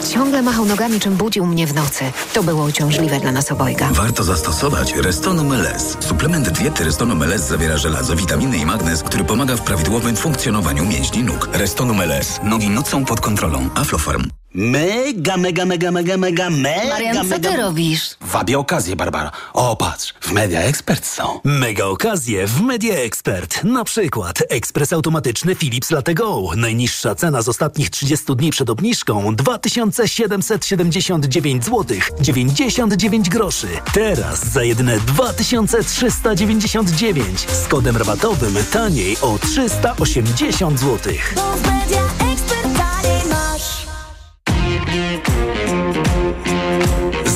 Ciągle 0.09 0.41
machał 0.41 0.65
nogami, 0.65 0.99
czym 0.99 1.15
budził 1.15 1.45
mnie 1.45 1.67
w 1.67 1.73
nocy. 1.73 2.03
To 2.33 2.43
było 2.43 2.65
uciążliwe 2.65 3.19
dla 3.19 3.31
nas 3.31 3.51
obojga. 3.51 3.89
Warto 3.91 4.23
zastosować 4.23 4.93
Restonum 4.95 5.53
LS. 5.53 5.97
Suplement 5.99 6.49
diety 6.49 6.83
Restonum 6.83 7.23
LS 7.23 7.47
zawiera 7.47 7.77
żelazo, 7.77 8.15
witaminy 8.15 8.57
i 8.57 8.65
magnez, 8.65 9.03
który 9.03 9.23
pomaga 9.23 9.55
w 9.55 9.61
prawidłowym 9.61 10.15
funkcjonowaniu 10.15 10.85
mięśni 10.85 11.23
nóg. 11.23 11.49
Restonum 11.53 12.01
LS. 12.01 12.39
Nogi 12.43 12.69
nocą 12.69 13.05
pod 13.05 13.21
kontrolą. 13.21 13.69
Aflofarm. 13.75 14.23
Mega, 14.53 15.37
mega, 15.37 15.65
mega, 15.65 15.91
mega, 15.91 16.17
mega, 16.17 16.49
mega, 16.49 16.89
Marian, 16.89 17.15
co 17.15 17.23
mega... 17.23 17.51
ty 17.51 17.57
robisz? 17.57 18.15
Wabie 18.21 18.59
okazję, 18.59 18.95
Barbara. 18.95 19.31
O, 19.53 19.75
patrz, 19.75 20.13
w 20.21 20.31
Media 20.31 20.61
Expert 20.61 21.05
są. 21.05 21.39
Mega 21.43 21.85
okazje 21.85 22.47
w 22.47 22.61
Media 22.61 22.95
Expert. 22.95 23.63
Na 23.63 23.83
przykład 23.83 24.43
ekspres 24.49 24.93
automatyczny 24.93 25.55
Philips 25.55 25.91
Latego. 25.91 26.49
Najniższa 26.55 27.15
cena 27.15 27.41
z 27.41 27.49
ostatnich 27.49 27.89
30 27.89 28.35
dni 28.35 28.51
przed 28.51 28.69
obniżką 28.69 29.35
2779 29.35 31.65
zł 31.65 31.97
99 32.19 33.29
groszy. 33.29 33.67
Teraz 33.93 34.51
za 34.51 34.63
jedyne 34.63 34.99
2399 34.99 37.39
z 37.39 37.67
kodem 37.67 37.97
rabatowym 37.97 38.55
taniej 38.71 39.17
o 39.21 39.39
380 39.41 40.79
zł. 40.79 41.13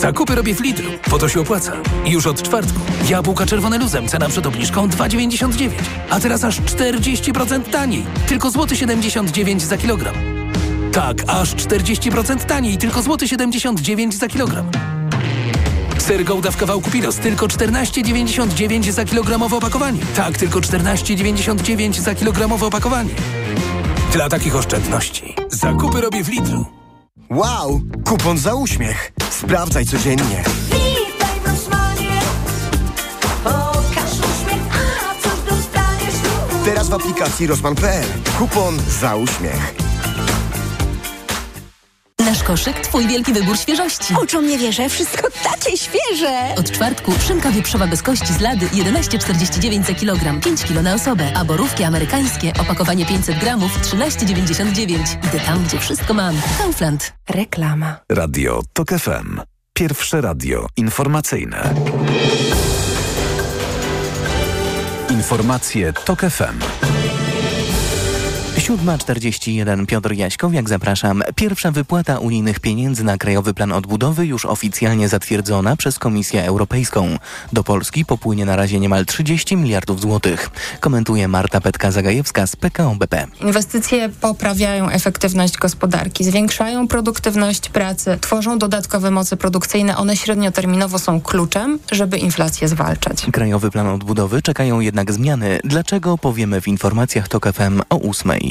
Zakupy 0.02 0.36
robię 0.36 0.56
w 0.56 0.62
Lidlu, 0.62 0.92
bo 1.10 1.20
to 1.20 1.30
się 1.30 1.42
opłaca. 1.42 1.74
Już 2.06 2.28
od 2.28 2.44
czwartku. 2.44 2.80
Jabłka 3.10 3.46
czerwone 3.46 3.78
luzem, 3.78 4.08
cena 4.08 4.30
przed 4.30 4.46
obniżką 4.46 4.88
2,99. 4.88 5.70
A 6.10 6.20
teraz 6.20 6.44
aż 6.44 6.62
40% 6.62 7.64
taniej. 7.64 8.06
Tylko 8.28 8.52
złoty 8.52 8.76
79 8.76 9.64
za 9.64 9.78
kilogram. 9.78 10.16
Tak, 10.92 11.24
aż 11.28 11.56
40% 11.56 12.46
taniej, 12.46 12.78
tylko 12.78 13.02
złoty 13.02 13.28
79 13.28 14.16
za 14.16 14.28
kilogram. 14.28 14.72
Ser 15.98 16.24
Gouda 16.24 16.52
w 16.52 16.58
kawałku 16.58 16.92
Piros, 16.92 17.16
tylko 17.16 17.48
14,99 17.48 18.92
za 18.92 19.06
kilogramowe 19.06 19.56
opakowanie. 19.58 20.00
Tak, 20.16 20.38
tylko 20.38 20.60
14,99 20.60 22.00
za 22.00 22.16
kilogramowe 22.16 22.66
opakowanie. 22.66 23.14
Dla 24.14 24.30
takich 24.30 24.56
oszczędności. 24.56 25.36
Zakupy 25.50 26.02
robię 26.02 26.24
w 26.24 26.30
Lidlu. 26.30 26.66
Wow! 27.30 27.82
Kupon 28.06 28.38
za 28.38 28.56
uśmiech. 28.56 29.12
Sprawdzaj 29.32 29.86
codziennie. 29.86 30.44
Teraz 36.66 36.90
w 36.90 36.94
aplikacji 36.94 37.48
Rosman.pl. 37.48 38.08
Kupon 38.38 38.78
za 39.02 39.16
uśmiech. 39.16 39.81
Nasz 42.42 42.48
koszyk, 42.48 42.80
twój 42.80 43.08
wielki 43.08 43.34
wybór 43.34 43.58
świeżości. 43.58 44.14
Oczom 44.24 44.48
nie 44.48 44.58
wierzę, 44.58 44.90
wszystko 44.90 45.28
takie 45.44 45.78
świeże. 45.78 46.56
Od 46.58 46.72
czwartku 46.72 47.12
szynka 47.28 47.52
wieprzowa 47.52 47.88
bez 47.88 48.04
kości 48.04 48.34
z 48.34 48.40
lady 48.40 48.66
11,49 48.66 49.84
za 49.84 49.94
kilogram, 49.94 50.42
5 50.42 50.64
kilo 50.64 50.82
na 50.82 50.94
osobę, 50.94 51.32
a 51.36 51.46
borówki 51.46 51.84
amerykańskie, 51.84 52.54
opakowanie 52.62 53.06
500 53.06 53.40
gramów, 53.40 53.80
13,99. 53.80 55.28
Idę 55.28 55.40
tam, 55.46 55.64
gdzie 55.64 55.80
wszystko 55.80 56.14
mam. 56.14 56.36
Kaufland. 56.58 57.14
Reklama. 57.30 58.00
Radio 58.10 58.62
TOK 58.74 58.90
FM. 58.90 59.42
Pierwsze 59.74 60.22
radio 60.22 60.68
informacyjne. 60.78 61.74
Informacje 65.10 65.94
TOK 65.94 66.20
FM. 66.22 66.60
7.41 68.62 69.86
Piotr 69.86 70.14
Jaśkowiak, 70.14 70.70
zapraszam. 70.70 71.24
Pierwsza 71.36 71.72
wypłata 71.72 72.20
unijnych 72.20 72.60
pieniędzy 72.60 73.04
na 73.04 73.18
Krajowy 73.18 73.54
Plan 73.54 73.72
Odbudowy 73.72 74.26
już 74.26 74.46
oficjalnie 74.46 75.10
zatwierdzona 75.10 75.76
przez 75.76 76.00
Komisję 76.00 76.46
Europejską. 76.46 77.18
Do 77.54 77.64
Polski 77.64 78.06
popłynie 78.06 78.46
na 78.46 78.56
razie 78.56 78.80
niemal 78.80 79.06
30 79.06 79.58
miliardów 79.58 80.02
złotych. 80.02 80.50
Komentuje 80.80 81.28
Marta 81.28 81.60
Petka-Zagajewska 81.60 82.48
z 82.48 82.56
PKO 82.56 82.96
BP. 82.96 83.28
Inwestycje 83.42 84.10
poprawiają 84.10 84.90
efektywność 84.90 85.58
gospodarki, 85.58 86.24
zwiększają 86.24 86.88
produktywność 86.88 87.70
pracy, 87.70 88.18
tworzą 88.22 88.60
dodatkowe 88.60 89.12
moce 89.12 89.38
produkcyjne. 89.38 89.98
One 89.98 90.18
średnioterminowo 90.18 91.00
są 91.00 91.22
kluczem, 91.22 91.80
żeby 91.92 92.18
inflację 92.18 92.68
zwalczać. 92.68 93.26
Krajowy 93.32 93.72
Plan 93.72 93.88
Odbudowy 93.88 94.42
czekają 94.42 94.80
jednak 94.80 95.12
zmiany. 95.12 95.60
Dlaczego 95.64 96.18
powiemy 96.18 96.62
w 96.62 96.68
informacjach 96.68 97.28
TOK 97.28 97.54
FM 97.54 97.82
o 97.90 98.02
8. 98.02 98.51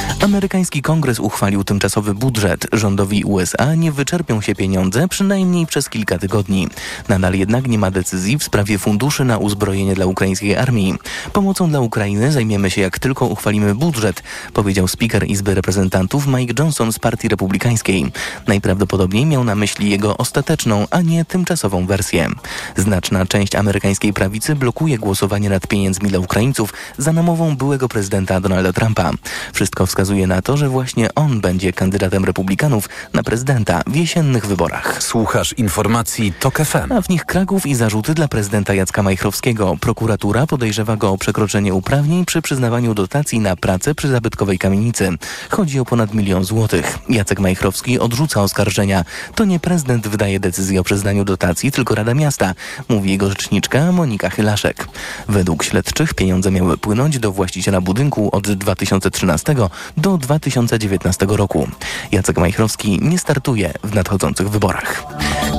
Amerykański 0.19 0.81
kongres 0.81 1.19
uchwalił 1.19 1.63
tymczasowy 1.63 2.13
budżet. 2.13 2.67
Rządowi 2.73 3.23
USA 3.23 3.75
nie 3.75 3.91
wyczerpią 3.91 4.41
się 4.41 4.55
pieniądze 4.55 5.07
przynajmniej 5.07 5.65
przez 5.65 5.89
kilka 5.89 6.17
tygodni. 6.17 6.67
Nadal 7.09 7.33
jednak 7.33 7.67
nie 7.67 7.77
ma 7.79 7.91
decyzji 7.91 8.37
w 8.37 8.43
sprawie 8.43 8.77
funduszy 8.77 9.25
na 9.25 9.37
uzbrojenie 9.37 9.95
dla 9.95 10.05
ukraińskiej 10.05 10.57
armii. 10.57 10.95
Pomocą 11.33 11.69
dla 11.69 11.79
Ukrainy 11.79 12.31
zajmiemy 12.31 12.71
się 12.71 12.81
jak 12.81 12.99
tylko 12.99 13.25
uchwalimy 13.25 13.75
budżet, 13.75 14.23
powiedział 14.53 14.87
speaker 14.87 15.27
Izby 15.27 15.55
Reprezentantów 15.55 16.27
Mike 16.27 16.53
Johnson 16.59 16.93
z 16.93 16.99
Partii 16.99 17.27
Republikańskiej. 17.27 18.11
Najprawdopodobniej 18.47 19.25
miał 19.25 19.43
na 19.43 19.55
myśli 19.55 19.89
jego 19.89 20.17
ostateczną, 20.17 20.87
a 20.91 21.01
nie 21.01 21.25
tymczasową 21.25 21.85
wersję. 21.85 22.29
Znaczna 22.77 23.25
część 23.25 23.55
amerykańskiej 23.55 24.13
prawicy 24.13 24.55
blokuje 24.55 24.97
głosowanie 24.97 25.49
nad 25.49 25.67
pieniędzmi 25.67 26.09
dla 26.09 26.19
Ukraińców 26.19 26.73
za 26.97 27.13
namową 27.13 27.57
byłego 27.57 27.89
prezydenta 27.89 28.39
Donalda 28.39 28.73
Trumpa. 28.73 29.11
Wszystko 29.53 29.85
wskazuje 29.85 30.00
na 30.27 30.41
to, 30.41 30.57
że 30.57 30.69
właśnie 30.69 31.15
on 31.15 31.41
będzie 31.41 31.73
kandydatem 31.73 32.25
republikanów 32.25 32.89
na 33.13 33.23
prezydenta 33.23 33.81
w 33.87 33.95
jesiennych 33.95 34.45
wyborach. 34.45 35.03
Słuchasz 35.03 35.53
informacji 35.53 36.33
TOK 36.39 36.57
FM. 36.57 36.91
A 36.91 37.01
w 37.01 37.09
nich 37.09 37.25
Kraków 37.25 37.65
i 37.65 37.75
zarzuty 37.75 38.13
dla 38.13 38.27
prezydenta 38.27 38.73
Jacka 38.73 39.03
Majchrowskiego. 39.03 39.77
Prokuratura 39.81 40.47
podejrzewa 40.47 40.97
go 40.97 41.09
o 41.09 41.17
przekroczenie 41.17 41.73
uprawnień 41.73 42.25
przy 42.25 42.41
przyznawaniu 42.41 42.93
dotacji 42.93 43.39
na 43.39 43.55
pracę 43.55 43.95
przy 43.95 44.07
zabytkowej 44.07 44.59
kamienicy. 44.59 45.09
Chodzi 45.49 45.79
o 45.79 45.85
ponad 45.85 46.13
milion 46.13 46.43
złotych. 46.43 46.99
Jacek 47.09 47.39
Majchrowski 47.39 47.99
odrzuca 47.99 48.41
oskarżenia. 48.41 49.05
To 49.35 49.45
nie 49.45 49.59
prezydent 49.59 50.07
wydaje 50.07 50.39
decyzję 50.39 50.79
o 50.79 50.83
przyznaniu 50.83 51.25
dotacji, 51.25 51.71
tylko 51.71 51.95
Rada 51.95 52.13
Miasta, 52.13 52.53
mówi 52.89 53.11
jego 53.11 53.29
rzeczniczka 53.29 53.91
Monika 53.91 54.29
Chylaszek. 54.29 54.87
Według 55.29 55.63
śledczych 55.63 56.13
pieniądze 56.13 56.51
miały 56.51 56.77
płynąć 56.77 57.19
do 57.19 57.31
właściciela 57.31 57.81
budynku 57.81 58.29
od 58.31 58.51
2013 58.51 59.55
do 59.97 60.17
2019 60.17 61.25
roku. 61.29 61.67
Jacek 62.11 62.37
Majchrowski 62.37 62.99
nie 63.01 63.19
startuje 63.19 63.73
w 63.83 63.95
nadchodzących 63.95 64.49
wyborach. 64.49 65.03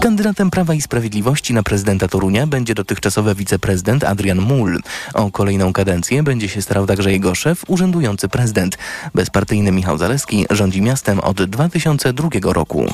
Kandydatem 0.03 0.51
Prawa 0.51 0.75
i 0.75 0.81
Sprawiedliwości 0.81 1.55
na 1.55 1.63
prezydenta 1.63 2.09
Torunia 2.09 2.47
będzie 2.47 2.75
dotychczasowy 2.75 3.35
wiceprezydent 3.35 4.05
Adrian 4.05 4.41
Mull. 4.41 4.79
O 5.15 5.31
kolejną 5.31 5.73
kadencję 5.73 6.23
będzie 6.23 6.49
się 6.49 6.63
starał 6.63 6.87
także 6.87 7.13
jego 7.13 7.35
szef, 7.35 7.65
urzędujący 7.69 8.29
prezydent. 8.29 8.79
Bezpartyjny 9.15 9.73
Michał 9.73 9.99
Zaleski 9.99 10.47
rządzi 10.51 10.83
miastem 10.83 11.21
od 11.21 11.43
2002 11.43 12.29
roku. 12.45 12.87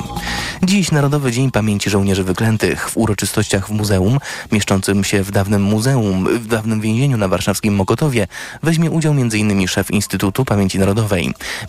Dziś 0.63 0.91
Narodowy 0.91 1.31
Dzień 1.31 1.51
Pamięci 1.51 1.89
Żołnierzy 1.89 2.23
Wyklętych. 2.23 2.89
W 2.89 2.97
uroczystościach 2.97 3.67
w 3.67 3.71
muzeum, 3.71 4.17
mieszczącym 4.51 5.03
się 5.03 5.23
w 5.23 5.31
dawnym 5.31 5.61
muzeum, 5.61 6.27
w 6.39 6.47
dawnym 6.47 6.81
więzieniu 6.81 7.17
na 7.17 7.27
warszawskim 7.27 7.75
Mokotowie, 7.75 8.27
weźmie 8.63 8.91
udział 8.91 9.13
m.in. 9.13 9.67
szef 9.67 9.91
Instytutu 9.91 10.45
Pamięci 10.45 10.79
Narodowej. 10.79 11.18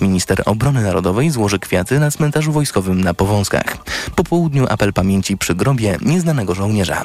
Minister 0.00 0.42
Obrony 0.46 0.82
Narodowej 0.82 1.30
złoży 1.30 1.58
kwiaty 1.58 2.00
na 2.00 2.10
cmentarzu 2.10 2.52
wojskowym 2.52 3.00
na 3.00 3.14
Powązkach. 3.14 3.76
Po 4.14 4.24
południu 4.24 4.66
apel 4.68 4.92
pamięci 4.92 5.38
przy 5.38 5.54
grobie 5.54 5.98
nieznanego 6.02 6.54
żołnierza. 6.54 7.02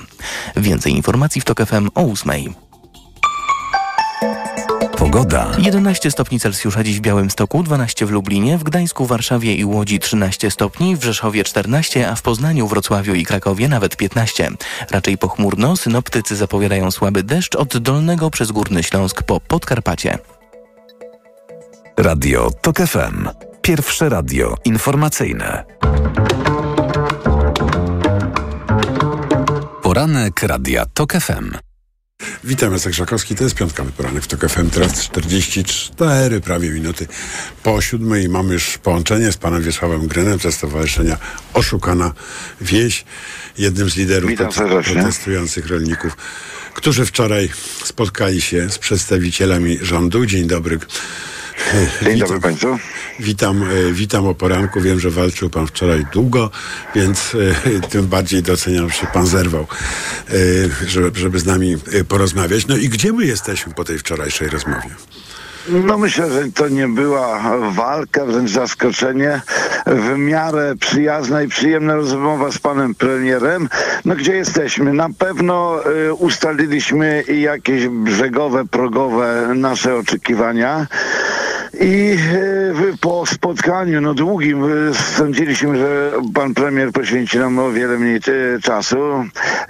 Więcej 0.58 0.96
informacji 0.96 1.41
w 1.41 1.46
TOK 1.46 1.66
FM 1.66 1.89
o 1.96 2.02
8. 2.02 2.54
Pogoda. 4.98 5.52
11 5.58 6.12
stopni 6.12 6.39
Celsjusza 6.39 6.84
dziś 6.84 6.98
w 6.98 7.02
Białymstoku, 7.02 7.64
12 7.64 8.06
w 8.06 8.12
Lublinie, 8.12 8.58
w 8.58 8.64
Gdańsku, 8.64 9.06
Warszawie 9.06 9.56
i 9.56 9.66
Łodzi 9.66 10.00
13 10.00 10.52
stopni, 10.52 10.96
w 10.96 11.04
Rzeszowie 11.04 11.43
14, 11.43 12.10
a 12.10 12.16
w 12.16 12.22
Poznaniu, 12.22 12.68
Wrocławiu 12.68 13.14
i 13.14 13.26
Krakowie 13.26 13.68
nawet 13.68 13.98
15. 13.98 14.50
Raczej 14.91 15.18
pochmurno, 15.18 15.78
synoptycy 15.78 16.36
zapowiadają 16.36 16.91
słaby 16.91 17.24
deszcz 17.24 17.56
od 17.56 17.78
Dolnego 17.78 18.30
przez 18.30 18.52
Górny 18.52 18.84
Śląsk 18.84 19.24
po 19.24 19.39
Podkarpacie. 19.39 20.18
Radio 21.98 22.52
TOK 22.62 22.78
FM. 22.78 23.30
Pierwsze 23.62 24.10
radio 24.10 24.56
informacyjne. 24.66 25.64
Poranek 29.84 30.43
Radia 30.43 30.86
TOK 30.93 31.14
FM. 31.14 31.52
Witam, 32.43 32.74
Jacek 32.74 32.93
Żakowski, 32.93 33.36
to 33.36 33.43
jest 33.43 33.56
piątkowy 33.56 33.91
poranek 33.91 34.24
w 34.24 34.28
TOK 34.28 34.50
FM, 34.50 34.70
teraz 34.70 35.04
44 35.04 36.41
prawie 36.41 36.70
minuty 36.70 37.08
po 37.64 37.82
siódmej. 37.82 38.30
Mamy 38.30 38.54
już 38.54 38.78
połączenie 38.78 39.32
z 39.32 39.38
panem 39.38 39.62
Wiesławem 39.64 40.08
Grynem 40.08 40.39
ze 40.39 40.52
Stowarzyszenia 40.52 41.18
Oszukana 41.54 42.14
Wieś, 42.62 43.06
jednym 43.58 43.89
z 43.89 43.96
liderów 43.96 44.32
protestujących 44.86 45.68
rolników, 45.68 46.18
którzy 46.74 47.06
wczoraj 47.06 47.50
spotkali 47.84 48.41
się 48.41 48.70
z 48.70 48.78
przedstawicielami 48.78 49.78
rządu. 49.82 50.26
Dzień 50.26 50.48
dobry. 50.48 50.80
Dzień 52.03 52.20
dobry 52.20 52.39
Państwu. 52.39 52.78
Witam, 53.20 53.64
e, 53.64 53.91
witam 53.91 54.28
o 54.28 54.34
poranku. 54.34 54.82
Wiem, 54.82 54.99
że 54.99 55.10
walczył 55.10 55.49
Pan 55.49 55.68
wczoraj 55.68 56.06
długo, 56.14 56.51
więc 56.95 57.36
e, 57.76 57.80
tym 57.91 58.08
bardziej 58.08 58.43
doceniam, 58.43 58.89
że 58.89 59.08
Pan 59.14 59.28
zerwał, 59.28 59.68
e, 60.30 60.34
żeby, 60.88 61.20
żeby 61.20 61.39
z 61.39 61.45
nami 61.45 61.78
porozmawiać. 62.08 62.68
No 62.68 62.78
i 62.78 62.89
gdzie 62.89 63.14
my 63.14 63.26
jesteśmy 63.26 63.74
po 63.74 63.84
tej 63.84 63.99
wczorajszej 63.99 64.49
rozmowie? 64.49 64.89
No 65.70 65.97
myślę, 65.97 66.32
że 66.32 66.51
to 66.51 66.68
nie 66.68 66.88
była 66.88 67.41
walka, 67.72 68.26
wręcz 68.26 68.51
zaskoczenie. 68.51 69.41
W 69.86 70.18
miarę 70.18 70.74
przyjazna 70.80 71.41
i 71.41 71.47
przyjemna 71.47 71.95
rozmowa 71.95 72.51
z 72.51 72.57
panem 72.57 72.95
premierem. 72.95 73.70
No 74.05 74.16
gdzie 74.16 74.36
jesteśmy? 74.36 74.93
Na 74.93 75.09
pewno 75.18 75.80
y, 76.09 76.13
ustaliliśmy 76.13 77.24
jakieś 77.24 77.88
brzegowe, 77.88 78.66
progowe 78.66 79.51
nasze 79.55 79.95
oczekiwania. 79.95 80.88
I 81.80 82.18
y, 82.94 82.98
po 83.02 83.26
spotkaniu, 83.26 84.02
no 84.02 84.14
długim, 84.14 84.64
y, 84.64 84.94
sądziliśmy, 84.94 85.78
że 85.78 86.12
pan 86.34 86.54
premier 86.54 86.92
poświęci 86.92 87.40
nam 87.40 87.60
o 87.60 87.72
wiele 87.72 87.98
mniej 87.98 88.20
czasu. 88.64 88.98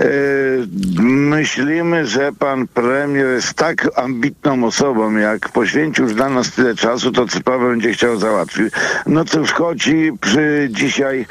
Y, 0.02 0.68
myślimy, 1.02 2.06
że 2.08 2.32
pan 2.40 2.68
premier 2.68 3.28
jest 3.28 3.54
tak 3.54 3.90
ambitną 3.96 4.64
osobą, 4.64 5.16
jak 5.16 5.50
poświęcił 5.50 6.06
dla 6.06 6.30
nas 6.30 6.52
tyle 6.52 6.76
czasu, 6.76 7.12
to 7.12 7.28
sprawę 7.28 7.70
będzie 7.70 7.94
chciał 7.94 8.20
załatwić. 8.20 8.74
No 9.06 9.26
cóż, 9.26 9.52
chodzi 9.52 10.12
przy 10.22 10.68
dzisiaj 10.72 11.26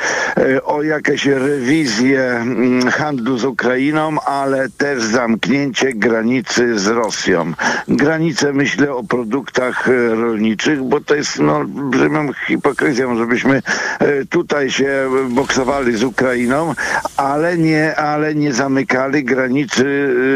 o 0.64 0.82
jakieś 0.82 1.26
rewizję 1.26 2.22
mm, 2.22 2.90
handlu 2.90 3.38
z 3.38 3.44
Ukrainą, 3.44 4.20
ale 4.20 4.68
też 4.68 5.02
zamknięcie 5.02 5.92
granicy 5.92 6.78
z 6.78 6.86
Rosją. 6.86 7.52
Granicę 7.88 8.52
myślę 8.52 8.92
o 8.92 9.02
produktach 9.02 9.88
y, 9.88 10.14
rolniczych, 10.66 10.88
bo 10.88 11.00
to 11.00 11.14
jest 11.14 11.38
no, 11.38 11.56
olbrzymią 11.56 12.32
hipokryzją, 12.46 13.18
żebyśmy 13.18 13.62
y, 14.02 14.26
tutaj 14.26 14.70
się 14.70 15.10
boksowali 15.30 15.96
z 15.96 16.02
Ukrainą, 16.02 16.74
ale 17.16 17.58
nie, 17.58 17.96
ale 17.96 18.34
nie 18.34 18.52
zamykali 18.52 19.24
granicy 19.24 19.84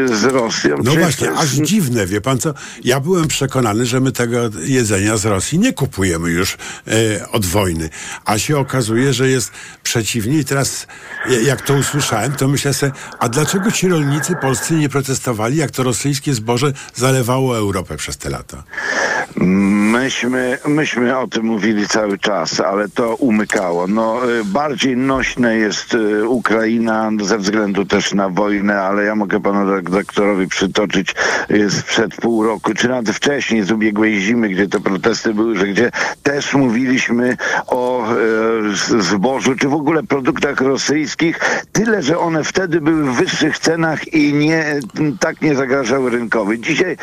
y, 0.09 0.17
z 0.17 0.23
Rosją. 0.23 0.77
No 0.77 0.83
Przecież 0.83 1.01
właśnie, 1.01 1.31
aż 1.31 1.49
dziwne, 1.49 2.05
wie 2.05 2.21
Pan 2.21 2.39
co? 2.39 2.53
Ja 2.83 2.99
byłem 2.99 3.27
przekonany, 3.27 3.85
że 3.85 3.99
my 3.99 4.11
tego 4.11 4.37
jedzenia 4.61 5.17
z 5.17 5.25
Rosji 5.25 5.59
nie 5.59 5.73
kupujemy 5.73 6.29
już 6.29 6.57
e, 6.87 7.29
od 7.31 7.45
wojny, 7.45 7.89
a 8.25 8.37
się 8.37 8.57
okazuje, 8.57 9.13
że 9.13 9.29
jest 9.29 9.51
przeciwnie 9.83 10.37
i 10.37 10.45
teraz 10.45 10.87
e, 11.29 11.41
jak 11.41 11.61
to 11.61 11.73
usłyszałem, 11.73 12.31
to 12.31 12.47
myślę 12.47 12.73
sobie, 12.73 12.91
a 13.19 13.29
dlaczego 13.29 13.71
ci 13.71 13.87
rolnicy 13.87 14.35
polscy 14.41 14.73
nie 14.73 14.89
protestowali, 14.89 15.57
jak 15.57 15.71
to 15.71 15.83
rosyjskie 15.83 16.33
zboże 16.33 16.73
zalewało 16.95 17.57
Europę 17.57 17.97
przez 17.97 18.17
te 18.17 18.29
lata? 18.29 18.63
Myśmy, 20.19 20.57
myśmy 20.67 21.17
o 21.17 21.27
tym 21.27 21.45
mówili 21.45 21.87
cały 21.87 22.17
czas, 22.17 22.59
ale 22.59 22.89
to 22.89 23.15
umykało. 23.15 23.87
No, 23.87 24.31
y, 24.39 24.45
bardziej 24.45 24.97
nośne 24.97 25.55
jest 25.55 25.93
y, 25.93 26.27
Ukraina 26.27 27.11
ze 27.21 27.37
względu 27.37 27.85
też 27.85 28.13
na 28.13 28.29
wojnę, 28.29 28.81
ale 28.81 29.03
ja 29.03 29.15
mogę 29.15 29.39
panu 29.39 29.65
dok- 29.71 29.89
doktorowi 29.89 30.47
przytoczyć 30.47 31.15
y, 31.51 31.71
sprzed 31.71 32.15
pół 32.15 32.43
roku, 32.43 32.73
czy 32.73 32.89
nawet 32.89 33.09
wcześniej 33.09 33.63
z 33.63 33.71
ubiegłej 33.71 34.19
zimy, 34.19 34.49
gdzie 34.49 34.67
te 34.67 34.79
protesty 34.79 35.33
były, 35.33 35.55
że 35.55 35.67
gdzie 35.67 35.91
też 36.23 36.53
mówiliśmy 36.53 37.37
o 37.67 38.07
zbożu, 38.99 39.55
czy 39.55 39.67
w 39.67 39.73
ogóle 39.73 40.03
produktach 40.03 40.61
rosyjskich, 40.61 41.39
tyle, 41.71 42.01
że 42.01 42.19
one 42.19 42.43
wtedy 42.43 42.81
były 42.81 43.03
w 43.03 43.15
wyższych 43.15 43.59
cenach 43.59 44.13
i 44.13 44.33
nie, 44.33 44.79
tak 45.19 45.41
nie 45.41 45.55
zagrażały 45.55 46.09
rynkowi. 46.09 46.59
Dzisiaj 46.59 46.97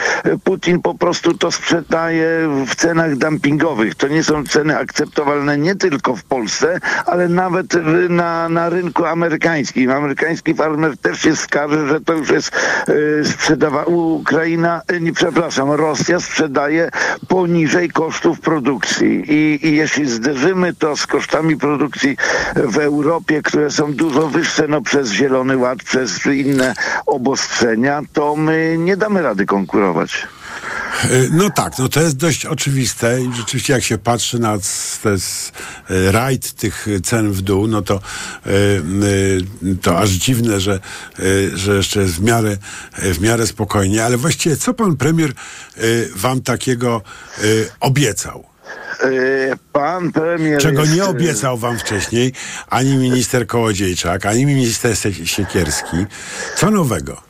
Putin 0.45 0.83
po 0.83 0.95
prostu 0.95 1.35
to 1.39 1.53
sprzedaje 1.53 2.49
w 2.67 2.75
cenach 2.75 2.96
dumpingowych. 3.17 3.95
To 3.95 4.09
nie 4.09 4.25
są 4.25 4.45
ceny 4.45 4.79
akceptowalne 4.79 5.59
nie 5.59 5.75
tylko 5.75 6.17
w 6.17 6.25
Polsce, 6.25 6.81
ale 7.07 7.29
nawet 7.29 7.67
w- 7.77 8.11
na, 8.11 8.49
na 8.49 8.69
rynku 8.69 9.05
amerykańskim. 9.05 9.91
Amerykański 9.91 10.55
farmer 10.55 10.99
też 10.99 11.21
się 11.21 11.37
skarży, 11.37 11.89
że 11.89 12.01
to 12.01 12.13
już 12.13 12.31
jest 12.31 12.51
e, 13.21 13.25
sprzedawa 13.25 13.85
Ukraina, 13.85 14.83
e, 14.89 15.01
nie 15.01 15.13
przepraszam, 15.13 15.71
Rosja 15.71 16.21
sprzedaje 16.21 16.91
poniżej 17.29 17.91
kosztów 17.91 18.41
produkcji. 18.41 19.33
I, 19.33 19.67
I 19.67 19.77
jeśli 19.77 20.07
zderzymy 20.07 20.75
to 20.75 20.97
z 20.97 21.07
kosztami 21.07 21.57
produkcji 21.57 22.17
w 22.57 22.79
Europie, 22.79 23.43
które 23.43 23.71
są 23.71 23.93
dużo 23.93 24.29
wyższe 24.29 24.69
no, 24.69 24.81
przez 24.81 25.11
Zielony 25.11 25.57
Ład, 25.57 25.79
przez 25.83 26.27
inne 26.27 26.75
obostrzenia, 27.07 28.03
to 28.13 28.37
my 28.37 28.77
nie 28.79 28.97
damy 28.97 29.23
rady 29.23 29.47
konkurować. 29.47 30.27
E, 31.05 31.09
No 31.31 31.51
tak, 31.51 31.79
no 31.79 31.89
to 31.89 32.01
jest 32.01 32.17
dość 32.17 32.47
oczywiste 32.47 33.23
i 33.23 33.33
rzeczywiście 33.37 33.73
jak 33.73 33.83
się 33.85 33.99
patrzy 33.99 34.39
na 34.39 34.59
c- 34.59 34.99
te 35.03 35.11
s- 35.13 35.53
e, 35.91 36.13
rajd 36.13 36.53
tych 36.53 36.87
cen 37.05 37.33
w 37.33 37.41
dół, 37.43 37.67
no 37.67 37.83
to, 37.83 37.95
e, 38.47 38.51
to 39.83 39.99
aż 39.99 40.11
dziwne, 40.11 40.61
że, 40.61 40.81
że 41.55 41.77
jeszcze 41.77 42.01
jest 42.01 42.15
w 42.15 42.23
miarę, 42.23 42.57
w 42.99 43.21
miarę 43.21 43.47
spokojnie, 43.47 44.05
ale 44.05 44.17
właściwie 44.17 44.57
co 44.57 44.75
pan 44.75 44.97
premier 44.97 45.33
wam 46.15 46.41
takiego 46.41 47.03
obiecał? 47.81 48.45
Pan 49.73 50.13
premier. 50.13 50.61
Czego 50.61 50.81
jest, 50.81 50.95
nie 50.95 51.05
obiecał 51.05 51.59
wam 51.59 51.79
wcześniej 51.79 52.33
ani 52.71 52.97
minister 52.97 53.47
Kołodziejczak, 53.47 54.27
ani 54.27 54.47
minister 54.47 54.97
Siekierski. 55.25 55.97
Co 56.57 56.71
nowego? 56.71 57.23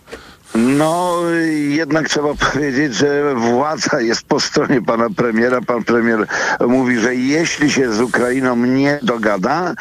No, 0.57 1.21
jednak 1.69 2.09
trzeba 2.09 2.35
powiedzieć, 2.35 2.95
że 2.95 3.35
władza 3.35 4.01
jest 4.01 4.23
po 4.23 4.41
stronie 4.41 4.83
pana 4.83 5.11
premiera. 5.11 5.61
Pan 5.61 5.85
premier 5.85 6.27
mówi, 6.69 6.99
że 6.99 7.15
jeśli 7.15 7.71
się 7.71 7.93
z 7.93 8.01
Ukrainą 8.01 8.57
nie 8.57 8.99
dogada, 9.03 9.75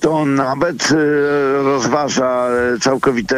to 0.00 0.24
nawet 0.24 0.88
e, 0.92 1.62
rozważa 1.62 2.46
całkowite 2.80 3.36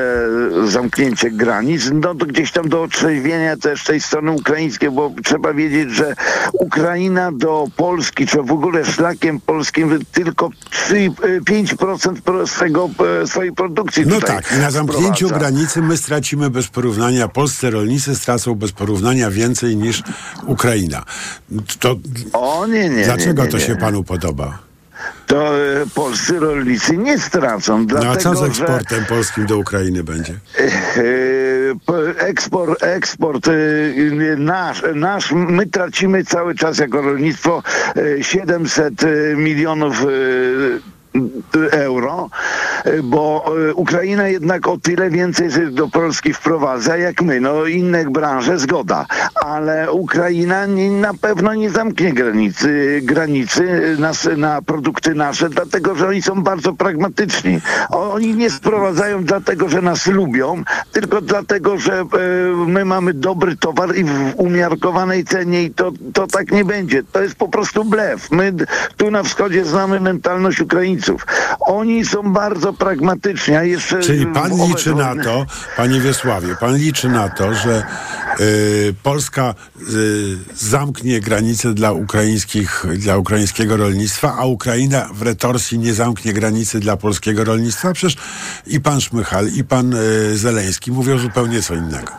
zamknięcie 0.64 1.30
granic. 1.30 1.90
No 1.92 2.14
to 2.14 2.26
gdzieś 2.26 2.52
tam 2.52 2.68
do 2.68 2.82
otrzeźwienia 2.82 3.56
też 3.56 3.84
tej 3.84 4.00
strony 4.00 4.30
ukraińskiej, 4.32 4.90
bo 4.90 5.10
trzeba 5.24 5.54
wiedzieć, 5.54 5.90
że 5.90 6.14
Ukraina 6.52 7.32
do 7.32 7.66
Polski, 7.76 8.26
czy 8.26 8.42
w 8.42 8.52
ogóle 8.52 8.84
szlakiem 8.84 9.40
polskim 9.40 9.98
tylko 10.12 10.50
3, 10.70 10.96
e, 11.22 11.40
5% 11.40 12.20
pro- 12.24 12.46
swego, 12.46 12.90
swojej 13.26 13.52
produkcji 13.52 14.04
No 14.06 14.20
tak, 14.20 14.44
i 14.56 14.60
na 14.60 14.70
zamknięciu 14.70 15.26
sprowadza. 15.26 15.38
granicy 15.50 15.82
my 15.82 15.96
stracimy 15.96 16.50
bez 16.50 16.68
porównania, 16.88 17.28
polscy 17.28 17.70
rolnicy 17.70 18.14
stracą 18.16 18.54
bez 18.54 18.72
porównania 18.72 19.30
więcej 19.30 19.76
niż 19.76 20.02
Ukraina. 20.46 21.04
To 21.80 21.96
O 22.32 22.66
nie, 22.66 22.88
nie. 22.88 23.04
dlaczego 23.04 23.42
nie, 23.42 23.46
nie, 23.46 23.52
to 23.52 23.58
się 23.58 23.76
panu 23.76 24.04
podoba? 24.04 24.58
to 25.26 25.58
e, 25.58 25.86
polscy 25.94 26.38
rolnicy 26.40 26.96
nie 26.96 27.18
stracą, 27.18 27.78
No 27.78 27.84
dlatego 27.84 28.12
a 28.12 28.16
co 28.16 28.34
z 28.34 28.38
że 28.40 28.46
eksportem 28.46 29.04
polskim 29.04 29.46
do 29.46 29.58
Ukrainy 29.58 30.04
będzie? 30.04 30.34
e, 30.58 30.64
eksport, 32.18 32.82
eksport 32.82 33.46
nasz, 34.36 34.82
nasz, 34.94 35.32
my 35.32 35.66
tracimy 35.66 36.24
cały 36.24 36.54
czas 36.54 36.78
jako 36.78 37.02
rolnictwo 37.02 37.62
e, 38.18 38.24
700 38.24 39.02
e, 39.04 39.06
milionów 39.36 40.06
euro, 41.70 42.30
e, 42.84 43.02
bo 43.02 43.44
e, 43.68 43.74
Ukraina 43.74 44.28
jednak 44.28 44.68
o 44.68 44.78
tyle 44.78 45.10
więcej 45.10 45.48
do 45.70 45.88
Polski 45.88 46.32
wprowadza 46.32 46.96
jak 46.96 47.22
my. 47.22 47.40
No 47.40 47.66
inne 47.66 48.04
branże 48.10 48.58
zgoda, 48.58 49.06
ale 49.34 49.92
Ukraina 49.92 50.66
nie, 50.66 50.90
na 50.90 51.14
pewno 51.14 51.54
nie 51.54 51.70
zamknie 51.70 52.12
granicy, 52.12 53.00
granicy 53.02 53.96
nas, 53.98 54.28
na 54.36 54.62
produkty 54.62 55.14
nasze, 55.14 55.50
dlatego 55.50 55.94
że 55.94 56.08
oni 56.08 56.22
są 56.22 56.42
bardzo 56.42 56.72
pragmatyczni. 56.72 57.60
Oni 57.90 58.34
nie 58.34 58.50
sprowadzają 58.50 59.24
dlatego, 59.24 59.68
że 59.68 59.82
nas 59.82 60.06
lubią, 60.06 60.62
tylko 60.92 61.20
dlatego, 61.20 61.78
że 61.78 62.04
my 62.66 62.84
mamy 62.84 63.14
dobry 63.14 63.56
towar 63.56 63.96
i 63.96 64.04
w 64.04 64.32
umiarkowanej 64.36 65.24
cenie 65.24 65.62
i 65.62 65.70
to, 65.70 65.92
to 66.12 66.26
tak 66.26 66.50
nie 66.50 66.64
będzie. 66.64 67.02
To 67.02 67.22
jest 67.22 67.34
po 67.34 67.48
prostu 67.48 67.84
blef. 67.84 68.30
My 68.30 68.52
tu 68.96 69.10
na 69.10 69.22
wschodzie 69.22 69.64
znamy 69.64 70.00
mentalność 70.00 70.60
Ukraińców. 70.60 71.03
Oni 71.60 72.04
są 72.04 72.32
bardzo 72.32 72.72
pragmatyczni, 72.72 73.56
a 73.56 73.62
jeszcze... 73.62 74.00
Czyli 74.00 74.26
pan 74.26 74.50
w 74.50 74.52
owe 74.52 74.66
liczy 74.66 74.94
na 74.94 75.24
to, 75.24 75.46
panie 75.76 76.00
Wiesławie, 76.00 76.56
pan 76.60 76.76
liczy 76.76 77.08
na 77.08 77.28
to, 77.28 77.54
że 77.54 77.82
y, 78.40 78.94
Polska 79.02 79.54
y, 79.94 80.36
zamknie 80.54 81.20
granice 81.20 81.74
dla, 81.74 81.92
ukraińskich, 81.92 82.84
dla 82.98 83.16
ukraińskiego 83.16 83.76
rolnictwa, 83.76 84.34
a 84.38 84.44
Ukraina 84.44 85.08
w 85.14 85.22
retorsji 85.22 85.78
nie 85.78 85.94
zamknie 85.94 86.32
granicy 86.32 86.80
dla 86.80 86.96
polskiego 86.96 87.44
rolnictwa? 87.44 87.92
Przecież 87.92 88.16
i 88.66 88.80
pan 88.80 89.00
Szmychal, 89.00 89.48
i 89.48 89.64
pan 89.64 89.94
y, 89.94 90.38
Zeleński 90.38 90.92
mówią 90.92 91.18
zupełnie 91.18 91.62
co 91.62 91.74
innego. 91.74 92.12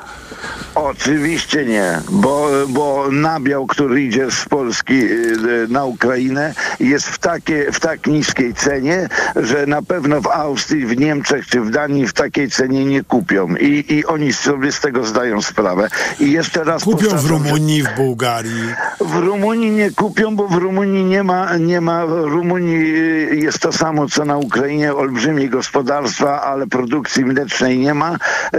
Oczywiście 0.75 1.65
nie, 1.65 1.99
bo, 2.09 2.49
bo 2.69 3.07
nabiał, 3.11 3.67
który 3.67 4.03
idzie 4.03 4.31
z 4.31 4.45
Polski 4.49 4.93
y, 4.93 5.67
na 5.69 5.85
Ukrainę 5.85 6.53
jest 6.79 7.07
w, 7.07 7.17
takie, 7.17 7.71
w 7.71 7.79
tak 7.79 8.07
niskiej 8.07 8.53
cenie, 8.53 9.09
że 9.35 9.65
na 9.65 9.81
pewno 9.81 10.21
w 10.21 10.27
Austrii, 10.27 10.85
w 10.85 10.97
Niemczech 10.97 11.47
czy 11.47 11.61
w 11.61 11.69
Danii 11.69 12.07
w 12.07 12.13
takiej 12.13 12.49
cenie 12.49 12.85
nie 12.85 13.03
kupią 13.03 13.55
i, 13.55 13.85
i 13.89 14.05
oni 14.05 14.33
sobie 14.33 14.71
z 14.71 14.79
tego 14.79 15.05
zdają 15.05 15.41
sprawę. 15.41 15.89
I 16.19 16.31
jeszcze 16.31 16.63
raz 16.63 16.83
Kupią 16.83 17.17
w 17.17 17.25
Rumunii, 17.25 17.83
w 17.83 17.95
Bułgarii. 17.95 18.73
w 19.01 19.15
Rumunii 19.15 19.71
nie 19.71 19.91
kupią, 19.91 20.35
bo 20.35 20.47
w 20.47 20.55
Rumunii 20.55 21.03
nie 21.03 21.23
ma, 21.23 21.57
nie 21.57 21.81
ma, 21.81 22.05
w 22.07 22.11
Rumunii 22.11 22.95
y, 23.31 23.35
jest 23.35 23.59
to 23.59 23.71
samo 23.71 24.09
co 24.09 24.25
na 24.25 24.37
Ukrainie, 24.37 24.93
olbrzymie 24.93 25.49
gospodarstwa, 25.49 26.41
ale 26.41 26.67
produkcji 26.67 27.25
mlecznej 27.25 27.79
nie 27.79 27.93
ma, 27.93 28.17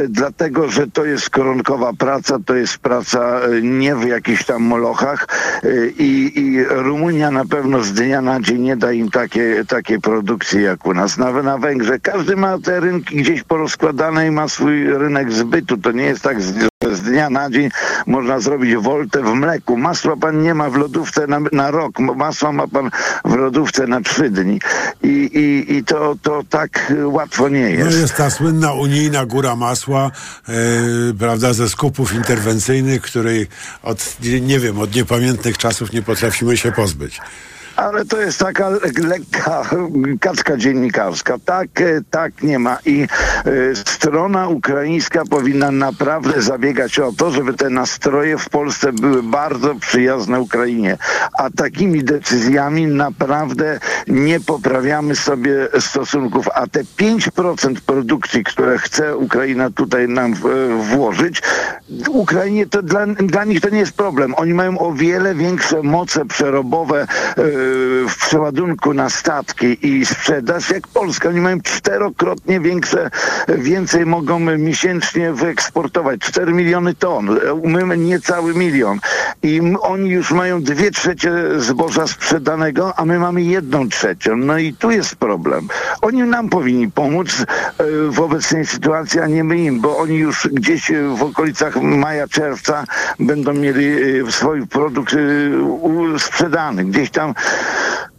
dlatego, 0.08 0.68
że 0.68 0.86
to 0.86 1.04
jest 1.04 1.30
koronkowa 1.30 1.92
praca, 1.92 2.05
to 2.46 2.54
jest 2.54 2.78
praca 2.78 3.40
e, 3.40 3.62
nie 3.62 3.96
w 3.96 4.06
jakichś 4.06 4.44
tam 4.44 4.62
molochach 4.62 5.26
e, 5.62 5.86
i, 5.86 6.40
i 6.40 6.64
Rumunia 6.64 7.30
na 7.30 7.44
pewno 7.44 7.82
z 7.82 7.92
dnia 7.92 8.22
na 8.22 8.40
dzień 8.40 8.62
nie 8.62 8.76
da 8.76 8.92
im 8.92 9.10
takie, 9.10 9.64
takiej 9.68 10.00
produkcji 10.00 10.62
jak 10.62 10.86
u 10.86 10.94
nas. 10.94 11.18
Na, 11.18 11.42
na 11.42 11.58
Węgrzech 11.58 12.02
każdy 12.02 12.36
ma 12.36 12.58
te 12.58 12.80
rynki 12.80 13.16
gdzieś 13.16 13.42
porozkładane 13.42 14.26
i 14.26 14.30
ma 14.30 14.48
swój 14.48 14.86
rynek 14.86 15.32
zbytu. 15.32 15.76
To 15.76 15.92
nie 15.92 16.04
jest 16.04 16.22
tak 16.22 16.42
z, 16.84 17.00
dnia 17.02 17.30
na 17.30 17.50
dzień 17.50 17.68
można 18.06 18.40
zrobić 18.40 18.76
woltę 18.76 19.22
w 19.22 19.34
mleku. 19.34 19.76
Masła 19.76 20.16
pan 20.16 20.42
nie 20.42 20.54
ma 20.54 20.70
w 20.70 20.76
lodówce 20.76 21.26
na, 21.26 21.40
na 21.52 21.70
rok. 21.70 21.98
Masła 21.98 22.52
ma 22.52 22.68
pan 22.68 22.90
w 23.24 23.34
lodówce 23.34 23.86
na 23.86 24.00
trzy 24.00 24.30
dni. 24.30 24.60
I, 25.02 25.08
i, 25.08 25.74
i 25.76 25.84
to, 25.84 26.14
to 26.22 26.42
tak 26.50 26.92
łatwo 27.04 27.48
nie 27.48 27.62
No 27.78 27.84
jest. 27.84 27.98
jest 27.98 28.16
ta 28.16 28.30
słynna 28.30 28.72
unijna 28.72 29.26
góra 29.26 29.56
masła, 29.56 30.10
e, 30.48 30.52
prawda, 31.18 31.52
ze 31.52 31.68
skupów 31.68 32.14
interwencyjnych, 32.14 33.02
której 33.02 33.46
od, 33.82 34.16
nie 34.40 34.58
wiem, 34.58 34.78
od 34.78 34.94
niepamiętnych 34.94 35.58
czasów 35.58 35.92
nie 35.92 36.02
potrafimy 36.02 36.56
się 36.56 36.72
pozbyć. 36.72 37.20
Ale 37.76 38.04
to 38.04 38.20
jest 38.20 38.38
taka 38.38 38.68
le- 38.70 38.80
lekka 39.08 39.62
kaczka 40.20 40.56
dziennikarska. 40.56 41.36
Tak, 41.44 41.80
e, 41.80 42.00
tak 42.10 42.42
nie 42.42 42.58
ma. 42.58 42.78
I 42.84 43.02
e, 43.02 43.08
strona 43.74 44.48
ukraińska 44.48 45.22
powinna 45.30 45.70
naprawdę 45.70 46.42
zabiegać 46.42 46.98
o 46.98 47.12
to, 47.12 47.30
żeby 47.30 47.54
te 47.54 47.70
nastroje 47.70 48.38
w 48.38 48.48
Polsce 48.48 48.92
były 48.92 49.22
bardzo 49.22 49.74
przyjazne 49.74 50.40
Ukrainie. 50.40 50.98
A 51.38 51.50
takimi 51.50 52.04
decyzjami 52.04 52.86
naprawdę 52.86 53.80
nie 54.08 54.40
poprawiamy 54.40 55.16
sobie 55.16 55.68
stosunków. 55.80 56.48
A 56.54 56.66
te 56.66 56.84
5% 56.84 57.74
produkcji, 57.86 58.44
które 58.44 58.78
chce 58.78 59.16
Ukraina 59.16 59.70
tutaj 59.70 60.08
nam 60.08 60.34
w, 60.34 60.40
włożyć, 60.90 61.42
Ukrainie 62.08 62.66
to 62.66 62.82
dla, 62.82 63.06
dla 63.06 63.44
nich 63.44 63.60
to 63.60 63.68
nie 63.68 63.78
jest 63.78 63.96
problem. 63.96 64.34
Oni 64.34 64.54
mają 64.54 64.78
o 64.78 64.92
wiele 64.92 65.34
większe 65.34 65.82
moce 65.82 66.24
przerobowe 66.24 67.02
e, 67.02 67.65
w 68.08 68.16
przeładunku 68.26 68.94
na 68.94 69.10
statki 69.10 69.86
i 69.86 70.06
sprzedaż 70.06 70.70
jak 70.70 70.88
Polska. 70.88 71.28
Oni 71.28 71.40
mają 71.40 71.60
czterokrotnie 71.60 72.60
większe, 72.60 73.10
więcej 73.48 74.06
mogą 74.06 74.40
miesięcznie 74.40 75.32
wyeksportować. 75.32 76.20
4 76.20 76.52
miliony 76.52 76.94
ton. 76.94 77.38
My 77.64 77.96
niecały 77.96 78.54
milion. 78.54 78.98
I 79.42 79.60
oni 79.80 80.10
już 80.10 80.30
mają 80.30 80.62
dwie 80.62 80.90
trzecie 80.90 81.32
zboża 81.56 82.06
sprzedanego, 82.06 82.98
a 82.98 83.04
my 83.04 83.18
mamy 83.18 83.42
jedną 83.42 83.88
trzecią. 83.88 84.36
No 84.36 84.58
i 84.58 84.72
tu 84.72 84.90
jest 84.90 85.16
problem. 85.16 85.68
Oni 86.02 86.22
nam 86.22 86.48
powinni 86.48 86.90
pomóc 86.90 87.28
e, 87.40 87.44
w 88.10 88.20
obecnej 88.20 88.66
sytuacji, 88.66 89.20
a 89.20 89.26
nie 89.26 89.44
my 89.44 89.58
im, 89.58 89.80
bo 89.80 89.98
oni 89.98 90.16
już 90.16 90.48
gdzieś 90.52 90.92
w 91.16 91.22
okolicach 91.22 91.76
maja, 91.76 92.28
czerwca 92.28 92.84
będą 93.20 93.52
mieli 93.52 93.86
e, 94.26 94.32
swój 94.32 94.66
produkt 94.66 95.14
e, 95.14 96.18
sprzedany. 96.18 96.84
Gdzieś 96.84 97.10
tam 97.10 97.34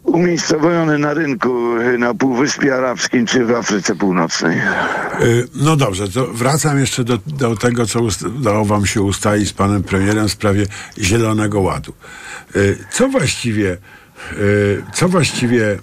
umiejscowiony 0.04 0.98
na 0.98 1.14
rynku 1.14 1.78
y, 1.78 1.98
na 1.98 2.14
Półwyspie 2.14 2.76
Arabskim 2.76 3.26
czy 3.26 3.46
w 3.46 3.52
Afryce 3.52 3.96
Północnej. 3.96 4.58
Y, 5.22 5.48
No 5.56 5.76
dobrze, 5.76 6.10
to 6.10 6.28
wracam 6.28 6.80
jeszcze 6.80 7.04
do, 7.04 7.18
do 7.28 7.56
tego, 7.56 7.86
co 7.86 8.00
udało 8.40 8.66
wam 8.66 8.86
się 8.86 9.02
ustalić 9.02 9.50
z 9.50 9.54
panem 9.54 9.84
premierem 9.84 10.28
w 10.28 10.32
sprawie 10.32 10.66
Zielonego 10.98 11.62
Ładu. 11.62 11.94
Y, 12.56 12.78
Co 12.92 13.08
właściwie, 13.10 13.78
co 14.94 15.10
właściwie 15.10 15.80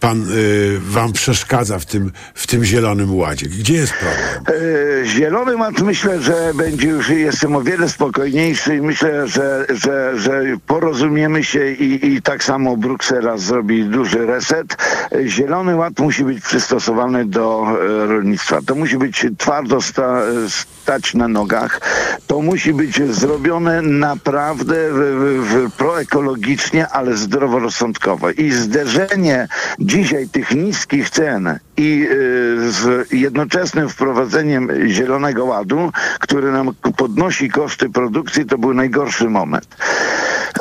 pan 0.00 0.26
y, 0.30 0.78
wam 0.80 1.12
przeszkadza 1.12 1.78
w 1.78 1.86
tym, 1.86 2.12
w 2.34 2.46
tym 2.46 2.64
Zielonym 2.64 3.14
Ładzie? 3.16 3.46
Gdzie 3.46 3.74
jest 3.74 3.92
problem? 3.92 4.60
E, 5.02 5.06
Zielony 5.06 5.56
Ład 5.56 5.80
myślę, 5.80 6.20
że 6.20 6.52
będzie 6.54 6.88
już, 6.88 7.08
jestem 7.08 7.56
o 7.56 7.62
wiele 7.62 7.88
spokojniejszy 7.88 8.76
i 8.76 8.82
myślę, 8.82 9.28
że, 9.28 9.66
że, 9.68 10.18
że 10.18 10.42
porozumiemy 10.66 11.44
się 11.44 11.72
i, 11.72 12.06
i 12.06 12.22
tak 12.22 12.44
samo 12.44 12.76
Bruksela 12.76 13.38
zrobi 13.38 13.84
duży 13.84 14.26
reset. 14.26 14.76
Zielony 15.26 15.76
Ład 15.76 15.98
musi 15.98 16.24
być 16.24 16.44
przystosowany 16.44 17.24
do 17.24 17.66
e, 17.66 18.06
rolnictwa. 18.06 18.58
To 18.66 18.74
musi 18.74 18.98
być 18.98 19.26
twardo 19.38 19.80
sta, 19.80 20.22
stać 20.48 21.14
na 21.14 21.28
nogach. 21.28 21.80
To 22.26 22.42
musi 22.42 22.74
być 22.74 23.02
zrobione 23.12 23.82
naprawdę 23.82 24.74
w, 24.90 24.94
w, 24.94 25.68
w 25.68 25.72
proekologicznie, 25.72 26.88
ale 26.88 27.16
zdroworozsądkowo. 27.16 28.30
I 28.30 28.50
zderzenie 28.50 29.48
dzisiaj 29.90 30.28
tych 30.28 30.54
niskich 30.54 31.10
cen 31.10 31.58
i 31.76 32.06
y, 32.10 32.72
z 32.72 33.12
jednoczesnym 33.12 33.88
wprowadzeniem 33.88 34.68
Zielonego 34.88 35.44
Ładu, 35.44 35.92
który 36.20 36.52
nam 36.52 36.70
podnosi 36.96 37.48
koszty 37.48 37.90
produkcji, 37.90 38.46
to 38.46 38.58
był 38.58 38.74
najgorszy 38.74 39.28
moment. 39.30 39.76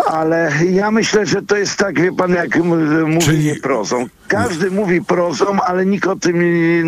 Ale 0.07 0.51
ja 0.71 0.91
myślę, 0.91 1.25
że 1.25 1.41
to 1.41 1.57
jest 1.57 1.77
tak, 1.77 2.01
wie 2.01 2.11
pan, 2.11 2.31
jak 2.33 2.55
m- 2.57 3.11
mówienie 3.11 3.55
prozą. 3.55 4.07
Każdy 4.29 4.71
mówi 4.71 5.01
prozą, 5.01 5.61
ale 5.61 5.85
nikt 5.85 6.07
o 6.07 6.15
tym 6.15 6.39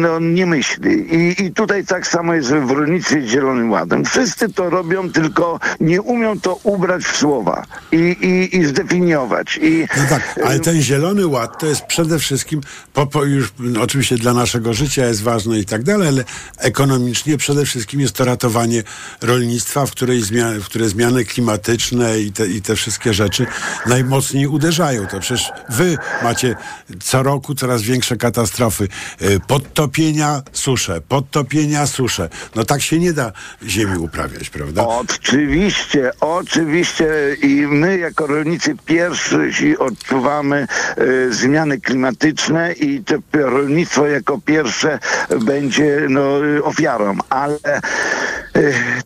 no, 0.02 0.20
nie 0.20 0.46
myśli. 0.46 1.16
I, 1.16 1.44
I 1.44 1.52
tutaj 1.52 1.86
tak 1.86 2.08
samo 2.08 2.34
jest 2.34 2.50
w 2.50 2.72
rolnictwie 2.72 3.22
z 3.22 3.26
Zielonym 3.26 3.72
Ładem. 3.72 4.06
Wszyscy 4.06 4.54
to 4.54 4.70
robią, 4.70 5.12
tylko 5.12 5.60
nie 5.80 6.02
umią 6.02 6.40
to 6.40 6.60
ubrać 6.64 7.04
w 7.04 7.18
słowa 7.18 7.66
i, 7.92 7.98
i, 7.98 8.58
i 8.58 8.66
zdefiniować. 8.66 9.60
I, 9.62 9.88
No 9.98 10.04
tak, 10.10 10.40
ale 10.46 10.60
ten 10.60 10.82
Zielony 10.82 11.28
Ład 11.28 11.60
to 11.60 11.66
jest 11.66 11.86
przede 11.86 12.20
wszystkim, 12.20 12.62
po, 12.94 13.08
po 13.08 13.24
już 13.24 13.54
no, 13.60 13.82
oczywiście 13.82 14.18
dla 14.18 14.34
naszego 14.34 14.74
życia 14.74 15.06
jest 15.06 15.24
ważne 15.24 15.60
i 15.60 15.66
tak 15.66 15.84
dalej, 15.84 16.08
ale 16.08 16.24
ekonomicznie 16.58 17.38
przede 17.38 17.66
wszystkim 17.66 18.00
jest 18.00 18.16
to 18.16 18.26
ratowanie 18.26 18.84
rolnictwa, 19.22 19.86
w, 19.86 19.92
której 19.92 20.22
zmia- 20.22 20.60
w 20.60 20.66
które 20.66 20.90
zmiany 20.90 21.26
klimatyczne 21.26 22.20
i 22.20 22.32
te, 22.32 22.48
i 22.48 22.62
te 22.62 22.76
wszystkie 22.76 23.14
rzeczy 23.14 23.46
najmocniej 23.86 24.48
uderzają. 24.48 25.08
To 25.08 25.20
przecież 25.20 25.52
wy 25.70 25.98
macie 26.24 26.56
co 27.04 27.24
roku 27.32 27.56
coraz 27.56 27.82
większe 27.82 28.18
katastrofy. 28.18 28.88
Y, 29.22 29.40
Podtopienia, 29.48 30.42
susze, 30.52 31.02
podtopienia, 31.02 31.88
susze. 31.88 32.30
No 32.56 32.66
tak 32.66 32.82
się 32.82 33.00
nie 33.00 33.14
da 33.14 33.32
ziemi 33.64 33.98
uprawiać, 33.98 34.50
prawda? 34.50 34.88
Oczywiście, 34.88 36.12
oczywiście 36.20 37.08
i 37.44 37.68
my 37.68 37.98
jako 37.98 38.28
rolnicy 38.28 38.76
pierwsi 38.86 39.78
odczuwamy 39.78 40.68
e, 40.98 41.34
zmiany 41.34 41.82
klimatyczne 41.82 42.74
i 42.74 43.04
to 43.04 43.16
rolnictwo 43.34 44.08
jako 44.08 44.40
pierwsze 44.46 45.00
będzie 45.46 46.08
no, 46.10 46.46
e, 46.46 46.64
ofiarą, 46.64 47.18
ale 47.30 47.58
e, 47.64 47.82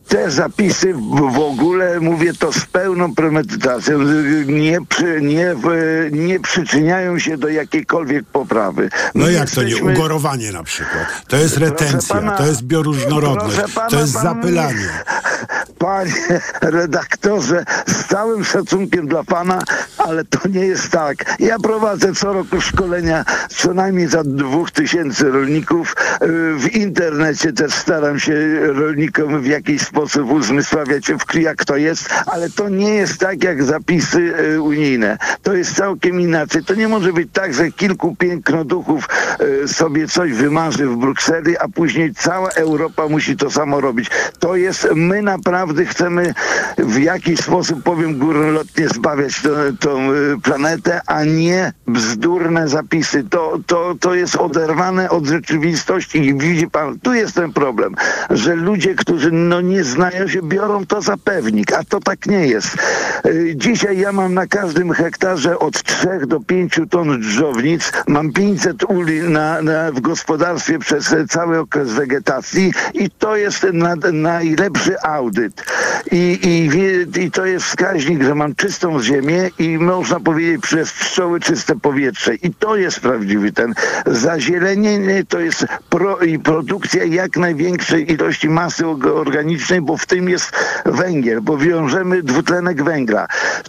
te 0.08 0.30
zapisy 0.30 0.94
w, 1.32 1.38
ogóle, 1.38 2.00
mówię 2.00 2.32
to 2.34 2.52
z 2.52 2.66
pełną 2.66 3.14
premedytacją, 3.14 3.98
nie, 4.46 4.78
nie, 5.20 5.54
nie 6.10 6.40
przyczyniają 6.40 7.18
się 7.18 7.36
do 7.36 7.48
jakiejkolwiek 7.48 8.15
poprawy. 8.22 8.88
No 9.14 9.24
My 9.26 9.32
jak 9.32 9.50
to 9.50 9.62
nie? 9.62 9.68
jesteśmy- 9.68 9.92
Ugorowanie 9.92 10.52
na 10.52 10.62
przykład. 10.62 11.06
To 11.28 11.36
jest 11.36 11.56
retencja, 11.56 12.14
pana- 12.14 12.36
to 12.36 12.46
jest 12.46 12.62
bioróżnorodność, 12.62 13.56
pana, 13.74 13.88
to 13.90 14.00
jest 14.00 14.14
pan 14.14 14.22
zapylanie. 14.22 14.88
Panie 15.78 16.40
redaktorze, 16.60 17.64
z 17.86 18.04
całym 18.04 18.44
szacunkiem 18.44 19.08
dla 19.08 19.24
pana, 19.24 19.62
ale 19.98 20.24
to 20.24 20.48
nie 20.48 20.60
jest 20.66 20.90
tak. 20.90 21.36
Ja 21.40 21.58
prowadzę 21.58 22.14
co 22.14 22.32
roku 22.32 22.60
szkolenia 22.60 23.24
co 23.48 23.74
najmniej 23.74 24.06
za 24.08 24.24
dwóch 24.24 24.70
tysięcy 24.70 25.30
rolników. 25.30 25.96
Yy, 26.20 26.26
W 26.58 26.74
internecie 26.76 27.52
też 27.52 27.72
staram 27.72 28.18
się 28.20 28.34
rolnikom 28.72 29.42
w 29.42 29.46
jakiś 29.46 29.82
sposób 29.82 30.30
uzmysławiać, 30.30 31.04
jak 31.34 31.64
to 31.64 31.76
jest, 31.76 32.08
ale 32.26 32.50
to 32.50 32.68
nie 32.68 32.94
jest 32.94 33.18
tak 33.18 33.44
jak 33.44 33.64
zapisy 33.64 34.20
yy, 34.22 34.60
unijne. 34.60 35.18
To 35.42 35.54
jest 35.54 35.74
całkiem 35.76 36.20
inaczej. 36.20 36.64
To 36.64 36.74
nie 36.74 36.88
może 36.88 37.12
być 37.12 37.28
tak, 37.32 37.54
że 37.54 37.70
kilku 37.72 38.05
pięknoduchów 38.14 39.08
yy, 39.40 39.68
sobie 39.68 40.08
coś 40.08 40.32
wymarzy 40.32 40.86
w 40.86 40.96
Brukseli, 40.96 41.58
a 41.58 41.68
później 41.68 42.14
cała 42.14 42.48
Europa 42.48 43.08
musi 43.08 43.36
to 43.36 43.50
samo 43.50 43.80
robić. 43.80 44.10
To 44.38 44.56
jest, 44.56 44.88
my 44.94 45.22
naprawdę 45.22 45.84
chcemy 45.84 46.34
w 46.78 46.98
jakiś 46.98 47.40
sposób, 47.40 47.82
powiem 47.82 48.18
górnolotnie, 48.18 48.88
zbawiać 48.88 49.42
tą 49.80 50.12
y, 50.12 50.40
planetę, 50.42 51.00
a 51.06 51.24
nie 51.24 51.72
bzdurne 51.86 52.68
zapisy. 52.68 53.24
To, 53.24 53.58
to, 53.66 53.94
to 54.00 54.14
jest 54.14 54.36
oderwane 54.36 55.10
od 55.10 55.26
rzeczywistości 55.26 56.18
i 56.18 56.34
widzi 56.34 56.70
pan, 56.70 56.98
tu 57.00 57.14
jest 57.14 57.34
ten 57.34 57.52
problem, 57.52 57.94
że 58.30 58.54
ludzie, 58.54 58.94
którzy 58.94 59.32
no 59.32 59.60
nie 59.60 59.84
znają 59.84 60.28
się, 60.28 60.42
biorą 60.42 60.86
to 60.86 61.02
za 61.02 61.16
pewnik, 61.16 61.72
a 61.72 61.84
to 61.84 62.00
tak 62.00 62.26
nie 62.26 62.46
jest. 62.46 62.76
Y, 63.26 63.52
Dzisiaj 63.56 63.98
ja 63.98 64.12
mam 64.12 64.34
na 64.34 64.46
każdym 64.46 64.92
hektarze 64.92 65.58
od 65.58 65.82
3 65.82 66.08
do 66.26 66.40
5 66.40 66.80
ton 66.90 67.20
drzownic, 67.20 67.92
mam 68.06 68.32
500 68.32 68.84
uli 68.84 69.20
na, 69.20 69.62
na, 69.62 69.92
w 69.92 70.00
gospodarstwie 70.00 70.78
przez 70.78 71.14
cały 71.28 71.58
okres 71.58 71.92
wegetacji 71.92 72.72
i 72.94 73.10
to 73.10 73.36
jest 73.36 73.66
na, 73.72 73.94
najlepszy 74.12 75.00
audyt. 75.00 75.64
I, 76.12 76.38
i, 76.42 77.20
I 77.20 77.30
to 77.30 77.46
jest 77.46 77.66
wskaźnik, 77.66 78.22
że 78.22 78.34
mam 78.34 78.54
czystą 78.54 79.02
ziemię 79.02 79.50
i 79.58 79.78
można 79.78 80.20
powiedzieć 80.20 80.62
przez 80.62 80.92
pszczoły 80.92 81.40
czyste 81.40 81.76
powietrze. 81.76 82.34
I 82.34 82.54
to 82.54 82.76
jest 82.76 83.00
prawdziwy 83.00 83.52
ten 83.52 83.74
zazielenienie, 84.06 85.24
to 85.24 85.40
jest 85.40 85.66
pro, 85.90 86.18
i 86.18 86.38
produkcja 86.38 87.04
jak 87.04 87.36
największej 87.36 88.12
ilości 88.12 88.48
masy 88.48 88.86
organicznej, 89.14 89.80
bo 89.80 89.96
w 89.96 90.06
tym 90.06 90.28
jest 90.28 90.52
węgiel, 90.86 91.40
bo 91.40 91.58
wiążemy 91.58 92.22
dwutlenek 92.22 92.84
węgla. 92.84 93.26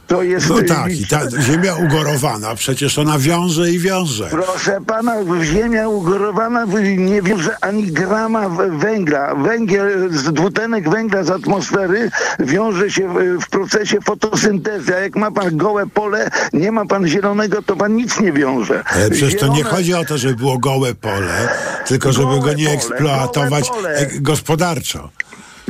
To 0.07 0.23
jest... 0.23 0.49
No 0.49 0.61
tak, 0.67 0.91
i 0.91 1.07
ta 1.07 1.41
ziemia 1.41 1.75
ugorowana, 1.75 2.55
przecież 2.55 2.97
ona 2.97 3.19
wiąże 3.19 3.71
i 3.71 3.79
wiąże. 3.79 4.16
Proszę 4.25 4.79
pana, 4.87 5.15
ziemia 5.43 5.87
ugorowana 5.89 6.65
nie 6.97 7.21
wiąże 7.21 7.55
ani 7.61 7.83
grama 7.91 8.49
węgla. 8.69 9.35
Węgiel, 9.35 10.09
z 10.13 10.23
dwutlenek 10.33 10.89
węgla 10.89 11.23
z 11.23 11.29
atmosfery 11.29 12.11
wiąże 12.39 12.91
się 12.91 13.13
w, 13.39 13.49
procesie 13.49 14.01
fotosyntezy. 14.01 14.95
A 14.95 14.99
jak 14.99 15.15
ma 15.15 15.31
pan 15.31 15.57
gołe 15.57 15.87
pole, 15.87 16.29
nie 16.53 16.71
ma 16.71 16.85
pan 16.85 17.07
zielonego, 17.07 17.61
to 17.61 17.75
pan 17.75 17.95
nic 17.95 18.19
nie 18.19 18.31
wiąże. 18.31 18.83
Ale 18.85 19.09
przecież 19.09 19.39
to 19.39 19.47
nie 19.47 19.55
Zielone- 19.55 19.69
chodzi 19.75 19.93
o 19.93 20.05
to, 20.05 20.17
żeby 20.17 20.35
było 20.35 20.57
gołe 20.57 20.95
pole, 20.95 21.49
tylko 21.87 22.11
żeby 22.11 22.27
Gołe 22.27 22.39
go 22.41 22.53
nie 22.53 22.65
pole, 22.65 22.75
eksploatować 22.77 23.71
e, 23.85 24.07
gospodarczo. 24.21 25.09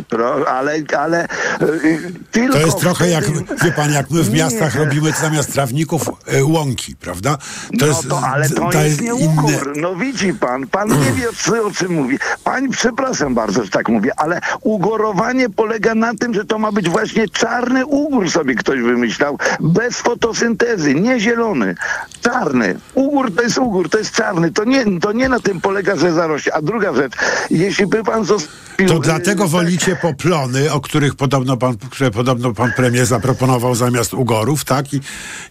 Pro, 0.04 0.50
ale, 0.50 0.74
ale 0.98 1.28
y, 2.36 2.50
To 2.52 2.58
jest 2.58 2.80
trochę 2.80 3.10
jak, 3.10 3.26
wie 3.64 3.72
pan, 3.72 3.93
jak 3.93 4.12
my 4.12 4.24
w 4.24 4.30
Nie. 4.30 4.38
miastach 4.38 4.76
robimy 4.76 5.12
zamiast 5.12 5.54
trawników 5.54 6.02
e, 6.26 6.45
łąki, 6.45 6.95
prawda? 6.95 7.38
To 7.38 7.41
no 7.72 7.88
jest, 7.88 8.10
to, 8.10 8.22
ale 8.22 8.50
to, 8.50 8.70
to 8.70 8.82
jest 8.82 9.02
nie 9.02 9.08
inne. 9.08 9.32
ugór. 9.32 9.74
No 9.76 9.95
widzi 9.95 10.34
pan, 10.34 10.68
pan 10.68 10.89
nie 10.89 11.12
wie 11.12 11.30
o, 11.64 11.72
czym 11.72 11.93
mówi. 11.93 12.20
Pani, 12.43 12.70
przepraszam 12.70 13.36
bardzo, 13.36 13.64
że 13.64 13.70
tak 13.70 13.89
mówię, 13.89 14.12
ale 14.18 14.41
ugorowanie 14.62 15.50
polega 15.50 15.95
na 15.95 16.14
tym, 16.16 16.34
że 16.34 16.45
to 16.45 16.60
ma 16.60 16.72
być 16.72 16.89
właśnie 16.89 17.30
czarny 17.30 17.86
ugór 17.86 18.32
sobie 18.32 18.56
ktoś 18.56 18.82
wymyślał, 18.82 19.38
bez 19.60 19.98
fotosyntezy, 19.98 20.95
nie 20.95 21.20
zielony, 21.20 21.76
czarny. 22.22 22.80
Ugór 22.93 23.36
to 23.36 23.41
jest 23.41 23.58
ugór, 23.58 23.89
to 23.89 23.98
jest 23.98 24.12
czarny. 24.12 24.52
To 24.52 24.64
nie, 24.64 25.00
to 25.00 25.12
nie 25.12 25.30
na 25.30 25.39
tym 25.39 25.62
polega, 25.62 25.95
że 25.95 26.14
zarośnie. 26.14 26.54
A 26.54 26.62
druga 26.62 26.93
rzecz, 26.93 27.14
jeśli 27.50 27.88
by 27.88 28.04
pan 28.04 28.26
zostawił... 28.26 28.66
To 28.86 28.99
dlatego 28.99 29.47
wolicie 29.47 29.95
poplony, 29.95 30.71
o 30.71 30.82
których 30.82 31.15
podobno 31.15 31.57
pan, 31.57 31.78
które 31.78 32.11
podobno 32.11 32.53
pan 32.53 32.71
premier 32.75 33.05
zaproponował 33.05 33.75
zamiast 33.75 34.13
ugorów, 34.13 34.65
tak? 34.65 34.93
I, 34.93 35.01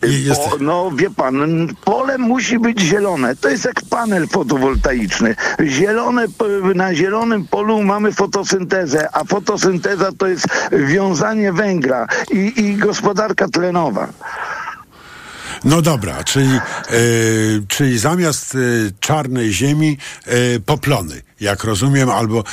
i 0.07 0.24
jest... 0.24 0.41
O, 0.41 0.57
no 0.61 0.91
wie 0.91 1.11
pan, 1.11 1.68
pole 1.85 2.18
musi 2.18 2.59
być 2.59 2.81
zielone. 2.81 3.37
To 3.37 3.49
jest 3.49 3.64
jak 3.64 3.81
panel 3.91 4.29
fotowoltaiczny. 4.29 5.37
Zielone, 5.64 6.27
na 6.74 6.95
zielonym 6.95 7.47
polu 7.47 7.83
mamy 7.83 8.12
fotosyntezę, 8.12 9.09
a 9.12 9.24
fotosynteza 9.24 10.12
to 10.18 10.27
jest 10.27 10.47
wiązanie 10.72 11.53
węgla 11.53 12.07
i, 12.31 12.53
i 12.57 12.77
gospodarka 12.77 13.49
tlenowa. 13.49 14.09
No 15.65 15.83
dobra, 15.83 16.25
czyli, 16.25 16.55
e, 16.55 16.61
czyli 17.69 17.99
zamiast 17.99 18.55
e, 18.55 18.59
czarnej 19.01 19.53
ziemi 19.53 19.99
e, 20.27 20.61
poplony, 20.61 21.23
jak 21.41 21.65
rozumiem, 21.65 22.11
albo, 22.11 22.45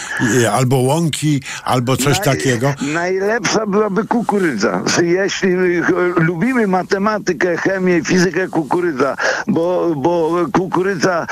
albo 0.51 0.76
łąki, 0.76 1.41
albo 1.64 1.97
coś 1.97 2.18
Naj- 2.18 2.24
takiego. 2.24 2.74
Najlepsza 2.82 3.66
byłaby 3.66 4.06
kukurydza. 4.08 4.82
Jeśli 5.01 5.56
lubimy 6.16 6.68
matematykę, 6.68 7.58
chemię, 7.58 8.01
fizykę, 8.06 8.47
kukurydza, 8.47 9.16
bo, 9.47 9.93
bo 9.95 10.45
kukurydza 10.54 11.28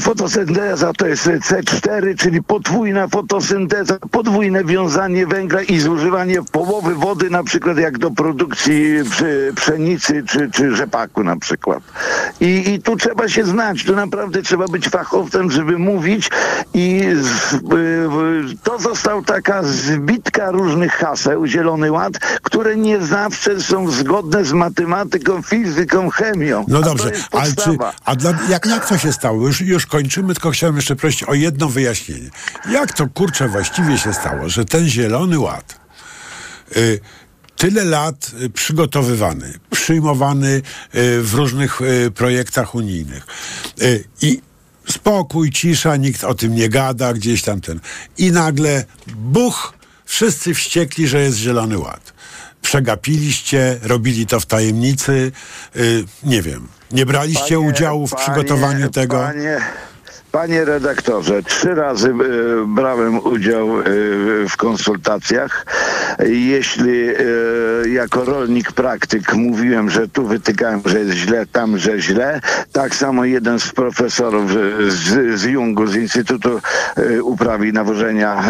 Fotosynteza 0.00 0.92
to 0.92 1.06
jest 1.06 1.26
C4, 1.26 2.16
czyli 2.16 2.42
podwójna 2.42 3.08
fotosynteza, 3.08 3.98
podwójne 4.10 4.64
wiązanie 4.64 5.26
węgla 5.26 5.62
i 5.62 5.78
zużywanie 5.78 6.42
połowy 6.52 6.94
wody, 6.94 7.30
na 7.30 7.44
przykład 7.44 7.78
jak 7.78 7.98
do 7.98 8.10
produkcji 8.10 8.84
pszenicy 9.56 10.22
czy, 10.28 10.50
czy 10.50 10.76
rzepaku 10.76 11.24
na 11.24 11.36
przykład. 11.36 11.82
I, 12.40 12.74
I 12.74 12.82
tu 12.82 12.96
trzeba 12.96 13.28
się 13.28 13.44
znać, 13.44 13.84
tu 13.84 13.96
naprawdę 13.96 14.42
trzeba 14.42 14.68
być 14.68 14.88
fachowcem, 14.88 15.50
żeby 15.50 15.78
mówić 15.78 16.30
i 16.74 17.02
z, 17.20 17.56
to 18.62 18.78
został 18.78 19.22
taka 19.22 19.62
zbitka 19.62 20.50
różnych 20.50 20.92
haseł, 20.92 21.46
Zielony 21.46 21.92
Ład, 21.92 22.12
które 22.42 22.76
nie 22.76 23.00
zawsze 23.00 23.60
są 23.60 23.90
zgodne 23.90 24.44
z 24.44 24.52
matematyką, 24.52 25.42
fizyką, 25.42 26.10
chemią. 26.10 26.64
No 26.68 26.80
dobrze, 26.80 27.10
ale 27.32 27.52
czy, 27.52 27.76
a 28.04 28.16
dla, 28.16 28.34
jak, 28.48 28.66
jak 28.66 28.88
to 28.88 28.98
się 28.98 29.12
stało? 29.12 29.46
Już, 29.46 29.60
już 29.60 29.81
kończymy, 29.86 30.34
tylko 30.34 30.50
chciałem 30.50 30.76
jeszcze 30.76 30.96
prosić 30.96 31.24
o 31.24 31.34
jedno 31.34 31.68
wyjaśnienie. 31.68 32.30
Jak 32.70 32.92
to 32.92 33.08
kurczę 33.08 33.48
właściwie 33.48 33.98
się 33.98 34.14
stało, 34.14 34.48
że 34.48 34.64
ten 34.64 34.88
zielony 34.88 35.38
ład 35.38 35.80
y, 36.76 37.00
tyle 37.56 37.84
lat 37.84 38.30
y, 38.42 38.50
przygotowywany, 38.50 39.54
przyjmowany 39.70 40.48
y, 40.48 40.62
w 41.22 41.34
różnych 41.34 41.80
y, 41.80 42.10
projektach 42.10 42.74
unijnych 42.74 43.26
y, 43.82 44.04
i 44.22 44.40
spokój, 44.88 45.50
cisza, 45.50 45.96
nikt 45.96 46.24
o 46.24 46.34
tym 46.34 46.54
nie 46.54 46.68
gada, 46.68 47.12
gdzieś 47.12 47.42
tam 47.42 47.60
ten. 47.60 47.80
I 48.18 48.32
nagle 48.32 48.84
buch, 49.16 49.74
wszyscy 50.04 50.54
wściekli, 50.54 51.08
że 51.08 51.22
jest 51.22 51.38
zielony 51.38 51.78
ład. 51.78 52.12
Przegapiliście, 52.62 53.78
robili 53.82 54.26
to 54.26 54.40
w 54.40 54.46
tajemnicy, 54.46 55.32
y, 55.76 56.04
nie 56.22 56.42
wiem. 56.42 56.68
Nie 56.90 57.06
braliście 57.06 57.54
Panie- 57.56 57.58
udziału 57.60 58.06
w 58.06 58.10
panie- 58.10 58.22
przygotowaniu 58.22 58.90
tego? 58.90 59.18
Panie, 59.18 59.56
panie 60.32 60.64
redaktorze, 60.64 61.42
trzy 61.42 61.74
razy 61.74 62.08
e, 62.08 62.14
brałem 62.66 63.26
udział 63.26 63.80
e, 63.80 63.84
w 64.48 64.56
konsultacjach. 64.56 65.66
Jeśli 66.26 67.08
e, 67.08 67.14
jako 67.88 68.24
rolnik 68.24 68.72
praktyk 68.72 69.34
mówiłem, 69.34 69.90
że 69.90 70.08
tu 70.08 70.26
wytykałem, 70.26 70.80
że 70.84 70.98
jest 70.98 71.12
źle, 71.12 71.46
tam, 71.46 71.78
że 71.78 72.00
źle, 72.00 72.40
tak 72.72 72.94
samo 72.94 73.24
jeden 73.24 73.60
z 73.60 73.72
profesorów 73.72 74.50
z, 74.88 75.40
z 75.40 75.44
Jungu, 75.44 75.86
z 75.86 75.96
Instytutu 75.96 76.60
Uprawy 77.22 77.68
i 77.68 77.72
Nawożenia 77.72 78.42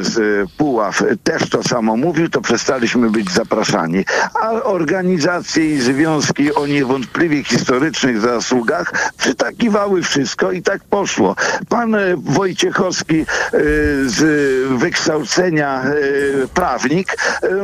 z 0.00 0.48
Puław 0.56 1.04
też 1.24 1.50
to 1.50 1.62
samo 1.62 1.96
mówił, 1.96 2.28
to 2.28 2.40
przestaliśmy 2.40 3.10
być 3.10 3.30
zapraszani. 3.32 4.04
A 4.42 4.50
organizacje 4.50 5.74
i 5.74 5.80
związki 5.80 6.54
o 6.54 6.66
niewątpliwie 6.66 7.44
historycznych 7.44 8.20
zasługach 8.20 9.12
przytakiwały 9.18 10.02
wszystko 10.02 10.52
i 10.52 10.62
tak 10.62 10.84
poszło. 10.84 11.21
Pan 11.68 11.94
e, 11.94 12.16
Wojciechowski 12.16 13.20
e, 13.20 13.24
z 14.04 14.18
wykształcenia 14.78 15.82
e, 15.84 15.92
prawnik 16.54 17.16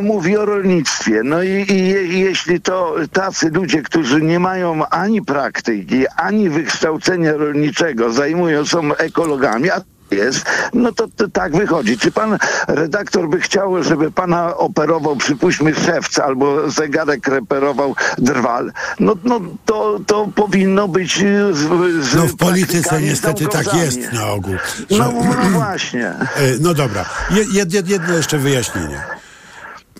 mówi 0.02 0.36
o 0.36 0.44
rolnictwie. 0.44 1.22
No 1.24 1.42
i, 1.42 1.48
i 1.48 1.88
je, 1.88 2.06
jeśli 2.06 2.60
to 2.60 2.94
tacy 3.12 3.50
ludzie, 3.50 3.82
którzy 3.82 4.22
nie 4.22 4.38
mają 4.38 4.88
ani 4.88 5.22
praktyki, 5.22 6.06
ani 6.16 6.50
wykształcenia 6.50 7.32
rolniczego, 7.32 8.12
zajmują 8.12 8.66
są 8.66 8.94
ekologami, 8.94 9.70
a 9.70 9.80
jest, 10.12 10.44
no 10.74 10.92
to, 10.92 11.08
to 11.16 11.28
tak 11.28 11.56
wychodzi. 11.56 11.98
Czy 11.98 12.10
pan 12.12 12.38
redaktor 12.68 13.28
by 13.28 13.40
chciał, 13.40 13.82
żeby 13.82 14.10
pana 14.10 14.56
operował, 14.56 15.16
przypuśćmy, 15.16 15.74
szewc 15.74 16.18
albo 16.18 16.70
zegarek 16.70 17.28
reperował 17.28 17.94
drwal? 18.18 18.72
No, 19.00 19.14
no 19.24 19.40
to, 19.66 20.00
to 20.06 20.28
powinno 20.34 20.88
być 20.88 21.18
z, 21.52 21.58
z 22.04 22.14
No 22.14 22.26
w 22.26 22.36
polityce 22.36 23.02
niestety 23.02 23.46
tak 23.46 23.74
jest 23.74 24.12
na 24.12 24.26
ogół. 24.26 24.54
No, 24.90 25.12
no 25.42 25.50
właśnie. 25.50 26.08
E, 26.38 26.58
No 26.60 26.74
dobra, 26.74 27.04
Je, 27.30 27.44
jed, 27.52 27.72
jed, 27.72 27.88
jedno 27.88 28.14
jeszcze 28.14 28.38
wyjaśnienie. 28.38 29.00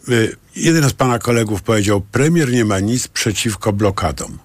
E, 0.08 0.12
Jeden 0.56 0.88
z 0.88 0.92
pana 0.92 1.18
kolegów 1.18 1.62
powiedział, 1.62 2.00
premier 2.00 2.52
nie 2.52 2.64
ma 2.64 2.80
nic 2.80 3.08
przeciwko 3.08 3.72
blokadom. 3.72 4.38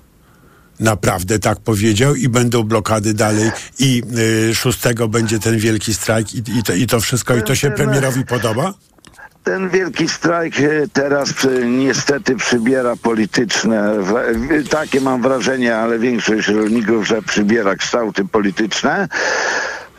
Naprawdę 0.84 1.40
tak 1.40 1.60
powiedział 1.60 2.16
i 2.16 2.30
będą 2.30 2.64
blokady 2.64 3.14
dalej 3.14 3.52
i 3.80 4.04
y, 4.52 4.56
6 4.56 4.80
będzie 5.10 5.40
ten 5.40 5.58
wielki 5.58 5.94
strajk 5.94 6.36
i, 6.36 6.38
i, 6.60 6.64
to, 6.64 6.74
i 6.74 6.88
to 6.88 7.00
wszystko 7.00 7.36
i 7.36 7.44
to 7.44 7.56
się 7.56 7.72
premierowi 7.72 8.26
podoba? 8.26 8.74
Ten 9.44 9.70
wielki 9.70 10.10
strajk 10.10 10.60
e, 10.60 10.88
teraz 10.94 11.34
przy, 11.34 11.68
niestety 11.68 12.36
przybiera 12.36 12.96
polityczne, 12.96 13.94
w- 14.00 14.70
takie 14.70 15.02
mam 15.02 15.22
wrażenie, 15.22 15.76
ale 15.76 16.00
większość 16.00 16.48
rolników, 16.48 17.08
że 17.08 17.22
przybiera 17.22 17.76
kształty 17.76 18.26
polityczne. 18.26 19.08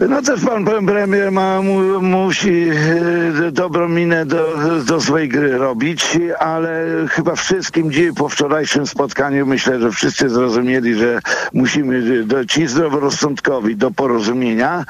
No 0.01 0.23
też 0.23 0.41
pan 0.41 0.65
pre- 0.65 0.87
premier 0.87 1.33
ma, 1.33 1.63
mu, 1.63 2.01
musi 2.01 2.69
e, 2.69 3.53
dobrą 3.53 3.89
minę 3.89 4.27
do, 4.27 4.57
do 4.87 5.01
swojej 5.01 5.29
gry 5.29 5.59
robić, 5.59 6.19
ale 6.39 6.87
chyba 7.11 7.35
wszystkim 7.35 7.93
dziś 7.93 8.13
po 8.17 8.29
wczorajszym 8.29 8.87
spotkaniu 8.87 9.47
myślę, 9.47 9.81
że 9.81 9.91
wszyscy 9.91 10.29
zrozumieli, 10.29 10.95
że 10.95 11.21
musimy 11.53 12.25
do, 12.25 12.45
ci 12.45 12.67
zdroworozsądkowi 12.67 13.77
do 13.77 13.91
porozumienia 13.91 14.85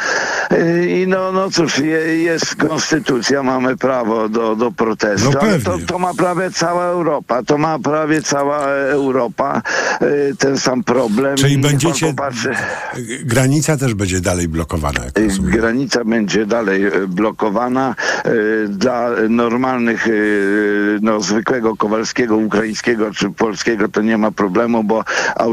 E, 0.50 0.86
i 0.86 1.07
no, 1.07 1.32
no 1.32 1.50
cóż, 1.50 1.78
je, 1.78 2.22
jest 2.22 2.55
konstytucja, 2.57 3.42
mamy 3.42 3.76
prawo 3.76 4.28
do, 4.28 4.57
do 4.57 4.72
protestu, 4.72 5.30
No 5.34 5.40
ale 5.40 5.61
to, 5.61 5.78
to 5.86 5.98
ma 5.98 6.14
prawie 6.14 6.50
cała 6.50 6.84
Europa, 6.84 7.42
to 7.42 7.59
ma 7.59 7.78
prawie 7.78 8.22
cała 8.22 8.66
Europa 8.68 9.62
e, 10.00 10.34
ten 10.38 10.59
sam 10.59 10.84
problem. 10.84 11.36
Czyli 11.36 11.59
będziecie, 11.59 12.14
granica 13.24 13.76
też 13.76 13.94
będzie 13.94 14.20
dalej 14.20 14.48
blokowana. 14.48 14.93
Jak 14.95 15.18
Y. 15.18 15.51
Granica 15.51 16.05
będzie 16.05 16.47
dalej 16.47 16.84
e, 16.84 16.90
blokowana 17.07 17.95
e, 18.24 18.30
dla 18.68 19.11
normalnych, 19.28 20.09
no, 21.03 21.20
zwykłego 21.20 21.76
Kowalskiego, 21.76 22.36
ukraińskiego 22.36 23.11
czy 23.11 23.30
polskiego 23.30 23.88
to 23.88 24.03
nie 24.03 24.18
ma 24.18 24.30
problemu, 24.30 24.84
bo 24.84 25.05